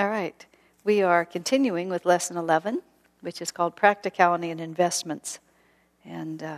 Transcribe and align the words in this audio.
All 0.00 0.08
right. 0.08 0.46
We 0.82 1.02
are 1.02 1.26
continuing 1.26 1.90
with 1.90 2.06
lesson 2.06 2.38
11, 2.38 2.80
which 3.20 3.42
is 3.42 3.50
called 3.50 3.76
Practicality 3.76 4.48
and 4.48 4.58
Investments. 4.58 5.40
And 6.06 6.42
uh, 6.42 6.56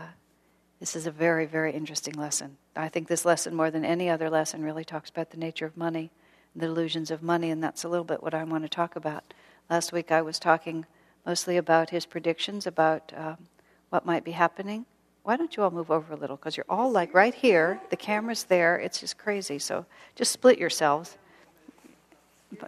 this 0.78 0.94
is 0.94 1.08
a 1.08 1.10
very, 1.10 1.46
very 1.46 1.72
interesting 1.72 2.14
lesson. 2.14 2.56
I 2.76 2.88
think 2.88 3.08
this 3.08 3.24
lesson, 3.24 3.56
more 3.56 3.68
than 3.68 3.84
any 3.84 4.08
other 4.08 4.30
lesson, 4.30 4.62
really 4.62 4.84
talks 4.84 5.10
about 5.10 5.30
the 5.30 5.38
nature 5.38 5.66
of 5.66 5.76
money, 5.76 6.12
the 6.54 6.66
illusions 6.66 7.10
of 7.10 7.20
money, 7.20 7.50
and 7.50 7.60
that's 7.60 7.82
a 7.82 7.88
little 7.88 8.04
bit 8.04 8.22
what 8.22 8.32
I 8.32 8.44
want 8.44 8.62
to 8.62 8.68
talk 8.68 8.94
about. 8.94 9.34
Last 9.68 9.92
week 9.92 10.12
I 10.12 10.22
was 10.22 10.38
talking 10.38 10.86
mostly 11.26 11.56
about 11.56 11.90
his 11.90 12.06
predictions 12.06 12.68
about 12.68 13.12
um, 13.16 13.38
what 13.90 14.06
might 14.06 14.22
be 14.22 14.30
happening. 14.30 14.86
Why 15.24 15.36
don't 15.36 15.56
you 15.56 15.64
all 15.64 15.72
move 15.72 15.90
over 15.90 16.14
a 16.14 16.16
little? 16.16 16.36
Because 16.36 16.56
you're 16.56 16.64
all 16.68 16.92
like 16.92 17.12
right 17.12 17.34
here, 17.34 17.80
the 17.90 17.96
camera's 17.96 18.44
there, 18.44 18.76
it's 18.76 19.00
just 19.00 19.18
crazy. 19.18 19.58
So 19.58 19.84
just 20.14 20.30
split 20.30 20.60
yourselves. 20.60 21.18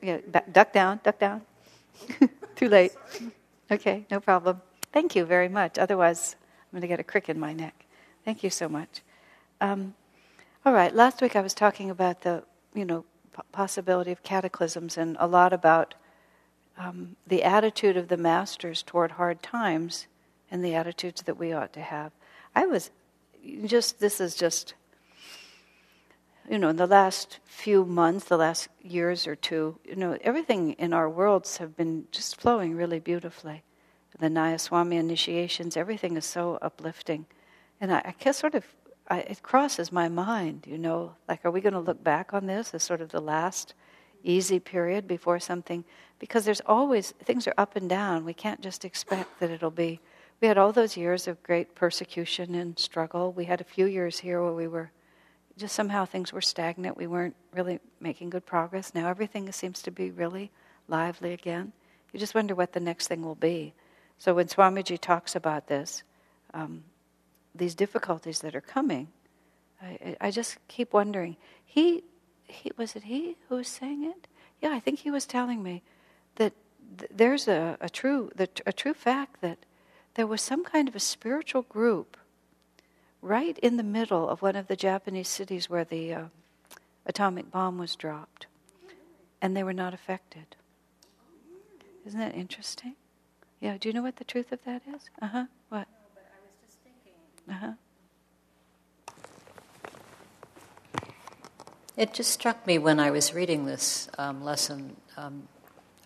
Yeah, 0.02 0.18
duck 0.52 0.72
down, 0.72 1.00
duck 1.02 1.18
down. 1.18 1.42
Too 2.56 2.68
late. 2.68 2.92
Okay, 3.70 4.06
no 4.10 4.20
problem. 4.20 4.60
Thank 4.92 5.16
you 5.16 5.24
very 5.24 5.48
much. 5.48 5.78
Otherwise, 5.78 6.36
I'm 6.40 6.76
going 6.76 6.82
to 6.82 6.88
get 6.88 7.00
a 7.00 7.04
crick 7.04 7.28
in 7.28 7.38
my 7.38 7.52
neck. 7.52 7.84
Thank 8.24 8.42
you 8.42 8.50
so 8.50 8.68
much. 8.68 9.02
Um, 9.60 9.94
all 10.64 10.72
right, 10.72 10.94
last 10.94 11.20
week 11.20 11.36
I 11.36 11.40
was 11.40 11.54
talking 11.54 11.90
about 11.90 12.22
the, 12.22 12.44
you 12.74 12.84
know, 12.84 13.04
possibility 13.52 14.12
of 14.12 14.22
cataclysms 14.22 14.96
and 14.96 15.16
a 15.20 15.26
lot 15.26 15.52
about 15.52 15.94
um, 16.78 17.16
the 17.26 17.42
attitude 17.42 17.96
of 17.96 18.08
the 18.08 18.16
masters 18.16 18.82
toward 18.82 19.12
hard 19.12 19.42
times 19.42 20.06
and 20.50 20.64
the 20.64 20.74
attitudes 20.74 21.22
that 21.22 21.38
we 21.38 21.52
ought 21.52 21.72
to 21.72 21.80
have. 21.80 22.12
I 22.54 22.66
was 22.66 22.90
just, 23.66 24.00
this 24.00 24.20
is 24.20 24.34
just, 24.34 24.74
you 26.50 26.58
know, 26.58 26.68
in 26.68 26.76
the 26.76 26.86
last 26.86 27.38
few 27.44 27.84
months, 27.84 28.26
the 28.26 28.36
last 28.36 28.68
years 28.82 29.26
or 29.26 29.34
two, 29.34 29.78
you 29.84 29.96
know, 29.96 30.18
everything 30.20 30.72
in 30.72 30.92
our 30.92 31.08
worlds 31.08 31.56
have 31.56 31.76
been 31.76 32.06
just 32.10 32.40
flowing 32.40 32.76
really 32.76 33.00
beautifully. 33.00 33.62
The 34.18 34.28
Nayaswami 34.28 34.94
initiations, 34.94 35.76
everything 35.76 36.16
is 36.16 36.24
so 36.24 36.58
uplifting. 36.62 37.26
And 37.80 37.92
I, 37.92 37.98
I 38.04 38.14
guess 38.18 38.38
sort 38.38 38.54
of, 38.54 38.64
I, 39.08 39.20
it 39.20 39.42
crosses 39.42 39.90
my 39.90 40.08
mind, 40.08 40.66
you 40.68 40.78
know, 40.78 41.14
like, 41.28 41.44
are 41.44 41.50
we 41.50 41.60
going 41.60 41.72
to 41.72 41.80
look 41.80 42.02
back 42.04 42.32
on 42.32 42.46
this 42.46 42.74
as 42.74 42.82
sort 42.82 43.00
of 43.00 43.10
the 43.10 43.20
last 43.20 43.74
easy 44.22 44.60
period 44.60 45.08
before 45.08 45.40
something? 45.40 45.84
Because 46.18 46.44
there's 46.44 46.62
always, 46.66 47.12
things 47.24 47.48
are 47.48 47.54
up 47.58 47.74
and 47.76 47.88
down. 47.88 48.24
We 48.24 48.34
can't 48.34 48.60
just 48.60 48.84
expect 48.84 49.40
that 49.40 49.50
it'll 49.50 49.70
be. 49.70 50.00
We 50.40 50.48
had 50.48 50.58
all 50.58 50.72
those 50.72 50.96
years 50.96 51.26
of 51.26 51.42
great 51.42 51.74
persecution 51.74 52.54
and 52.54 52.78
struggle. 52.78 53.32
We 53.32 53.46
had 53.46 53.60
a 53.60 53.64
few 53.64 53.86
years 53.86 54.20
here 54.20 54.42
where 54.42 54.52
we 54.52 54.68
were 54.68 54.90
just 55.56 55.74
somehow 55.74 56.04
things 56.04 56.32
were 56.32 56.40
stagnant. 56.40 56.96
We 56.96 57.06
weren't 57.06 57.36
really 57.52 57.80
making 58.00 58.30
good 58.30 58.46
progress. 58.46 58.94
Now 58.94 59.08
everything 59.08 59.50
seems 59.52 59.82
to 59.82 59.90
be 59.90 60.10
really 60.10 60.50
lively 60.88 61.32
again. 61.32 61.72
You 62.12 62.20
just 62.20 62.34
wonder 62.34 62.54
what 62.54 62.72
the 62.72 62.80
next 62.80 63.08
thing 63.08 63.22
will 63.22 63.34
be. 63.34 63.74
So 64.18 64.34
when 64.34 64.46
Swamiji 64.46 64.98
talks 64.98 65.34
about 65.34 65.66
this, 65.66 66.02
um, 66.52 66.84
these 67.54 67.74
difficulties 67.74 68.40
that 68.40 68.54
are 68.54 68.60
coming, 68.60 69.08
I, 69.82 70.16
I, 70.20 70.30
just 70.30 70.56
keep 70.68 70.92
wondering. 70.92 71.36
He, 71.64 72.04
he 72.44 72.70
was 72.76 72.96
it 72.96 73.04
he 73.04 73.36
who 73.48 73.56
was 73.56 73.68
saying 73.68 74.04
it? 74.04 74.28
Yeah, 74.62 74.70
I 74.70 74.80
think 74.80 75.00
he 75.00 75.10
was 75.10 75.26
telling 75.26 75.62
me 75.62 75.82
that 76.36 76.52
th- 76.98 77.10
there's 77.12 77.48
a, 77.48 77.76
a 77.80 77.88
true 77.88 78.30
the, 78.34 78.48
a 78.64 78.72
true 78.72 78.94
fact 78.94 79.40
that 79.40 79.58
there 80.14 80.26
was 80.26 80.40
some 80.40 80.64
kind 80.64 80.88
of 80.88 80.94
a 80.94 81.00
spiritual 81.00 81.62
group 81.62 82.16
right 83.24 83.58
in 83.60 83.78
the 83.78 83.82
middle 83.82 84.28
of 84.28 84.42
one 84.42 84.54
of 84.54 84.68
the 84.68 84.76
Japanese 84.76 85.28
cities 85.28 85.70
where 85.70 85.84
the 85.84 86.12
uh, 86.12 86.24
atomic 87.06 87.50
bomb 87.50 87.78
was 87.78 87.96
dropped, 87.96 88.46
and 89.40 89.56
they 89.56 89.62
were 89.62 89.72
not 89.72 89.94
affected. 89.94 90.56
Isn't 92.06 92.20
that 92.20 92.34
interesting? 92.34 92.96
Yeah, 93.60 93.78
do 93.80 93.88
you 93.88 93.94
know 93.94 94.02
what 94.02 94.16
the 94.16 94.24
truth 94.24 94.52
of 94.52 94.62
that 94.64 94.82
is? 94.94 95.08
Uh 95.22 95.26
huh. 95.26 95.44
What? 95.70 95.88
Uh 97.48 97.52
huh. 97.52 97.72
It 101.96 102.12
just 102.12 102.30
struck 102.30 102.66
me 102.66 102.76
when 102.76 103.00
I 103.00 103.10
was 103.10 103.32
reading 103.32 103.64
this 103.64 104.08
um, 104.18 104.44
lesson 104.44 104.96
um, 105.16 105.48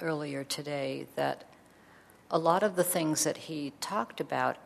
earlier 0.00 0.45
today 0.45 1.06
that 1.17 1.45
a 2.31 2.39
lot 2.39 2.62
of 2.62 2.77
the 2.77 2.85
things 2.85 3.25
that 3.25 3.39
he 3.39 3.73
talked 3.81 4.21
about 4.21 4.56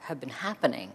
have 0.00 0.18
been 0.18 0.30
happening 0.30 0.92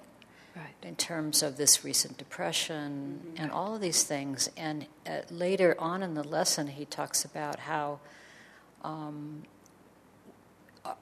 right. 0.57 0.73
in 0.83 0.95
terms 0.95 1.43
of 1.43 1.57
this 1.57 1.83
recent 1.83 2.17
depression 2.17 3.21
mm-hmm. 3.23 3.43
and 3.43 3.51
all 3.51 3.75
of 3.75 3.81
these 3.81 4.03
things. 4.03 4.49
And 4.57 4.87
uh, 5.05 5.21
later 5.29 5.75
on 5.79 6.03
in 6.03 6.13
the 6.13 6.23
lesson, 6.23 6.67
he 6.67 6.85
talks 6.85 7.23
about 7.23 7.59
how 7.59 7.99
um, 8.83 9.43
uh, 10.83 10.93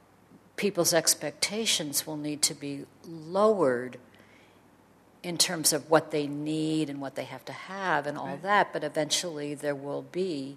people's 0.58 0.94
expectations 0.94 2.06
will 2.06 2.18
need 2.18 2.42
to 2.44 2.54
be 2.54 2.86
lowered 3.08 3.98
in 5.24 5.38
terms 5.38 5.74
of 5.74 5.90
what 5.90 6.12
they 6.12 6.28
need 6.28 6.90
and 6.90 7.02
what 7.02 7.16
they 7.16 7.24
have 7.24 7.44
to 7.46 7.54
have 7.54 8.06
and 8.06 8.16
all 8.16 8.28
right. 8.28 8.44
that, 8.44 8.72
but 8.72 8.84
eventually 8.84 9.56
there 9.56 9.74
will 9.74 10.04
be 10.12 10.56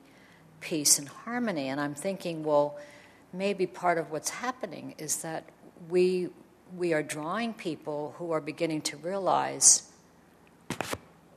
peace 0.61 0.99
and 0.99 1.09
harmony. 1.09 1.69
And 1.69 1.81
I'm 1.81 1.95
thinking, 1.95 2.45
well, 2.45 2.77
maybe 3.33 3.67
part 3.67 3.97
of 3.97 4.11
what's 4.11 4.29
happening 4.29 4.95
is 4.99 5.23
that 5.23 5.45
we 5.89 6.29
we 6.77 6.93
are 6.93 7.03
drawing 7.03 7.55
people 7.55 8.15
who 8.19 8.31
are 8.33 8.41
beginning 8.41 8.83
to 8.83 8.97
realize 8.97 9.91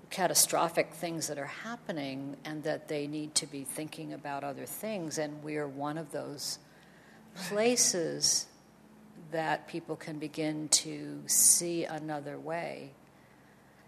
catastrophic 0.09 0.93
things 0.93 1.27
that 1.27 1.37
are 1.39 1.45
happening 1.45 2.35
and 2.43 2.63
that 2.63 2.87
they 2.87 3.07
need 3.07 3.33
to 3.35 3.45
be 3.45 3.63
thinking 3.63 4.13
about 4.13 4.43
other 4.43 4.65
things. 4.65 5.17
And 5.17 5.41
we 5.43 5.55
are 5.55 5.67
one 5.67 5.97
of 5.97 6.11
those 6.11 6.59
places 7.47 8.47
that 9.31 9.67
people 9.67 9.95
can 9.95 10.19
begin 10.19 10.67
to 10.67 11.23
see 11.27 11.85
another 11.85 12.37
way. 12.37 12.91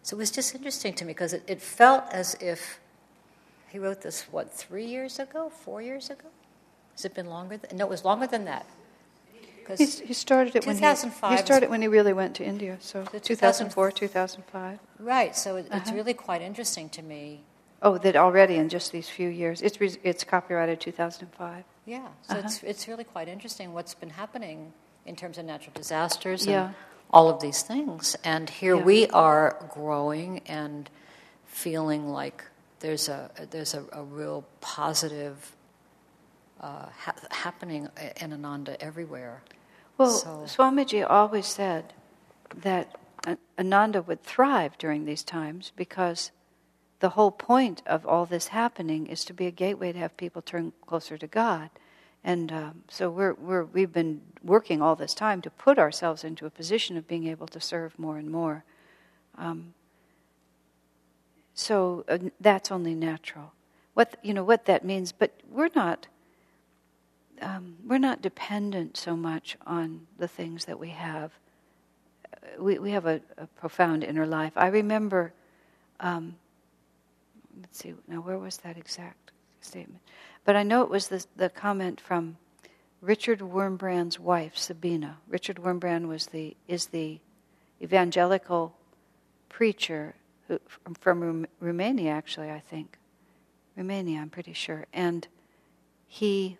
So 0.02 0.16
it 0.16 0.20
was 0.20 0.32
just 0.32 0.56
interesting 0.56 0.94
to 0.96 1.06
me 1.06 1.12
because 1.12 1.34
it, 1.34 1.44
it 1.48 1.62
felt 1.62 2.06
as 2.12 2.36
if 2.40 2.80
he 3.70 3.80
wrote 3.80 4.02
this, 4.02 4.24
what, 4.32 4.54
three 4.54 4.86
years 4.86 5.20
ago, 5.20 5.50
four 5.50 5.82
years 5.82 6.10
ago? 6.10 6.28
Has 6.94 7.06
it 7.06 7.16
been 7.16 7.26
longer? 7.26 7.58
Than, 7.58 7.78
no, 7.78 7.86
it 7.86 7.90
was 7.90 8.06
longer 8.06 8.28
than 8.28 8.46
that. 8.46 8.66
He, 9.78 9.86
he 9.86 10.14
started 10.14 10.56
it 10.56 10.66
when 10.66 10.78
he, 10.78 10.86
he 10.86 11.38
started 11.38 11.70
when 11.70 11.82
he 11.82 11.88
really 11.88 12.14
went 12.14 12.36
to 12.36 12.44
India. 12.44 12.78
So 12.80 13.04
2004, 13.04 13.92
2005. 13.92 14.80
Right. 15.00 15.36
So 15.36 15.56
it, 15.58 15.68
uh-huh. 15.70 15.80
it's 15.82 15.92
really 15.92 16.14
quite 16.14 16.42
interesting 16.42 16.90
to 16.90 17.02
me. 17.02 17.44
Oh, 17.82 17.98
that 17.98 18.16
already 18.16 18.56
in 18.56 18.70
just 18.70 18.94
these 18.94 19.10
few 19.10 19.28
years, 19.28 19.62
it's 19.62 19.82
re- 19.82 19.98
it's 20.04 20.24
copyrighted 20.24 20.80
2005. 20.80 21.64
Yeah. 21.86 22.08
So 22.22 22.34
uh-huh. 22.34 22.42
it's 22.46 22.64
it's 22.64 22.88
really 22.88 23.04
quite 23.04 23.28
interesting 23.28 23.74
what's 23.74 23.94
been 23.94 24.12
happening 24.12 24.74
in 25.06 25.16
terms 25.16 25.38
of 25.38 25.46
natural 25.46 25.74
disasters 25.76 26.44
and 26.44 26.52
yeah. 26.52 26.72
all 27.12 27.30
of 27.30 27.42
these 27.42 27.62
things. 27.62 28.16
And 28.24 28.50
here 28.50 28.76
yeah. 28.76 28.84
we 28.84 29.08
are 29.08 29.68
growing 29.70 30.42
and 30.48 30.90
feeling 31.46 32.10
like 32.10 32.46
there's 32.80 33.10
a 33.10 33.30
there's 33.52 33.74
a, 33.74 33.84
a 33.92 34.04
real 34.04 34.46
positive 34.62 35.53
uh, 36.64 36.86
ha- 36.98 37.16
happening 37.30 37.90
in 38.22 38.32
Ananda 38.32 38.82
everywhere. 38.82 39.44
Well, 39.98 40.10
so. 40.10 40.44
Swamiji 40.46 41.06
always 41.08 41.46
said 41.46 41.94
that 42.56 42.96
Ananda 43.60 44.02
would 44.02 44.24
thrive 44.24 44.78
during 44.78 45.06
these 45.06 45.24
times 45.24 45.74
because 45.76 46.32
the 47.00 47.10
whole 47.10 47.32
point 47.32 47.84
of 47.86 48.06
all 48.06 48.26
this 48.26 48.48
happening 48.48 49.08
is 49.08 49.26
to 49.26 49.34
be 49.34 49.46
a 49.46 49.52
gateway 49.52 49.92
to 49.92 50.00
have 50.00 50.16
people 50.16 50.42
turn 50.42 50.72
closer 50.86 51.18
to 51.18 51.28
God. 51.28 51.70
And 52.24 52.52
um, 52.54 52.84
so 52.88 53.10
we're, 53.10 53.34
we're, 53.34 53.66
we've 53.66 53.92
been 53.92 54.22
working 54.42 54.82
all 54.82 54.96
this 54.96 55.14
time 55.14 55.42
to 55.42 55.50
put 55.50 55.78
ourselves 55.78 56.24
into 56.24 56.46
a 56.46 56.50
position 56.50 56.96
of 56.96 57.08
being 57.08 57.28
able 57.28 57.48
to 57.48 57.60
serve 57.60 58.00
more 58.00 58.18
and 58.18 58.32
more. 58.32 58.64
Um, 59.38 59.74
so 61.54 62.06
uh, 62.08 62.20
that's 62.40 62.72
only 62.72 62.96
natural. 62.96 63.52
What 63.94 64.16
you 64.24 64.34
know 64.34 64.44
what 64.44 64.66
that 64.66 64.84
means, 64.84 65.12
but 65.12 65.32
we're 65.52 65.70
not 65.76 66.08
um, 67.44 67.76
we're 67.86 67.98
not 67.98 68.22
dependent 68.22 68.98
so 68.98 69.16
much 69.16 69.58
on 69.68 70.08
the 70.18 70.28
things 70.28 70.66
that 70.66 70.80
we 70.80 70.90
have. 70.90 71.32
We, 72.58 72.80
we 72.80 72.92
have 72.92 73.06
a, 73.06 73.22
a 73.38 73.48
profound 73.48 74.04
inner 74.04 74.26
life. 74.26 74.54
I 74.56 74.68
remember, 74.68 75.34
um, 76.00 76.36
let's 77.60 77.80
see, 77.80 77.94
now 78.08 78.22
where 78.22 78.38
was 78.38 78.58
that 78.58 78.78
exact 78.78 79.32
statement? 79.62 80.02
But 80.46 80.56
I 80.56 80.64
know 80.64 80.82
it 80.82 80.90
was 80.90 81.08
the, 81.08 81.26
the 81.36 81.50
comment 81.50 82.00
from 82.02 82.38
Richard 83.02 83.40
Wurmbrand's 83.40 84.20
wife, 84.20 84.58
Sabina. 84.58 85.18
Richard 85.28 85.58
Wurmbrand 85.58 86.08
was 86.08 86.28
the, 86.28 86.56
is 86.68 86.88
the 86.88 87.20
evangelical 87.82 88.76
preacher 89.50 90.16
who, 90.48 90.60
from, 90.68 90.96
from 90.96 91.48
Romania, 91.60 92.12
actually, 92.12 92.50
I 92.50 92.60
think. 92.60 92.98
Romania, 93.76 94.20
I'm 94.22 94.30
pretty 94.30 94.54
sure. 94.54 94.86
And 94.94 95.28
he 96.08 96.58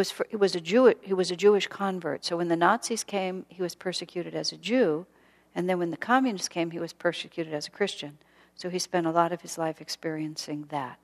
was 0.00 0.10
for, 0.10 0.26
he 0.30 0.36
was 0.36 0.54
a 0.54 0.60
Jew, 0.70 0.94
he 1.02 1.14
was 1.14 1.30
a 1.30 1.36
Jewish 1.36 1.66
convert. 1.66 2.24
So 2.24 2.38
when 2.38 2.48
the 2.48 2.56
Nazis 2.56 3.04
came, 3.04 3.44
he 3.48 3.62
was 3.62 3.74
persecuted 3.74 4.34
as 4.34 4.50
a 4.50 4.56
Jew, 4.56 5.06
and 5.54 5.68
then 5.68 5.78
when 5.78 5.90
the 5.90 5.96
communists 6.12 6.48
came, 6.48 6.70
he 6.70 6.78
was 6.86 6.94
persecuted 6.94 7.52
as 7.52 7.66
a 7.66 7.70
Christian. 7.78 8.16
So 8.54 8.70
he 8.70 8.78
spent 8.78 9.06
a 9.06 9.10
lot 9.20 9.32
of 9.32 9.42
his 9.42 9.58
life 9.58 9.78
experiencing 9.80 10.60
that. 10.70 11.00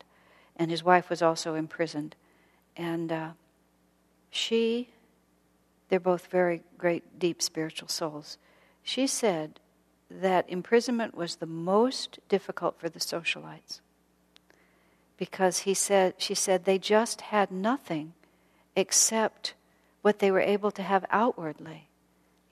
and 0.57 0.71
his 0.71 0.83
wife 0.83 1.11
was 1.11 1.23
also 1.23 1.55
imprisoned. 1.55 2.17
And 2.77 3.13
uh, 3.13 3.31
she, 4.31 4.89
they're 5.89 6.01
both 6.01 6.27
very 6.29 6.63
great, 6.79 7.19
deep 7.19 7.43
spiritual 7.43 7.89
souls. 7.89 8.39
She 8.83 9.07
said 9.07 9.61
that 10.11 10.49
imprisonment 10.49 11.15
was 11.15 11.37
the 11.37 11.47
most 11.47 12.19
difficult 12.29 12.81
for 12.81 12.89
the 12.89 13.01
socialites 13.01 13.81
because 15.17 15.61
he 15.61 15.75
said, 15.75 16.15
she 16.19 16.35
said 16.35 16.65
they 16.65 16.79
just 16.79 17.21
had 17.21 17.51
nothing 17.51 18.13
except 18.77 19.55
what 20.03 20.21
they 20.21 20.31
were 20.31 20.41
able 20.41 20.71
to 20.71 20.83
have 20.83 21.05
outwardly. 21.11 21.89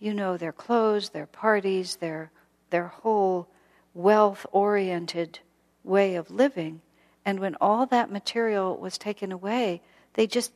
You 0.00 0.15
know, 0.15 0.37
their 0.37 0.53
clothes, 0.53 1.11
their 1.11 1.26
parties, 1.26 1.97
their, 1.97 2.32
their 2.71 2.88
whole 2.88 3.49
wealth 3.93 4.44
oriented 4.50 5.38
way 5.85 6.17
of 6.17 6.31
living. 6.31 6.81
And 7.25 7.38
when 7.38 7.55
all 7.61 7.87
that 7.87 8.11
material 8.11 8.76
was 8.76 8.99
taken 8.99 9.31
away, 9.31 9.82
they 10.15 10.26
just, 10.26 10.53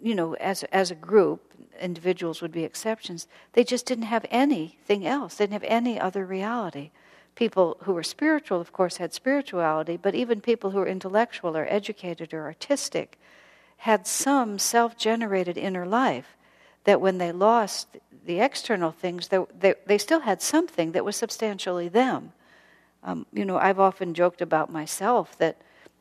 you 0.00 0.14
know, 0.14 0.34
as, 0.36 0.62
as 0.72 0.90
a 0.90 0.94
group, 0.94 1.52
individuals 1.78 2.40
would 2.40 2.52
be 2.52 2.64
exceptions, 2.64 3.26
they 3.52 3.64
just 3.64 3.86
didn't 3.86 4.04
have 4.04 4.24
anything 4.30 5.06
else. 5.06 5.34
They 5.34 5.44
didn't 5.44 5.62
have 5.62 5.70
any 5.70 6.00
other 6.00 6.24
reality. 6.24 6.90
People 7.34 7.76
who 7.82 7.92
were 7.92 8.02
spiritual, 8.02 8.60
of 8.60 8.72
course, 8.72 8.96
had 8.96 9.12
spirituality, 9.12 9.96
but 9.96 10.14
even 10.14 10.40
people 10.40 10.70
who 10.70 10.78
were 10.78 10.86
intellectual 10.86 11.56
or 11.56 11.66
educated 11.68 12.34
or 12.34 12.44
artistic 12.44 13.18
had 13.80 14.06
some 14.06 14.58
self 14.58 14.98
generated 14.98 15.56
inner 15.56 15.86
life 15.86 16.36
that 16.84 17.00
when 17.00 17.16
they 17.16 17.32
lost 17.32 17.96
the 18.26 18.38
external 18.38 18.92
things, 18.92 19.28
they, 19.28 19.38
they, 19.58 19.74
they, 19.86 19.96
still 19.96 20.20
had 20.20 20.42
something 20.42 20.92
that 20.92 21.04
was 21.04 21.16
substantially 21.16 21.88
them. 21.88 22.32
Um, 23.02 23.24
you 23.32 23.46
know, 23.46 23.56
I've 23.56 23.80
often 23.80 24.12
joked 24.12 24.42
about 24.42 24.70
myself 24.70 25.36
that, 25.38 25.56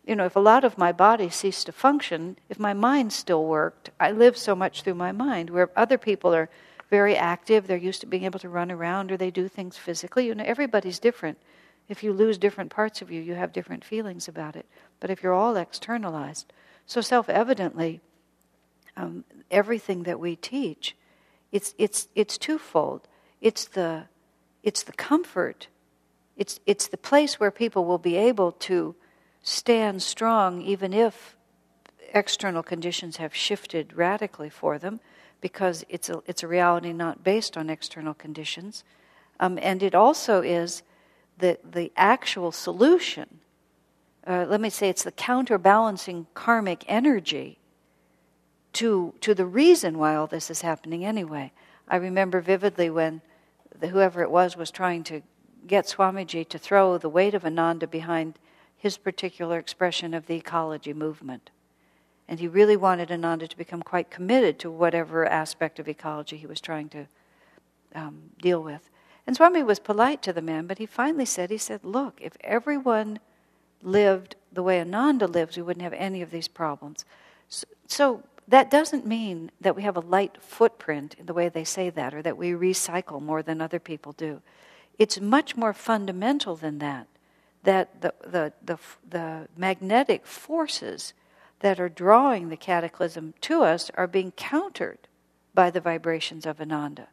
you 0.06 0.14
know, 0.14 0.26
if 0.26 0.36
a 0.36 0.42
lot 0.42 0.66
of 0.66 0.78
my 0.78 0.92
body 0.92 1.30
ceased 1.30 1.68
to 1.68 1.72
function, 1.72 2.38
if 2.50 2.60
my 2.60 2.74
mind 2.74 3.14
still 3.14 3.46
worked, 3.46 3.92
I 3.98 4.12
live 4.12 4.36
so 4.36 4.56
much 4.56 4.82
through 4.82 4.96
my 4.96 5.14
mind, 5.14 5.50
where 5.50 5.70
other 5.78 5.98
people 5.98 6.36
are 6.36 6.50
very 6.90 7.16
active, 7.16 7.66
they're 7.66 7.78
used 7.78 8.02
to 8.02 8.08
being 8.08 8.26
able 8.26 8.40
to 8.40 8.50
run 8.50 8.72
around 8.72 9.10
or 9.10 9.16
they 9.16 9.32
do 9.32 9.48
things 9.48 9.78
physically. 9.78 10.28
You 10.28 10.36
know, 10.36 10.44
everybody's 10.46 11.00
different. 11.00 11.38
If 11.88 12.04
you 12.04 12.12
lose 12.12 12.38
different 12.38 12.72
parts 12.72 13.02
of 13.02 13.10
you, 13.10 13.22
you 13.22 13.36
have 13.36 13.54
different 13.54 13.86
feelings 13.86 14.28
about 14.28 14.58
it. 14.58 14.66
But 15.00 15.10
if 15.10 15.24
you're 15.24 15.34
all 15.34 15.56
externalized, 15.56 16.52
so 16.90 17.02
self 17.02 17.30
evidently, 17.30 18.02
um, 18.98 19.24
everything 19.52 20.04
that 20.04 20.20
we 20.20 20.36
teach, 20.36 20.96
it's, 21.52 21.76
it's, 21.78 22.08
it's 22.16 22.36
twofold. 22.36 23.08
It's 23.42 23.66
the, 23.66 24.06
it's 24.64 24.82
the 24.82 24.94
comfort, 24.94 25.68
it's, 26.36 26.60
it's 26.66 26.88
the 26.88 26.98
place 26.98 27.40
where 27.40 27.52
people 27.52 27.86
will 27.86 28.00
be 28.00 28.16
able 28.16 28.54
to 28.54 28.96
stand 29.44 30.02
strong 30.02 30.64
even 30.64 30.92
if 30.92 31.38
external 32.12 32.64
conditions 32.64 33.18
have 33.18 33.36
shifted 33.36 33.96
radically 33.96 34.50
for 34.50 34.80
them 34.80 35.00
because 35.42 35.86
it's 35.90 36.10
a, 36.10 36.24
it's 36.26 36.42
a 36.42 36.48
reality 36.48 36.92
not 36.92 37.24
based 37.24 37.56
on 37.56 37.70
external 37.70 38.16
conditions. 38.16 38.84
Um, 39.40 39.60
and 39.62 39.84
it 39.84 39.94
also 39.94 40.42
is 40.42 40.82
the, 41.38 41.60
the 41.64 41.92
actual 41.96 42.52
solution. 42.52 43.42
Uh, 44.30 44.46
let 44.48 44.62
me 44.62 44.70
say 44.70 44.88
it's 44.90 45.04
the 45.04 45.12
counterbalancing 45.12 46.28
karmic 46.36 46.86
energy 46.88 47.58
to, 48.74 49.12
to 49.22 49.34
the 49.34 49.46
reason 49.46 49.98
why 49.98 50.14
all 50.14 50.28
this 50.28 50.52
is 50.52 50.62
happening 50.62 51.04
anyway. 51.04 51.52
I 51.88 51.96
remember 51.96 52.40
vividly 52.40 52.92
when 52.92 53.22
the, 53.80 53.88
whoever 53.88 54.22
it 54.22 54.30
was 54.30 54.56
was 54.56 54.70
trying 54.70 55.04
to 55.06 55.24
get 55.66 55.88
Swamiji 55.88 56.48
to 56.48 56.60
throw 56.60 57.00
the 57.00 57.10
weight 57.10 57.34
of 57.34 57.44
Ananda 57.44 57.88
behind 57.88 58.38
his 58.78 58.98
particular 58.98 59.58
expression 59.58 60.14
of 60.14 60.28
the 60.28 60.36
ecology 60.36 60.94
movement. 60.94 61.50
And 62.28 62.40
he 62.40 62.48
really 62.48 62.78
wanted 62.78 63.12
Ananda 63.12 63.48
to 63.48 63.58
become 63.58 63.82
quite 63.82 64.12
committed 64.12 64.60
to 64.60 64.70
whatever 64.70 65.26
aspect 65.26 65.80
of 65.80 65.90
ecology 65.90 66.38
he 66.38 66.46
was 66.46 66.62
trying 66.62 66.90
to 66.90 67.08
um, 67.96 68.30
deal 68.40 68.62
with. 68.62 68.92
And 69.26 69.36
Swami 69.36 69.64
was 69.64 69.80
polite 69.80 70.22
to 70.22 70.34
the 70.34 70.42
man, 70.44 70.68
but 70.68 70.78
he 70.78 70.86
finally 70.86 71.26
said, 71.26 71.50
he 71.50 71.58
said, 71.58 71.84
look, 71.84 72.20
if 72.22 72.38
everyone 72.42 73.18
lived 73.82 74.36
the 74.52 74.64
way 74.64 74.80
Ananda 74.82 75.28
lives, 75.28 75.58
we 75.58 75.64
wouldn't 75.64 75.84
have 75.84 75.94
any 75.94 76.22
of 76.22 76.32
these 76.32 76.48
problems. 76.48 77.06
So, 77.48 77.66
so 77.88 78.24
that 78.48 78.72
doesn't 78.72 79.06
mean 79.06 79.52
that 79.62 79.76
we 79.76 79.84
have 79.84 79.96
a 79.96 80.02
light 80.02 80.42
footprint 80.42 81.16
in 81.20 81.26
the 81.28 81.34
way 81.34 81.50
they 81.50 81.64
say 81.64 81.90
that, 81.92 82.14
or 82.14 82.22
that 82.22 82.38
we 82.38 82.52
recycle 82.52 83.22
more 83.22 83.44
than 83.44 83.62
other 83.62 83.80
people 83.80 84.12
do. 84.14 84.42
It's 84.98 85.22
much 85.22 85.56
more 85.56 85.74
fundamental 85.74 86.56
than 86.56 86.80
that. 86.80 87.08
That 87.64 88.02
the, 88.02 88.14
the, 88.22 88.54
the, 88.64 88.80
the 89.08 89.48
magnetic 89.56 90.26
forces 90.26 91.14
that 91.60 91.80
are 91.80 91.90
drawing 91.90 92.50
the 92.50 92.58
cataclysm 92.58 93.34
to 93.42 93.64
us 93.64 93.92
are 93.96 94.08
being 94.08 94.32
countered 94.32 95.00
by 95.54 95.70
the 95.70 95.82
vibrations 95.82 96.46
of 96.46 96.62
Ananda. 96.62 97.08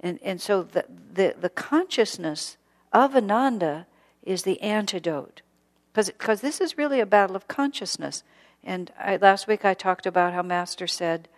And, 0.00 0.18
and 0.22 0.40
so 0.40 0.62
the, 0.62 0.84
the, 1.12 1.34
the 1.40 1.48
consciousness 1.48 2.56
of 2.92 3.14
Ananda 3.16 3.86
is 4.22 4.42
the 4.42 4.60
antidote. 4.60 5.42
Because 5.94 6.40
this 6.40 6.60
is 6.60 6.76
really 6.76 7.00
a 7.00 7.06
battle 7.06 7.36
of 7.36 7.48
consciousness. 7.48 8.22
And 8.62 8.92
I, 8.98 9.16
last 9.16 9.46
week 9.46 9.64
I 9.64 9.74
talked 9.74 10.06
about 10.06 10.32
how 10.32 10.42
Master 10.42 10.86
said 10.86 11.28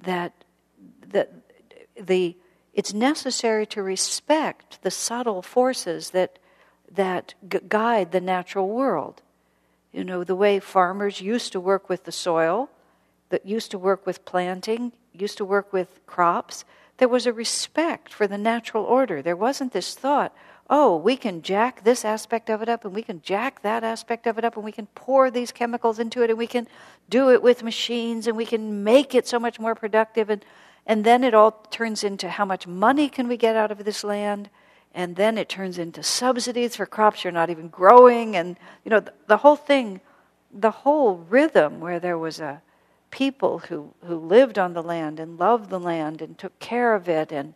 that 0.00 0.32
the, 1.08 1.28
the, 2.00 2.36
it's 2.74 2.92
necessary 2.92 3.66
to 3.66 3.82
respect 3.82 4.82
the 4.82 4.90
subtle 4.90 5.42
forces 5.42 6.10
that, 6.10 6.38
that 6.90 7.34
g- 7.48 7.60
guide 7.68 8.12
the 8.12 8.20
natural 8.20 8.68
world. 8.68 9.22
You 9.92 10.04
know, 10.04 10.24
the 10.24 10.34
way 10.34 10.58
farmers 10.58 11.20
used 11.20 11.52
to 11.52 11.60
work 11.60 11.88
with 11.88 12.04
the 12.04 12.12
soil, 12.12 12.70
that 13.28 13.46
used 13.46 13.70
to 13.70 13.78
work 13.78 14.06
with 14.06 14.24
planting, 14.24 14.92
used 15.12 15.38
to 15.38 15.44
work 15.44 15.72
with 15.72 16.04
crops, 16.06 16.64
there 16.98 17.08
was 17.08 17.26
a 17.26 17.32
respect 17.32 18.12
for 18.12 18.26
the 18.26 18.38
natural 18.38 18.84
order. 18.84 19.22
There 19.22 19.36
wasn't 19.36 19.72
this 19.72 19.94
thought, 19.94 20.34
oh, 20.70 20.96
we 20.96 21.16
can 21.16 21.42
jack 21.42 21.84
this 21.84 22.04
aspect 22.04 22.48
of 22.48 22.62
it 22.62 22.68
up 22.68 22.84
and 22.84 22.94
we 22.94 23.02
can 23.02 23.20
jack 23.22 23.62
that 23.62 23.84
aspect 23.84 24.26
of 24.26 24.38
it 24.38 24.44
up 24.44 24.56
and 24.56 24.64
we 24.64 24.72
can 24.72 24.86
pour 24.94 25.30
these 25.30 25.52
chemicals 25.52 25.98
into 25.98 26.22
it 26.22 26.30
and 26.30 26.38
we 26.38 26.46
can 26.46 26.66
do 27.10 27.30
it 27.30 27.42
with 27.42 27.62
machines 27.62 28.26
and 28.26 28.36
we 28.36 28.46
can 28.46 28.82
make 28.82 29.14
it 29.14 29.26
so 29.26 29.38
much 29.38 29.60
more 29.60 29.74
productive 29.74 30.30
and 30.30 30.44
and 30.84 31.04
then 31.04 31.22
it 31.22 31.32
all 31.32 31.52
turns 31.70 32.02
into 32.02 32.28
how 32.28 32.44
much 32.44 32.66
money 32.66 33.08
can 33.08 33.28
we 33.28 33.36
get 33.36 33.54
out 33.54 33.70
of 33.70 33.84
this 33.84 34.02
land 34.02 34.50
and 34.94 35.14
then 35.16 35.38
it 35.38 35.48
turns 35.48 35.78
into 35.78 36.02
subsidies 36.02 36.74
for 36.76 36.86
crops 36.86 37.22
you're 37.22 37.32
not 37.32 37.50
even 37.50 37.68
growing 37.68 38.34
and 38.34 38.58
you 38.84 38.90
know 38.90 39.00
the, 39.00 39.12
the 39.26 39.36
whole 39.36 39.56
thing 39.56 40.00
the 40.52 40.70
whole 40.70 41.16
rhythm 41.28 41.80
where 41.80 42.00
there 42.00 42.18
was 42.18 42.40
a 42.40 42.62
people 43.10 43.58
who, 43.58 43.92
who 44.06 44.16
lived 44.16 44.58
on 44.58 44.72
the 44.72 44.82
land 44.82 45.20
and 45.20 45.38
loved 45.38 45.68
the 45.70 45.78
land 45.78 46.22
and 46.22 46.38
took 46.38 46.58
care 46.58 46.94
of 46.94 47.08
it 47.08 47.30
and, 47.30 47.54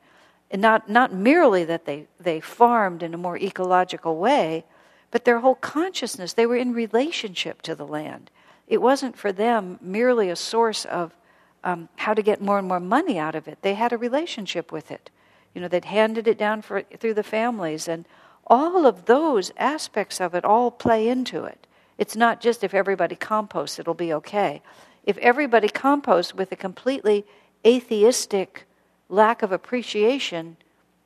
and 0.50 0.62
not, 0.62 0.88
not 0.88 1.12
merely 1.12 1.65
that 1.65 1.85
they, 1.85 2.07
they 2.21 2.41
farmed 2.41 3.03
in 3.03 3.15
a 3.15 3.19
more 3.19 3.37
ecological 3.38 4.17
way 4.17 4.65
but 5.11 5.25
their 5.25 5.41
whole 5.41 5.55
consciousness 5.55 6.33
they 6.33 6.47
were 6.47 6.57
in 6.57 6.73
relationship 6.73 7.62
to 7.62 7.75
the 7.75 7.87
land 7.87 8.31
it 8.67 8.83
wasn't 8.83 9.17
for 9.17 9.33
them 9.33 9.79
merely 9.81 10.29
a 10.29 10.37
source 10.37 10.85
of 10.87 11.17
um, 11.65 11.88
how 11.97 12.15
to 12.15 12.23
get 12.23 12.41
more 12.41 12.59
and 12.59 12.69
more 12.69 12.81
money 12.81 13.19
out 13.19 13.35
of 13.35 13.49
it 13.49 13.59
they 13.62 13.75
had 13.75 13.93
a 13.93 13.99
relationship 13.99 14.71
with 14.71 14.91
it 14.91 15.11
you 15.57 15.62
know, 15.62 15.69
they'd 15.69 15.87
handed 15.87 16.29
it 16.29 16.37
down 16.37 16.61
for, 16.61 16.83
through 16.83 17.15
the 17.15 17.23
families, 17.23 17.88
and 17.88 18.05
all 18.47 18.85
of 18.85 19.07
those 19.07 19.53
aspects 19.57 20.21
of 20.21 20.35
it 20.35 20.45
all 20.45 20.71
play 20.71 21.09
into 21.09 21.45
it. 21.45 21.67
It's 21.97 22.15
not 22.15 22.43
just 22.43 22.62
if 22.62 22.75
everybody 22.75 23.17
composts, 23.17 23.79
it'll 23.79 23.95
be 23.95 24.12
okay. 24.12 24.61
If 25.05 25.17
everybody 25.17 25.71
composts 25.71 26.35
with 26.35 26.53
a 26.53 26.57
completely 26.57 27.25
atheistic 27.67 28.67
lack 29.08 29.42
of 29.42 29.52
appreciation 29.52 30.56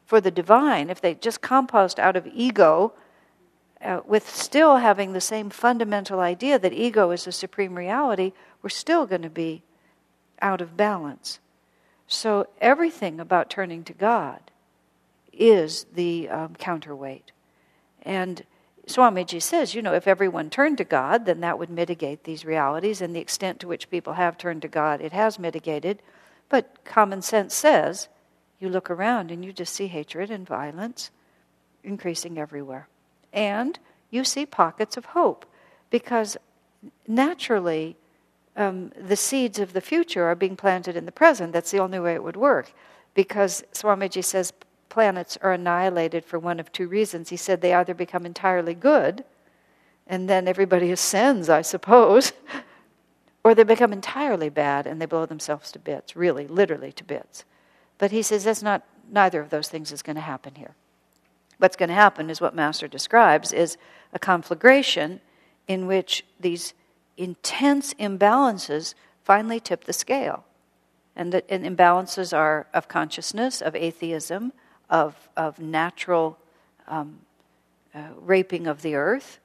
for 0.07 0.21
the 0.21 0.31
divine, 0.31 0.91
if 0.91 1.01
they 1.01 1.15
just 1.15 1.41
compost 1.41 1.99
out 1.99 2.17
of 2.17 2.27
ego, 2.35 2.93
uh, 3.81 4.01
with 4.05 4.29
still 4.29 4.77
having 4.77 5.13
the 5.13 5.21
same 5.21 5.51
fundamental 5.51 6.21
idea 6.21 6.59
that 6.59 6.73
ego 6.73 7.11
is 7.11 7.25
the 7.25 7.33
supreme 7.33 7.75
reality, 7.75 8.33
we're 8.63 8.69
still 8.69 9.07
going 9.07 9.23
to 9.23 9.31
be 9.31 9.63
out 10.43 10.61
of 10.61 10.77
balance. 10.77 11.39
So 12.07 12.49
everything 12.61 13.21
about 13.21 13.51
turning 13.51 13.85
to 13.85 13.93
God 13.93 14.41
is 15.33 15.87
the 15.95 16.29
um, 16.29 16.57
counterweight. 16.57 17.33
And 18.03 18.45
Swamiji 18.87 19.41
says, 19.41 19.75
you 19.75 19.83
know, 19.83 19.95
if 19.95 20.09
everyone 20.09 20.51
turned 20.51 20.79
to 20.79 20.85
God, 20.85 21.25
then 21.25 21.41
that 21.41 21.59
would 21.59 21.71
mitigate 21.71 22.25
these 22.25 22.45
realities, 22.45 23.01
and 23.01 23.15
the 23.15 23.21
extent 23.21 23.61
to 23.61 23.69
which 23.69 23.91
people 23.91 24.15
have 24.15 24.37
turned 24.37 24.63
to 24.63 24.69
God, 24.69 25.01
it 25.01 25.13
has 25.13 25.39
mitigated. 25.39 26.03
But 26.51 26.85
common 26.85 27.23
sense 27.23 27.55
says, 27.55 28.09
you 28.59 28.69
look 28.69 28.91
around 28.91 29.31
and 29.31 29.43
you 29.43 29.53
just 29.53 29.75
see 29.75 29.87
hatred 29.87 30.31
and 30.31 30.47
violence 30.47 31.11
increasing 31.83 32.39
everywhere. 32.39 32.89
And 33.33 33.79
you 34.11 34.25
see 34.25 34.45
pockets 34.45 34.97
of 34.99 35.07
hope, 35.07 35.47
because 35.89 36.37
naturally, 37.07 37.97
um, 38.57 38.93
the 39.01 39.17
seeds 39.17 39.59
of 39.59 39.73
the 39.73 39.81
future 39.81 40.25
are 40.25 40.35
being 40.35 40.57
planted 40.57 40.97
in 40.97 41.07
the 41.07 41.13
present. 41.13 41.53
That's 41.53 41.71
the 41.71 41.79
only 41.79 42.01
way 42.01 42.15
it 42.15 42.23
would 42.23 42.37
work. 42.37 42.75
Because 43.15 43.65
Swamiji 43.73 44.23
says 44.23 44.53
planets 44.89 45.39
are 45.41 45.53
annihilated 45.53 46.25
for 46.25 46.39
one 46.39 46.61
of 46.61 46.71
two 46.73 46.89
reasons. 46.89 47.31
He 47.31 47.37
said 47.37 47.61
they 47.61 47.73
either 47.73 47.95
become 47.95 48.27
entirely 48.27 48.75
good, 48.75 49.25
and 50.07 50.29
then 50.29 50.49
everybody 50.49 50.91
ascends, 50.93 51.49
I 51.49 51.63
suppose. 51.63 52.33
Or 53.43 53.55
they 53.55 53.63
become 53.63 53.93
entirely 53.93 54.49
bad 54.49 54.87
and 54.87 55.01
they 55.01 55.07
blow 55.07 55.27
themselves 55.27 55.73
to 55.73 55.79
bits, 55.79 56.15
really, 56.15 56.47
literally 56.47 56.93
to 56.93 57.05
bits. 57.05 57.45
But 57.99 58.11
he 58.11 58.23
says 58.23 58.45
that's 58.45 58.63
not, 58.63 58.83
neither 59.11 59.41
of 59.41 59.51
those 59.51 59.69
things 59.69 59.93
is 59.93 60.03
going 60.03 60.17
to 60.17 60.23
happen 60.23 60.55
here. 60.57 60.75
What's 61.59 61.77
going 61.77 61.89
to 61.89 61.95
happen 61.95 62.31
is 62.31 62.41
what 62.41 62.55
Master 62.55 62.89
describes 62.89 63.53
is 63.53 63.77
a 64.13 64.19
conflagration 64.19 65.21
in 65.69 65.87
which 65.87 66.25
these 66.39 66.75
intense 67.17 67.93
imbalances 67.95 68.95
finally 69.23 69.61
tip 69.61 69.85
the 69.85 69.93
scale. 69.93 70.45
And 71.15 71.33
the 71.33 71.51
and 71.53 71.65
imbalances 71.65 72.37
are 72.37 72.67
of 72.73 72.89
consciousness, 72.89 73.61
of 73.61 73.77
atheism, 73.77 74.53
of, 74.89 75.29
of 75.37 75.59
natural 75.59 76.39
um, 76.89 77.21
uh, 77.95 78.09
raping 78.17 78.67
of 78.67 78.83
the 78.83 78.95
earth, 78.95 79.39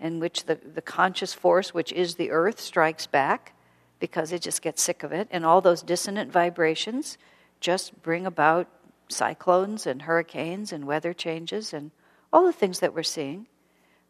in 0.00 0.18
which 0.18 0.46
the, 0.46 0.54
the 0.56 0.82
conscious 0.82 1.34
force, 1.34 1.74
which 1.74 1.92
is 1.92 2.14
the 2.14 2.30
earth, 2.30 2.58
strikes 2.58 3.06
back 3.06 3.54
because 3.98 4.32
it 4.32 4.40
just 4.40 4.62
gets 4.62 4.82
sick 4.82 5.02
of 5.02 5.12
it. 5.12 5.28
And 5.30 5.44
all 5.44 5.60
those 5.60 5.82
dissonant 5.82 6.32
vibrations 6.32 7.18
just 7.60 8.02
bring 8.02 8.26
about 8.26 8.66
cyclones 9.08 9.86
and 9.86 10.02
hurricanes 10.02 10.72
and 10.72 10.86
weather 10.86 11.12
changes 11.12 11.74
and 11.74 11.90
all 12.32 12.46
the 12.46 12.52
things 12.52 12.80
that 12.80 12.94
we're 12.94 13.02
seeing. 13.02 13.46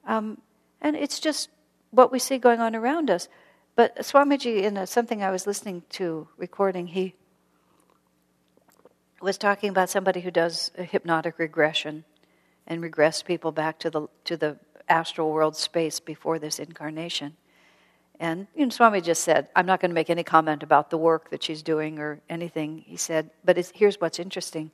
Um, 0.06 0.40
and 0.80 0.96
it's 0.96 1.18
just 1.18 1.50
what 1.90 2.12
we 2.12 2.18
see 2.18 2.38
going 2.38 2.60
on 2.60 2.76
around 2.76 3.10
us. 3.10 3.28
But 3.74 3.96
Swamiji, 3.98 4.62
in 4.62 4.76
a, 4.76 4.86
something 4.86 5.22
I 5.22 5.30
was 5.30 5.46
listening 5.46 5.82
to 5.90 6.28
recording, 6.36 6.88
he 6.88 7.14
was 9.20 9.38
talking 9.38 9.70
about 9.70 9.90
somebody 9.90 10.20
who 10.20 10.30
does 10.30 10.70
a 10.78 10.84
hypnotic 10.84 11.38
regression 11.38 12.04
and 12.66 12.82
regress 12.82 13.22
people 13.22 13.52
back 13.52 13.78
to 13.80 13.90
the 13.90 14.06
to 14.24 14.36
the 14.36 14.58
astral 14.90 15.30
world 15.30 15.56
space 15.56 16.00
before 16.00 16.38
this 16.38 16.58
incarnation. 16.58 17.36
And 18.18 18.46
you 18.54 18.66
know, 18.66 18.70
Swami 18.70 19.00
just 19.00 19.24
said, 19.24 19.48
I'm 19.56 19.64
not 19.64 19.80
going 19.80 19.90
to 19.90 19.94
make 19.94 20.10
any 20.10 20.22
comment 20.22 20.62
about 20.62 20.90
the 20.90 20.98
work 20.98 21.30
that 21.30 21.42
she's 21.42 21.62
doing 21.62 21.98
or 21.98 22.20
anything. 22.28 22.84
He 22.86 22.98
said, 22.98 23.30
but 23.44 23.56
here's 23.74 24.00
what's 24.00 24.18
interesting. 24.18 24.70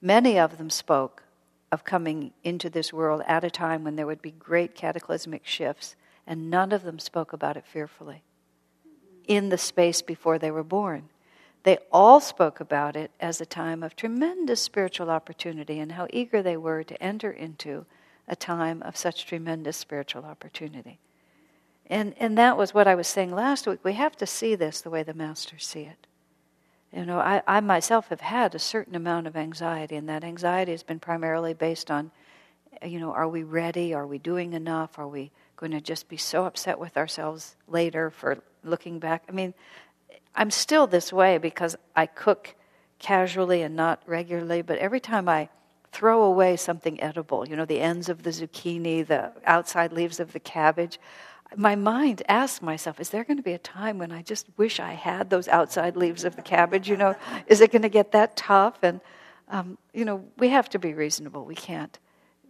Many 0.00 0.38
of 0.38 0.56
them 0.56 0.70
spoke 0.70 1.24
of 1.70 1.84
coming 1.84 2.32
into 2.42 2.70
this 2.70 2.92
world 2.92 3.22
at 3.26 3.44
a 3.44 3.50
time 3.50 3.84
when 3.84 3.96
there 3.96 4.06
would 4.06 4.22
be 4.22 4.30
great 4.30 4.74
cataclysmic 4.74 5.44
shifts, 5.44 5.96
and 6.26 6.48
none 6.48 6.72
of 6.72 6.84
them 6.84 6.98
spoke 6.98 7.32
about 7.32 7.56
it 7.56 7.66
fearfully 7.66 8.22
in 9.26 9.48
the 9.48 9.58
space 9.58 10.00
before 10.00 10.38
they 10.38 10.50
were 10.50 10.64
born. 10.64 11.08
They 11.64 11.78
all 11.90 12.20
spoke 12.20 12.60
about 12.60 12.94
it 12.94 13.10
as 13.18 13.40
a 13.40 13.46
time 13.46 13.82
of 13.82 13.96
tremendous 13.96 14.60
spiritual 14.60 15.10
opportunity 15.10 15.80
and 15.80 15.92
how 15.92 16.06
eager 16.10 16.42
they 16.42 16.56
were 16.56 16.84
to 16.84 17.02
enter 17.02 17.30
into 17.30 17.86
a 18.28 18.36
time 18.36 18.82
of 18.82 18.96
such 18.96 19.26
tremendous 19.26 19.76
spiritual 19.76 20.24
opportunity. 20.24 20.98
And, 21.86 22.14
and 22.18 22.38
that 22.38 22.56
was 22.56 22.72
what 22.72 22.88
I 22.88 22.94
was 22.94 23.06
saying 23.06 23.34
last 23.34 23.66
week. 23.66 23.80
We 23.82 23.92
have 23.94 24.16
to 24.16 24.26
see 24.26 24.54
this 24.54 24.80
the 24.80 24.90
way 24.90 25.02
the 25.02 25.14
masters 25.14 25.66
see 25.66 25.82
it. 25.82 26.06
You 26.92 27.04
know, 27.04 27.18
I, 27.18 27.42
I 27.46 27.60
myself 27.60 28.08
have 28.08 28.20
had 28.20 28.54
a 28.54 28.58
certain 28.58 28.94
amount 28.94 29.26
of 29.26 29.36
anxiety, 29.36 29.96
and 29.96 30.08
that 30.08 30.22
anxiety 30.22 30.72
has 30.72 30.84
been 30.84 31.00
primarily 31.00 31.52
based 31.52 31.90
on, 31.90 32.12
you 32.82 33.00
know, 33.00 33.12
are 33.12 33.28
we 33.28 33.42
ready? 33.42 33.92
Are 33.92 34.06
we 34.06 34.18
doing 34.18 34.52
enough? 34.52 34.98
Are 34.98 35.08
we 35.08 35.32
going 35.56 35.72
to 35.72 35.80
just 35.80 36.08
be 36.08 36.16
so 36.16 36.44
upset 36.44 36.78
with 36.78 36.96
ourselves 36.96 37.56
later 37.66 38.10
for 38.10 38.38
looking 38.62 38.98
back? 38.98 39.24
I 39.28 39.32
mean, 39.32 39.54
I'm 40.36 40.50
still 40.50 40.86
this 40.86 41.12
way 41.12 41.36
because 41.36 41.76
I 41.94 42.06
cook 42.06 42.54
casually 42.98 43.62
and 43.62 43.76
not 43.76 44.02
regularly, 44.06 44.62
but 44.62 44.78
every 44.78 45.00
time 45.00 45.28
I 45.28 45.48
throw 45.94 46.22
away 46.22 46.56
something 46.56 47.00
edible, 47.00 47.48
you 47.48 47.54
know, 47.54 47.64
the 47.64 47.80
ends 47.80 48.08
of 48.08 48.24
the 48.24 48.30
zucchini, 48.30 49.06
the 49.06 49.30
outside 49.46 49.92
leaves 49.92 50.18
of 50.18 50.32
the 50.32 50.40
cabbage. 50.40 50.98
My 51.56 51.76
mind 51.76 52.22
asks 52.28 52.60
myself, 52.60 52.98
is 52.98 53.10
there 53.10 53.22
going 53.22 53.36
to 53.36 53.42
be 53.42 53.52
a 53.52 53.58
time 53.58 53.98
when 53.98 54.10
I 54.10 54.22
just 54.22 54.46
wish 54.56 54.80
I 54.80 54.94
had 54.94 55.30
those 55.30 55.46
outside 55.46 55.96
leaves 55.96 56.24
of 56.24 56.34
the 56.34 56.42
cabbage? 56.42 56.88
You 56.88 56.96
know, 56.96 57.14
is 57.46 57.60
it 57.60 57.70
going 57.70 57.82
to 57.82 57.88
get 57.88 58.10
that 58.10 58.36
tough? 58.36 58.82
And, 58.82 59.00
um, 59.48 59.78
you 59.92 60.04
know, 60.04 60.24
we 60.36 60.48
have 60.48 60.68
to 60.70 60.80
be 60.80 60.94
reasonable. 60.94 61.44
We 61.44 61.54
can't, 61.54 61.96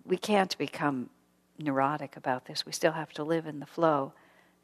we 0.07 0.17
can't 0.17 0.57
become 0.57 1.11
neurotic 1.59 2.17
about 2.17 2.47
this. 2.47 2.65
We 2.65 2.73
still 2.73 2.93
have 2.93 3.13
to 3.13 3.25
live 3.25 3.47
in 3.47 3.61
the 3.61 3.67
flow. 3.67 4.15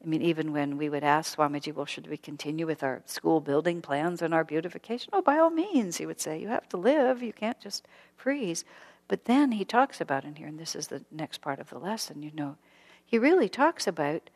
I 0.02 0.06
mean, 0.06 0.22
even 0.22 0.52
when 0.52 0.78
we 0.78 0.88
would 0.88 1.04
ask 1.04 1.36
Swamiji, 1.36 1.74
well, 1.74 1.84
should 1.84 2.06
we 2.06 2.16
continue 2.16 2.66
with 2.66 2.82
our 2.82 3.02
school 3.04 3.40
building 3.40 3.82
plans 3.82 4.22
and 4.22 4.32
our 4.32 4.44
beautification? 4.44 5.10
Oh, 5.12 5.20
by 5.20 5.38
all 5.38 5.50
means, 5.50 5.98
he 5.98 6.06
would 6.06 6.20
say, 6.20 6.38
you 6.38 6.48
have 6.48 6.68
to 6.70 6.78
live, 6.78 7.22
you 7.22 7.34
can't 7.34 7.60
just 7.60 7.86
freeze. 8.16 8.64
But 9.08 9.26
then 9.26 9.52
he 9.52 9.64
talks 9.64 10.00
about 10.00 10.24
in 10.24 10.36
here, 10.36 10.46
and 10.46 10.58
this 10.58 10.74
is 10.74 10.86
the 10.86 11.02
next 11.10 11.42
part 11.42 11.58
of 11.58 11.68
the 11.68 11.78
lesson, 11.78 12.22
you 12.22 12.30
know, 12.34 12.56
he 13.04 13.18
really 13.18 13.48
talks 13.48 13.86
about 13.86 14.30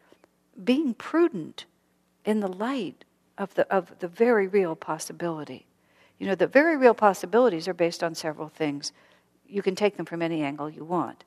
being 0.62 0.94
prudent 0.94 1.64
in 2.24 2.40
the 2.40 2.48
light 2.48 3.04
of 3.38 3.54
the, 3.54 3.72
of 3.72 3.98
the 4.00 4.08
very 4.08 4.48
real 4.48 4.74
possibility. 4.74 5.66
You 6.18 6.26
know, 6.26 6.34
the 6.34 6.46
very 6.46 6.76
real 6.76 6.94
possibilities 6.94 7.68
are 7.68 7.74
based 7.74 8.02
on 8.02 8.14
several 8.14 8.48
things. 8.48 8.92
You 9.48 9.62
can 9.62 9.74
take 9.74 9.96
them 9.96 10.06
from 10.06 10.22
any 10.22 10.42
angle 10.42 10.68
you 10.68 10.84
want. 10.84 11.24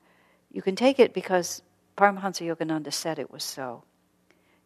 You 0.52 0.62
can 0.62 0.76
take 0.76 0.98
it 0.98 1.12
because 1.12 1.62
Paramahansa 1.96 2.54
Yogananda 2.54 2.92
said 2.92 3.18
it 3.18 3.30
was 3.30 3.44
so. 3.44 3.82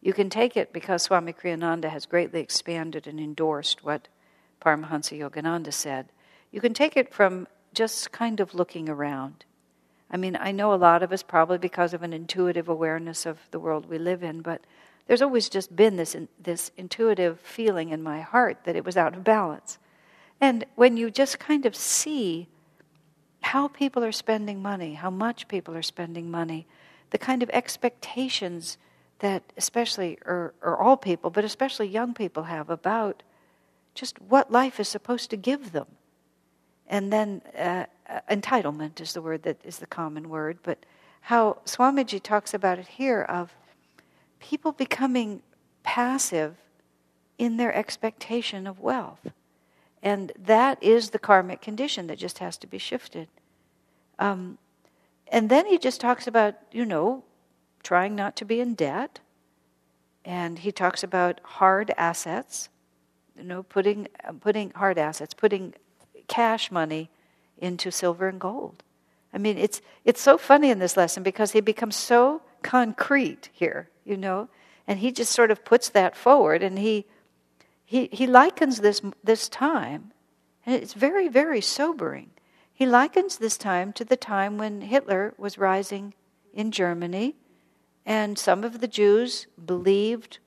You 0.03 0.11
can 0.11 0.29
take 0.29 0.57
it 0.57 0.73
because 0.73 1.03
Swami 1.03 1.31
Kriyananda 1.31 1.89
has 1.89 2.05
greatly 2.05 2.41
expanded 2.41 3.07
and 3.07 3.21
endorsed 3.21 3.85
what 3.85 4.09
Paramahansa 4.61 5.17
Yogananda 5.17 5.71
said. 5.71 6.09
You 6.51 6.59
can 6.59 6.73
take 6.73 6.97
it 6.97 7.13
from 7.13 7.47
just 7.73 8.11
kind 8.11 8.41
of 8.41 8.53
looking 8.53 8.89
around. 8.89 9.45
I 10.11 10.17
mean, 10.17 10.37
I 10.39 10.51
know 10.51 10.73
a 10.73 10.75
lot 10.75 11.03
of 11.03 11.13
us 11.13 11.23
probably 11.23 11.57
because 11.57 11.93
of 11.93 12.03
an 12.03 12.11
intuitive 12.11 12.67
awareness 12.67 13.25
of 13.25 13.39
the 13.51 13.59
world 13.59 13.89
we 13.89 13.97
live 13.97 14.23
in, 14.23 14.41
but 14.41 14.59
there's 15.07 15.21
always 15.21 15.47
just 15.47 15.73
been 15.73 15.95
this, 15.95 16.17
this 16.37 16.71
intuitive 16.75 17.39
feeling 17.39 17.89
in 17.89 18.03
my 18.03 18.19
heart 18.19 18.57
that 18.65 18.75
it 18.75 18.83
was 18.83 18.97
out 18.97 19.15
of 19.15 19.23
balance. 19.23 19.79
And 20.41 20.65
when 20.75 20.97
you 20.97 21.11
just 21.11 21.39
kind 21.39 21.65
of 21.65 21.77
see 21.77 22.49
how 23.41 23.69
people 23.69 24.03
are 24.03 24.11
spending 24.11 24.61
money, 24.61 24.95
how 24.95 25.09
much 25.09 25.47
people 25.47 25.77
are 25.77 25.81
spending 25.81 26.29
money, 26.29 26.67
the 27.11 27.17
kind 27.17 27.41
of 27.41 27.49
expectations 27.51 28.77
that 29.23 29.41
especially, 29.55 30.17
or, 30.25 30.53
or 30.61 30.77
all 30.77 30.97
people, 30.97 31.29
but 31.29 31.45
especially 31.45 31.87
young 31.87 32.13
people 32.13 32.43
have 32.43 32.69
about 32.69 33.23
just 33.95 34.21
what 34.21 34.51
life 34.51 34.81
is 34.81 34.89
supposed 34.89 35.29
to 35.29 35.37
give 35.37 35.71
them. 35.71 35.87
And 36.87 37.11
then 37.11 37.41
uh, 37.57 37.85
uh, 38.09 38.19
entitlement 38.29 38.99
is 38.99 39.13
the 39.13 39.21
word 39.21 39.43
that 39.43 39.61
is 39.63 39.79
the 39.79 39.85
common 39.85 40.27
word, 40.27 40.57
but 40.61 40.85
how 41.21 41.59
Swamiji 41.65 42.21
talks 42.21 42.53
about 42.53 42.79
it 42.79 42.87
here 42.87 43.21
of 43.21 43.55
people 44.41 44.73
becoming 44.73 45.41
passive 45.83 46.57
in 47.37 47.55
their 47.55 47.73
expectation 47.73 48.67
of 48.67 48.81
wealth. 48.81 49.31
And 50.01 50.33
that 50.37 50.83
is 50.83 51.11
the 51.11 51.19
karmic 51.19 51.61
condition 51.61 52.07
that 52.07 52.17
just 52.17 52.39
has 52.39 52.57
to 52.57 52.67
be 52.67 52.77
shifted. 52.77 53.29
Um, 54.19 54.57
and 55.29 55.47
then 55.47 55.65
he 55.65 55.77
just 55.77 56.01
talks 56.01 56.27
about, 56.27 56.55
you 56.73 56.83
know, 56.83 57.23
trying 57.83 58.15
not 58.15 58.35
to 58.37 58.45
be 58.45 58.59
in 58.59 58.73
debt. 58.73 59.19
And 60.25 60.59
he 60.59 60.71
talks 60.71 61.03
about 61.03 61.41
hard 61.43 61.93
assets, 61.97 62.69
you 63.37 63.43
know, 63.43 63.63
putting, 63.63 64.07
putting 64.39 64.71
hard 64.71 64.97
assets, 64.97 65.33
putting 65.33 65.73
cash 66.27 66.71
money 66.71 67.09
into 67.57 67.91
silver 67.91 68.27
and 68.27 68.39
gold. 68.39 68.83
I 69.33 69.37
mean, 69.37 69.57
it's, 69.57 69.81
it's 70.05 70.21
so 70.21 70.37
funny 70.37 70.69
in 70.69 70.79
this 70.79 70.95
lesson 70.95 71.23
because 71.23 71.51
he 71.51 71.61
becomes 71.61 71.95
so 71.95 72.41
concrete 72.61 73.49
here, 73.51 73.89
you 74.05 74.15
know, 74.15 74.49
and 74.87 74.99
he 74.99 75.11
just 75.11 75.31
sort 75.31 75.51
of 75.51 75.65
puts 75.65 75.89
that 75.89 76.15
forward 76.15 76.63
and 76.63 76.79
he, 76.79 77.05
he, 77.83 78.09
he 78.11 78.27
likens 78.27 78.79
this, 78.79 79.01
this 79.23 79.49
time, 79.49 80.11
and 80.65 80.75
it's 80.75 80.93
very, 80.93 81.27
very 81.27 81.61
sobering. 81.61 82.31
He 82.73 82.85
likens 82.85 83.37
this 83.37 83.57
time 83.57 83.93
to 83.93 84.05
the 84.05 84.17
time 84.17 84.57
when 84.57 84.81
Hitler 84.81 85.33
was 85.37 85.57
rising 85.57 86.13
in 86.53 86.71
Germany 86.71 87.35
and 88.05 88.37
some 88.37 88.63
of 88.63 88.81
the 88.81 88.87
Jews 88.87 89.47
believed 89.63 90.39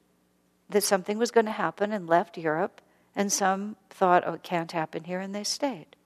that 0.69 0.83
something 0.83 1.19
was 1.19 1.31
going 1.31 1.47
to 1.47 1.53
happen 1.53 1.93
and 1.93 2.09
left 2.09 2.37
Europe, 2.37 2.81
and 3.15 3.33
some 3.33 3.77
thought, 3.89 4.25
oh, 4.27 4.35
it 4.35 4.43
can't 4.43 4.73
happen 4.73 5.05
here, 5.05 5.21
and 5.21 5.35
they 5.35 5.45
stayed. 5.45 5.97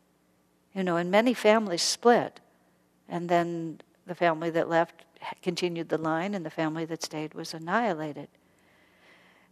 You 0.75 0.85
know, 0.85 0.97
and 0.97 1.11
many 1.11 1.35
families 1.35 1.83
split, 1.83 2.41
and 3.09 3.29
then 3.29 3.81
the 4.07 4.15
family 4.15 4.51
that 4.51 4.69
left 4.69 5.05
continued 5.43 5.89
the 5.89 5.99
line, 5.99 6.35
and 6.35 6.47
the 6.47 6.51
family 6.51 6.85
that 6.85 7.03
stayed 7.03 7.35
was 7.35 7.55
annihilated. 7.55 8.29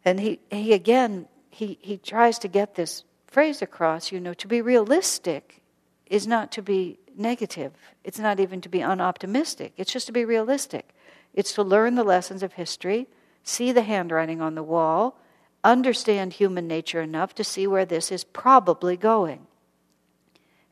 And 0.05 0.21
he, 0.21 0.41
he 0.51 0.73
again, 0.73 1.27
he, 1.51 1.79
he 1.81 1.97
tries 1.97 2.39
to 2.41 2.49
get 2.49 2.75
this 2.75 3.05
phrase 3.27 3.63
across, 3.63 4.13
you 4.13 4.21
know, 4.21 4.35
to 4.35 4.47
be 4.47 4.61
realistic 4.61 5.63
is 6.07 6.27
not 6.27 6.53
to 6.53 6.63
be 6.63 6.99
negative. 7.17 7.73
It's 8.05 8.19
not 8.19 8.41
even 8.41 8.61
to 8.63 8.69
be 8.69 8.79
unoptimistic. 8.79 9.73
It's 9.77 9.93
just 9.93 10.07
to 10.07 10.13
be 10.13 10.25
realistic. 10.25 10.95
It's 11.39 11.53
to 11.53 11.63
learn 11.63 11.95
the 11.95 12.03
lessons 12.03 12.43
of 12.43 12.55
history, 12.55 13.07
see 13.45 13.71
the 13.71 13.83
handwriting 13.83 14.43
on 14.43 14.57
the 14.57 14.63
wall, 14.65 15.21
understand 15.63 16.33
human 16.33 16.67
nature 16.67 17.01
enough 17.01 17.33
to 17.37 17.45
see 17.45 17.65
where 17.65 17.85
this 17.85 18.11
is 18.11 18.25
probably 18.25 18.97
going. 18.97 19.47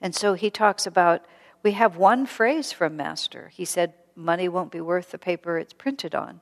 And 0.00 0.12
so 0.12 0.34
he 0.34 0.50
talks 0.50 0.84
about 0.84 1.24
we 1.62 1.70
have 1.70 1.96
one 1.96 2.26
phrase 2.26 2.72
from 2.72 2.96
Master. 2.96 3.52
He 3.54 3.64
said, 3.64 3.94
money 4.16 4.48
won't 4.48 4.72
be 4.72 4.80
worth 4.80 5.12
the 5.12 5.18
paper 5.18 5.56
it's 5.56 5.72
printed 5.72 6.16
on. 6.16 6.40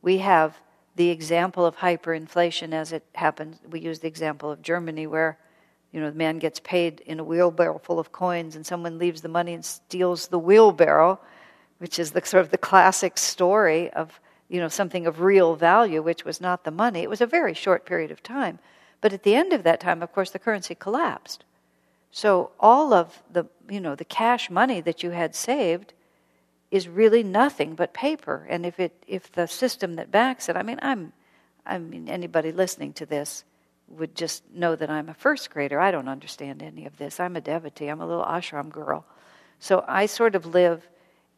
We 0.00 0.18
have 0.18 0.56
the 0.94 1.10
example 1.10 1.66
of 1.66 1.78
hyperinflation 1.78 2.72
as 2.72 2.92
it 2.92 3.02
happens. 3.16 3.58
We 3.68 3.80
use 3.80 3.98
the 3.98 4.06
example 4.06 4.52
of 4.52 4.62
Germany 4.62 5.08
where 5.08 5.38
you 5.90 5.98
know 5.98 6.10
the 6.10 6.16
man 6.16 6.38
gets 6.38 6.60
paid 6.60 7.00
in 7.00 7.18
a 7.18 7.24
wheelbarrow 7.24 7.78
full 7.78 7.98
of 7.98 8.12
coins 8.12 8.54
and 8.54 8.64
someone 8.64 8.96
leaves 8.96 9.22
the 9.22 9.28
money 9.28 9.54
and 9.54 9.64
steals 9.64 10.28
the 10.28 10.38
wheelbarrow, 10.38 11.18
which 11.80 11.98
is 11.98 12.10
the 12.10 12.22
sort 12.24 12.44
of 12.44 12.50
the 12.50 12.58
classic 12.58 13.16
story 13.16 13.90
of 13.92 14.20
you 14.48 14.60
know 14.60 14.68
something 14.68 15.06
of 15.06 15.20
real 15.20 15.56
value 15.56 16.02
which 16.02 16.24
was 16.26 16.40
not 16.40 16.64
the 16.64 16.70
money. 16.70 17.00
It 17.00 17.10
was 17.10 17.22
a 17.22 17.26
very 17.26 17.54
short 17.54 17.86
period 17.86 18.10
of 18.10 18.22
time. 18.22 18.58
But 19.00 19.14
at 19.14 19.22
the 19.22 19.34
end 19.34 19.54
of 19.54 19.62
that 19.62 19.80
time, 19.80 20.02
of 20.02 20.12
course, 20.12 20.30
the 20.30 20.38
currency 20.38 20.74
collapsed. 20.74 21.44
So 22.12 22.50
all 22.60 22.92
of 22.92 23.22
the 23.32 23.46
you 23.68 23.80
know 23.80 23.94
the 23.94 24.04
cash 24.04 24.50
money 24.50 24.80
that 24.82 25.02
you 25.02 25.10
had 25.10 25.34
saved 25.34 25.94
is 26.70 26.86
really 26.86 27.22
nothing 27.22 27.74
but 27.74 27.94
paper. 27.94 28.46
And 28.50 28.66
if 28.66 28.78
it 28.78 28.92
if 29.06 29.32
the 29.32 29.46
system 29.46 29.94
that 29.94 30.10
backs 30.10 30.48
it, 30.50 30.56
I 30.56 30.62
mean, 30.62 30.78
I'm 30.82 31.14
I 31.64 31.78
mean 31.78 32.10
anybody 32.10 32.52
listening 32.52 32.92
to 32.94 33.06
this 33.06 33.44
would 33.88 34.14
just 34.14 34.42
know 34.52 34.76
that 34.76 34.90
I'm 34.90 35.08
a 35.08 35.14
first 35.14 35.50
grader. 35.50 35.80
I 35.80 35.90
don't 35.90 36.08
understand 36.08 36.62
any 36.62 36.84
of 36.84 36.98
this. 36.98 37.18
I'm 37.18 37.36
a 37.36 37.40
devotee. 37.40 37.88
I'm 37.88 38.02
a 38.02 38.06
little 38.06 38.24
ashram 38.24 38.68
girl. 38.68 39.06
So 39.58 39.82
I 39.88 40.06
sort 40.06 40.34
of 40.34 40.46
live 40.46 40.86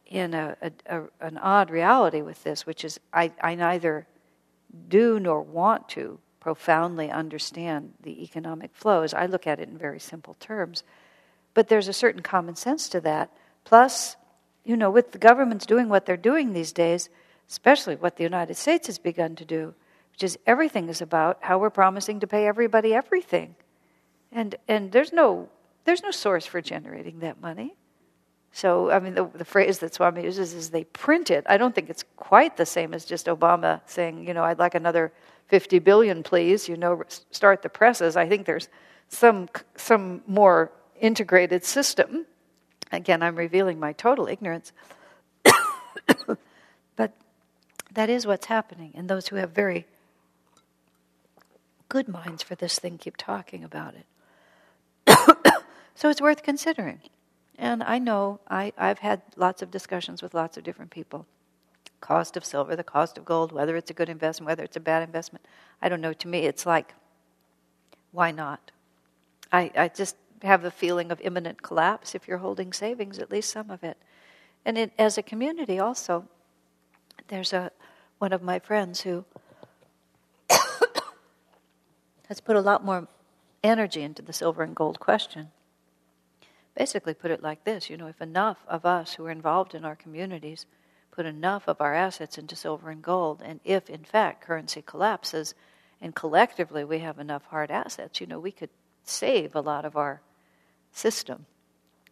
in 0.05 0.33
a, 0.33 0.55
a, 0.61 0.71
a 0.87 1.03
an 1.21 1.37
odd 1.37 1.69
reality 1.69 2.21
with 2.21 2.43
this, 2.43 2.65
which 2.65 2.85
is 2.85 2.99
I, 3.13 3.31
I 3.41 3.55
neither 3.55 4.07
do 4.87 5.19
nor 5.19 5.41
want 5.41 5.89
to 5.89 6.19
profoundly 6.39 7.09
understand 7.09 7.93
the 8.01 8.21
economic 8.21 8.71
flows. 8.73 9.13
I 9.13 9.27
look 9.27 9.47
at 9.47 9.59
it 9.59 9.69
in 9.69 9.77
very 9.77 9.99
simple 9.99 10.35
terms. 10.39 10.83
But 11.53 11.69
there's 11.69 11.87
a 11.87 11.93
certain 11.93 12.21
common 12.21 12.55
sense 12.55 12.89
to 12.89 12.99
that. 13.01 13.31
Plus, 13.63 14.17
you 14.65 14.75
know, 14.75 14.89
with 14.89 15.11
the 15.11 15.17
governments 15.17 15.65
doing 15.65 15.87
what 15.87 16.05
they're 16.05 16.17
doing 16.17 16.51
these 16.51 16.73
days, 16.73 17.09
especially 17.49 17.95
what 17.95 18.17
the 18.17 18.23
United 18.23 18.55
States 18.55 18.87
has 18.87 18.99
begun 18.99 19.35
to 19.35 19.45
do, 19.45 19.73
which 20.11 20.23
is 20.23 20.37
everything 20.45 20.89
is 20.89 21.01
about 21.01 21.37
how 21.41 21.57
we're 21.57 21.69
promising 21.69 22.19
to 22.19 22.27
pay 22.27 22.45
everybody 22.45 22.93
everything. 22.93 23.55
And, 24.31 24.55
and 24.67 24.91
there's, 24.91 25.13
no, 25.13 25.49
there's 25.85 26.03
no 26.03 26.11
source 26.11 26.45
for 26.45 26.61
generating 26.61 27.19
that 27.19 27.39
money. 27.39 27.75
So, 28.55 28.91
I 28.91 28.99
mean, 28.99 29.15
the, 29.15 29.25
the 29.25 29.45
phrase 29.45 29.79
that 29.79 29.95
Swami 29.95 30.23
uses 30.23 30.53
is 30.53 30.69
they 30.69 30.83
print 30.83 31.31
it. 31.31 31.43
I 31.49 31.57
don't 31.57 31.73
think 31.73 31.89
it's 31.89 32.05
quite 32.17 32.55
the 32.55 32.67
same 32.67 32.93
as 32.93 33.03
just 33.03 33.25
Obama 33.25 33.81
saying, 33.87 34.27
you 34.27 34.33
know, 34.35 34.43
I'd 34.43 34.59
like 34.59 34.75
another 34.75 35.11
50 35.47 35.79
billion, 35.79 36.21
please, 36.21 36.69
you 36.69 36.77
know, 36.77 37.01
start 37.31 37.63
the 37.63 37.69
presses. 37.69 38.15
I 38.15 38.29
think 38.29 38.45
there's 38.45 38.69
some, 39.09 39.49
some 39.75 40.21
more 40.27 40.71
integrated 41.01 41.65
system. 41.65 42.27
Again, 42.91 43.23
I'm 43.23 43.35
revealing 43.35 43.79
my 43.79 43.93
total 43.93 44.27
ignorance. 44.27 44.71
but 46.95 47.11
that 47.91 48.09
is 48.11 48.27
what's 48.27 48.45
happening. 48.45 48.91
And 48.93 49.09
those 49.09 49.29
who 49.29 49.37
have 49.37 49.49
very 49.49 49.87
good 51.89 52.07
minds 52.07 52.43
for 52.43 52.53
this 52.53 52.77
thing 52.77 52.99
keep 52.99 53.17
talking 53.17 53.63
about 53.63 53.95
it. 53.95 54.05
so 55.95 56.09
it's 56.09 56.21
worth 56.21 56.43
considering. 56.43 56.99
And 57.63 57.81
I 57.81 57.97
know 57.97 58.41
I, 58.49 58.73
I've 58.77 58.99
had 58.99 59.21
lots 59.37 59.61
of 59.61 59.71
discussions 59.71 60.21
with 60.21 60.33
lots 60.33 60.57
of 60.57 60.65
different 60.65 60.91
people 60.91 61.25
cost 62.01 62.35
of 62.35 62.43
silver, 62.43 62.75
the 62.75 62.83
cost 62.83 63.17
of 63.17 63.23
gold, 63.23 63.53
whether 63.53 63.77
it's 63.77 63.89
a 63.89 63.93
good 63.93 64.09
investment, 64.09 64.47
whether 64.47 64.63
it's 64.63 64.75
a 64.75 64.81
bad 64.81 65.01
investment. 65.01 65.45
I 65.81 65.87
don't 65.87 66.01
know. 66.01 66.11
To 66.11 66.27
me, 66.27 66.39
it's 66.39 66.65
like, 66.65 66.93
why 68.11 68.31
not? 68.31 68.71
I, 69.53 69.71
I 69.77 69.87
just 69.87 70.17
have 70.41 70.65
a 70.65 70.71
feeling 70.71 71.09
of 71.09 71.21
imminent 71.21 71.61
collapse 71.61 72.13
if 72.13 72.27
you're 72.27 72.39
holding 72.39 72.73
savings, 72.73 73.17
at 73.19 73.31
least 73.31 73.49
some 73.49 73.69
of 73.69 73.81
it. 73.85 73.95
And 74.65 74.77
it, 74.77 74.91
as 74.99 75.17
a 75.17 75.23
community, 75.23 75.79
also, 75.79 76.27
there's 77.29 77.53
a 77.53 77.71
one 78.19 78.33
of 78.33 78.43
my 78.43 78.59
friends 78.59 78.99
who 78.99 79.23
has 82.27 82.41
put 82.41 82.57
a 82.57 82.61
lot 82.61 82.83
more 82.83 83.07
energy 83.63 84.01
into 84.01 84.21
the 84.21 84.33
silver 84.33 84.63
and 84.63 84.75
gold 84.75 84.99
question. 84.99 85.51
Basically, 86.75 87.13
put 87.13 87.31
it 87.31 87.43
like 87.43 87.63
this: 87.63 87.89
you 87.89 87.97
know, 87.97 88.07
if 88.07 88.21
enough 88.21 88.57
of 88.67 88.85
us 88.85 89.13
who 89.13 89.25
are 89.25 89.31
involved 89.31 89.75
in 89.75 89.85
our 89.85 89.95
communities 89.95 90.65
put 91.11 91.25
enough 91.27 91.67
of 91.67 91.79
our 91.79 91.93
assets 91.93 92.39
into 92.39 92.55
silver 92.55 92.89
and 92.89 93.03
gold, 93.03 93.41
and 93.45 93.59
if 93.63 93.89
in 93.89 94.03
fact 94.03 94.41
currency 94.41 94.81
collapses 94.81 95.53
and 96.01 96.15
collectively 96.15 96.83
we 96.83 96.99
have 96.99 97.19
enough 97.19 97.45
hard 97.45 97.69
assets, 97.69 98.19
you 98.19 98.27
know, 98.27 98.39
we 98.39 98.51
could 98.51 98.71
save 99.03 99.55
a 99.55 99.61
lot 99.61 99.85
of 99.85 99.95
our 99.95 100.21
system. 100.91 101.45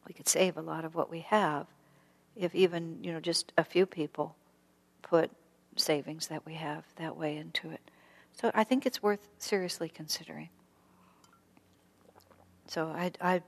We 0.07 0.13
could 0.13 0.27
save 0.27 0.57
a 0.57 0.61
lot 0.61 0.85
of 0.85 0.95
what 0.95 1.09
we 1.09 1.21
have 1.21 1.67
if 2.35 2.55
even, 2.55 3.03
you 3.03 3.11
know, 3.11 3.19
just 3.19 3.51
a 3.57 3.63
few 3.63 3.85
people 3.85 4.35
put 5.01 5.31
savings 5.75 6.27
that 6.27 6.45
we 6.45 6.53
have 6.55 6.83
that 6.95 7.17
way 7.17 7.37
into 7.37 7.69
it. 7.69 7.81
So 8.39 8.51
I 8.53 8.63
think 8.63 8.85
it's 8.85 9.03
worth 9.03 9.27
seriously 9.37 9.89
considering. 9.89 10.49
So 12.67 12.87
I, 12.87 13.11
I, 13.19 13.41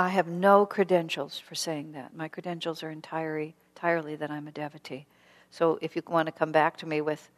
I 0.00 0.08
have 0.08 0.28
no 0.28 0.64
credentials 0.64 1.38
for 1.38 1.54
saying 1.54 1.92
that. 1.92 2.16
My 2.16 2.26
credentials 2.26 2.82
are 2.82 2.88
entirely 2.88 3.54
entirely 3.76 4.16
that 4.16 4.30
I'm 4.30 4.48
a 4.48 4.50
devotee. 4.50 5.04
So 5.50 5.78
if 5.82 5.94
you 5.94 6.00
want 6.08 6.24
to 6.24 6.32
come 6.32 6.52
back 6.52 6.78
to 6.78 6.86
me 6.86 7.02
with 7.02 7.28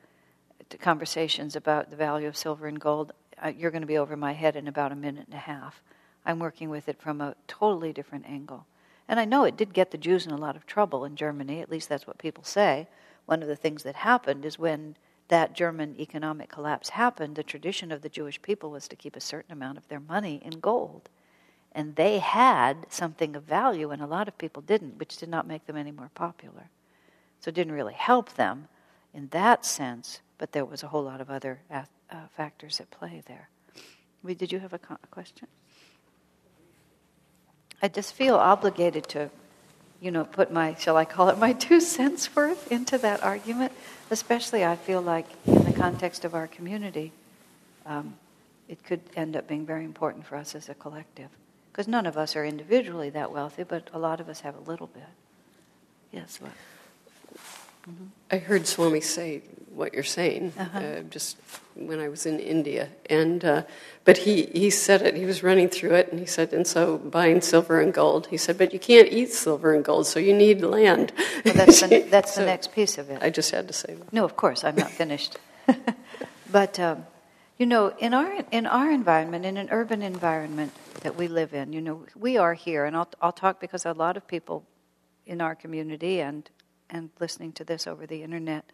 conversations 0.78 1.56
about 1.56 1.90
the 1.90 1.96
value 1.96 2.28
of 2.28 2.36
silver 2.36 2.68
and 2.68 2.78
gold, 2.78 3.14
uh, 3.44 3.48
you're 3.48 3.72
going 3.72 3.82
to 3.82 3.86
be 3.88 3.98
over 3.98 4.16
my 4.16 4.32
head 4.32 4.54
in 4.54 4.68
about 4.68 4.92
a 4.92 4.94
minute 4.94 5.26
and 5.26 5.34
a 5.34 5.38
half. 5.38 5.82
I'm 6.24 6.38
working 6.38 6.70
with 6.70 6.88
it 6.88 7.00
from 7.00 7.20
a 7.20 7.34
totally 7.48 7.92
different 7.92 8.26
angle. 8.28 8.64
And 9.08 9.18
I 9.18 9.24
know 9.24 9.42
it 9.42 9.56
did 9.56 9.74
get 9.74 9.90
the 9.90 9.98
Jews 9.98 10.24
in 10.24 10.32
a 10.32 10.36
lot 10.36 10.54
of 10.54 10.64
trouble 10.64 11.04
in 11.04 11.16
Germany, 11.16 11.60
at 11.62 11.70
least 11.70 11.88
that's 11.88 12.06
what 12.06 12.18
people 12.18 12.44
say. 12.44 12.86
One 13.26 13.42
of 13.42 13.48
the 13.48 13.56
things 13.56 13.82
that 13.82 13.96
happened 13.96 14.44
is 14.44 14.56
when 14.56 14.94
that 15.26 15.52
German 15.52 15.96
economic 15.98 16.48
collapse 16.48 16.90
happened, 16.90 17.34
the 17.34 17.42
tradition 17.42 17.90
of 17.90 18.02
the 18.02 18.08
Jewish 18.08 18.40
people 18.40 18.70
was 18.70 18.86
to 18.86 18.94
keep 18.94 19.16
a 19.16 19.20
certain 19.20 19.52
amount 19.52 19.78
of 19.78 19.88
their 19.88 19.98
money 19.98 20.40
in 20.44 20.60
gold. 20.60 21.08
And 21.74 21.96
they 21.96 22.18
had 22.18 22.86
something 22.90 23.34
of 23.34 23.44
value, 23.44 23.90
and 23.90 24.02
a 24.02 24.06
lot 24.06 24.28
of 24.28 24.36
people 24.36 24.62
didn't, 24.62 24.98
which 24.98 25.16
did 25.16 25.28
not 25.28 25.46
make 25.46 25.66
them 25.66 25.76
any 25.76 25.90
more 25.90 26.10
popular. 26.14 26.68
So 27.40 27.48
it 27.48 27.54
didn't 27.54 27.72
really 27.72 27.94
help 27.94 28.34
them 28.34 28.68
in 29.14 29.28
that 29.28 29.64
sense, 29.64 30.20
but 30.38 30.52
there 30.52 30.64
was 30.64 30.82
a 30.82 30.88
whole 30.88 31.02
lot 31.02 31.20
of 31.20 31.30
other 31.30 31.60
uh, 31.70 31.82
factors 32.36 32.80
at 32.80 32.90
play 32.90 33.22
there. 33.26 33.48
Did 34.24 34.52
you 34.52 34.60
have 34.60 34.72
a, 34.72 34.78
co- 34.78 34.98
a 35.02 35.06
question? 35.08 35.48
I 37.82 37.88
just 37.88 38.14
feel 38.14 38.36
obligated 38.36 39.08
to, 39.08 39.30
you 40.00 40.12
know, 40.12 40.24
put 40.24 40.52
my, 40.52 40.74
shall 40.74 40.96
I 40.96 41.04
call 41.04 41.28
it 41.30 41.38
my 41.38 41.52
two 41.68 41.80
cents 41.80 42.34
worth 42.36 42.70
into 42.70 42.98
that 42.98 43.22
argument. 43.22 43.72
Especially, 44.10 44.64
I 44.64 44.76
feel 44.76 45.02
like 45.02 45.26
in 45.46 45.64
the 45.64 45.72
context 45.72 46.24
of 46.24 46.34
our 46.34 46.46
community, 46.46 47.12
um, 47.86 48.14
it 48.68 48.84
could 48.84 49.00
end 49.16 49.36
up 49.36 49.48
being 49.48 49.66
very 49.66 49.84
important 49.84 50.26
for 50.26 50.36
us 50.36 50.54
as 50.54 50.68
a 50.68 50.74
collective. 50.74 51.28
Because 51.72 51.88
none 51.88 52.04
of 52.04 52.18
us 52.18 52.36
are 52.36 52.44
individually 52.44 53.08
that 53.10 53.32
wealthy, 53.32 53.62
but 53.62 53.88
a 53.94 53.98
lot 53.98 54.20
of 54.20 54.28
us 54.28 54.40
have 54.40 54.54
a 54.54 54.70
little 54.70 54.88
bit. 54.88 55.08
Yes, 56.12 56.38
what? 56.38 56.52
Mm-hmm. 57.88 58.04
I 58.30 58.38
heard 58.38 58.66
Swami 58.66 59.00
say 59.00 59.42
what 59.74 59.94
you're 59.94 60.04
saying 60.04 60.52
uh-huh. 60.58 60.78
uh, 60.78 61.00
just 61.00 61.38
when 61.74 61.98
I 61.98 62.08
was 62.08 62.26
in 62.26 62.38
India, 62.38 62.88
and 63.08 63.44
uh, 63.44 63.62
but 64.04 64.18
he 64.18 64.44
he 64.46 64.70
said 64.70 65.02
it. 65.02 65.16
He 65.16 65.24
was 65.24 65.42
running 65.42 65.68
through 65.68 65.94
it, 65.94 66.10
and 66.10 66.20
he 66.20 66.26
said, 66.26 66.52
and 66.52 66.66
so 66.66 66.98
buying 66.98 67.40
silver 67.40 67.80
and 67.80 67.92
gold. 67.92 68.26
He 68.28 68.36
said, 68.36 68.58
but 68.58 68.72
you 68.72 68.78
can't 68.78 69.08
eat 69.10 69.32
silver 69.32 69.74
and 69.74 69.84
gold, 69.84 70.06
so 70.06 70.20
you 70.20 70.34
need 70.34 70.60
land. 70.60 71.12
Well, 71.44 71.54
that's 71.54 71.80
the, 71.80 72.00
that's 72.10 72.34
so 72.34 72.42
the 72.42 72.46
next 72.46 72.72
piece 72.72 72.98
of 72.98 73.10
it. 73.10 73.22
I 73.22 73.30
just 73.30 73.50
had 73.50 73.66
to 73.66 73.72
say 73.72 73.94
that. 73.94 74.12
No, 74.12 74.24
of 74.24 74.36
course, 74.36 74.62
I'm 74.62 74.76
not 74.76 74.90
finished. 74.90 75.38
but 76.52 76.78
um, 76.78 77.06
you 77.58 77.66
know, 77.66 77.94
in 77.98 78.14
our 78.14 78.44
in 78.50 78.66
our 78.66 78.90
environment, 78.90 79.44
in 79.44 79.56
an 79.56 79.68
urban 79.70 80.02
environment 80.02 80.72
that 81.02 81.16
we 81.16 81.28
live 81.28 81.54
in, 81.54 81.72
you 81.72 81.80
know, 81.80 82.06
we 82.16 82.36
are 82.36 82.54
here, 82.54 82.84
and 82.84 82.96
I'll 82.96 83.08
I'll 83.20 83.32
talk 83.32 83.60
because 83.60 83.84
a 83.84 83.92
lot 83.92 84.16
of 84.16 84.26
people 84.26 84.64
in 85.26 85.40
our 85.40 85.54
community 85.54 86.20
and 86.20 86.48
and 86.90 87.10
listening 87.20 87.52
to 87.52 87.64
this 87.64 87.86
over 87.86 88.06
the 88.06 88.22
internet. 88.22 88.64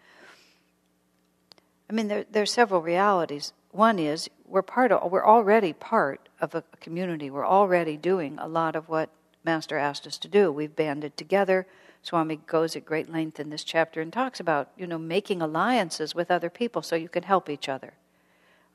I 1.91 1.93
mean, 1.93 2.09
there 2.09 2.25
there 2.31 2.43
are 2.43 2.47
several 2.47 2.81
realities. 2.81 3.53
One 3.71 3.99
is 3.99 4.31
we're 4.47 4.63
part 4.63 4.93
of 4.93 5.11
we're 5.11 5.27
already 5.27 5.73
part 5.73 6.29
of 6.41 6.55
a 6.55 6.63
community. 6.81 7.31
We're 7.31 7.47
already 7.47 7.97
doing 7.97 8.39
a 8.39 8.49
lot 8.49 8.77
of 8.77 8.89
what 8.89 9.11
Master 9.45 9.77
asked 9.77 10.07
us 10.07 10.19
to 10.19 10.29
do. 10.29 10.53
We've 10.53 10.75
banded 10.75 11.17
together. 11.17 11.67
Swami 12.03 12.37
goes 12.47 12.77
at 12.77 12.85
great 12.85 13.11
length 13.11 13.41
in 13.41 13.51
this 13.51 13.65
chapter 13.65 14.01
and 14.01 14.13
talks 14.13 14.41
about 14.41 14.71
you 14.77 14.87
know 14.87 14.99
making 14.99 15.43
alliances 15.43 16.15
with 16.15 16.31
other 16.31 16.51
people 16.51 16.83
so 16.83 16.97
you 16.97 17.09
can 17.09 17.25
help 17.25 17.51
each 17.51 17.69
other. 17.69 17.95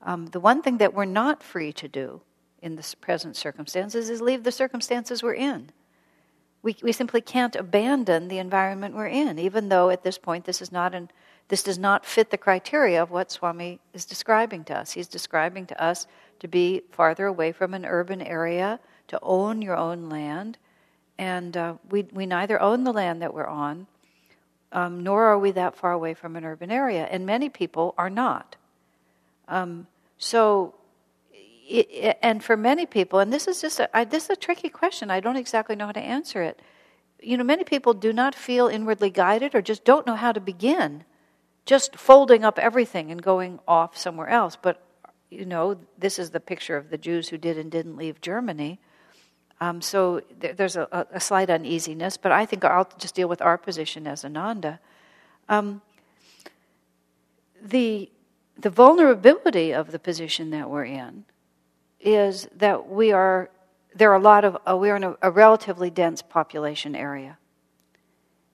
Um, 0.03 0.27
the 0.27 0.39
one 0.39 0.61
thing 0.61 0.77
that 0.77 0.93
we're 0.93 1.05
not 1.05 1.41
free 1.41 1.71
to 1.73 1.87
do 1.87 2.21
in 2.61 2.75
the 2.75 2.95
present 3.01 3.35
circumstances 3.35 4.09
is 4.09 4.21
leave 4.21 4.43
the 4.43 4.51
circumstances 4.51 5.23
we're 5.23 5.33
in. 5.33 5.71
We, 6.61 6.77
we 6.81 6.91
simply 6.91 7.21
can't 7.21 7.55
abandon 7.55 8.27
the 8.27 8.37
environment 8.37 8.95
we're 8.95 9.07
in, 9.07 9.37
even 9.39 9.69
though 9.69 9.89
at 9.89 10.03
this 10.03 10.17
point 10.17 10.45
this 10.45 10.61
is 10.61 10.71
not 10.71 10.93
an, 10.93 11.09
this 11.49 11.63
does 11.63 11.77
not 11.77 12.05
fit 12.05 12.29
the 12.29 12.37
criteria 12.37 13.01
of 13.01 13.11
what 13.11 13.31
Swami 13.31 13.79
is 13.93 14.05
describing 14.05 14.63
to 14.65 14.77
us. 14.77 14.91
He's 14.91 15.07
describing 15.07 15.65
to 15.67 15.83
us 15.83 16.07
to 16.39 16.47
be 16.47 16.81
farther 16.91 17.25
away 17.25 17.51
from 17.51 17.73
an 17.73 17.85
urban 17.85 18.21
area, 18.21 18.79
to 19.09 19.19
own 19.21 19.61
your 19.61 19.75
own 19.75 20.09
land, 20.09 20.57
and 21.17 21.55
uh, 21.55 21.75
we, 21.89 22.03
we 22.13 22.25
neither 22.25 22.61
own 22.61 22.83
the 22.83 22.93
land 22.93 23.21
that 23.21 23.33
we're 23.33 23.47
on, 23.47 23.87
um, 24.71 25.03
nor 25.03 25.25
are 25.25 25.37
we 25.37 25.51
that 25.51 25.75
far 25.75 25.91
away 25.91 26.13
from 26.13 26.35
an 26.35 26.45
urban 26.45 26.71
area, 26.71 27.07
and 27.11 27.25
many 27.25 27.49
people 27.49 27.93
are 27.97 28.09
not. 28.09 28.55
Um, 29.47 29.87
so, 30.23 30.73
it, 31.31 32.17
and 32.21 32.41
for 32.41 32.55
many 32.55 32.86
people, 32.86 33.19
and 33.19 33.31
this 33.31 33.45
is 33.45 33.59
just 33.59 33.81
a, 33.81 33.95
I, 33.95 34.05
this 34.05 34.23
is 34.25 34.29
a 34.29 34.36
tricky 34.38 34.69
question. 34.69 35.12
I 35.12 35.19
don't 35.19 35.36
exactly 35.36 35.75
know 35.75 35.88
how 35.88 35.91
to 35.91 35.99
answer 35.99 36.41
it. 36.41 36.62
You 37.21 37.36
know, 37.36 37.43
many 37.43 37.65
people 37.65 37.93
do 37.93 38.13
not 38.13 38.33
feel 38.33 38.67
inwardly 38.67 39.09
guided, 39.09 39.53
or 39.53 39.62
just 39.62 39.83
don't 39.83 40.07
know 40.07 40.15
how 40.15 40.31
to 40.31 40.39
begin, 40.39 41.03
just 41.65 41.97
folding 41.97 42.45
up 42.45 42.57
everything 42.57 43.12
and 43.12 43.21
going 43.21 43.59
off 43.67 43.97
somewhere 43.97 44.29
else. 44.29 44.57
But 44.62 44.81
you 45.29 45.45
know, 45.45 45.77
this 45.97 46.17
is 46.17 46.31
the 46.31 46.39
picture 46.39 46.77
of 46.77 46.89
the 46.89 46.97
Jews 46.97 47.27
who 47.27 47.38
did 47.38 47.57
and 47.57 47.69
didn't 47.69 47.97
leave 47.97 48.21
Germany. 48.21 48.79
Um, 49.59 49.81
so 49.81 50.21
th- 50.39 50.55
there's 50.55 50.77
a, 50.77 51.05
a, 51.12 51.19
slight 51.19 51.49
uneasiness, 51.49 52.17
but 52.17 52.31
I 52.31 52.45
think 52.45 52.63
I'll 52.63 52.89
just 52.97 53.15
deal 53.15 53.27
with 53.27 53.41
our 53.41 53.57
position 53.57 54.07
as 54.07 54.23
Ananda. 54.23 54.79
Um, 55.49 55.81
the 57.62 58.09
the 58.57 58.69
vulnerability 58.69 59.73
of 59.73 59.91
the 59.91 59.99
position 59.99 60.49
that 60.51 60.69
we're 60.69 60.85
in 60.85 61.25
is 61.99 62.47
that 62.55 62.89
we 62.89 63.11
are 63.11 63.49
there 63.95 64.11
are 64.11 64.15
a 64.15 64.19
lot 64.19 64.43
of 64.43 64.57
uh, 64.67 64.75
we're 64.75 64.95
in 64.95 65.03
a, 65.03 65.15
a 65.21 65.31
relatively 65.31 65.89
dense 65.89 66.21
population 66.21 66.95
area, 66.95 67.37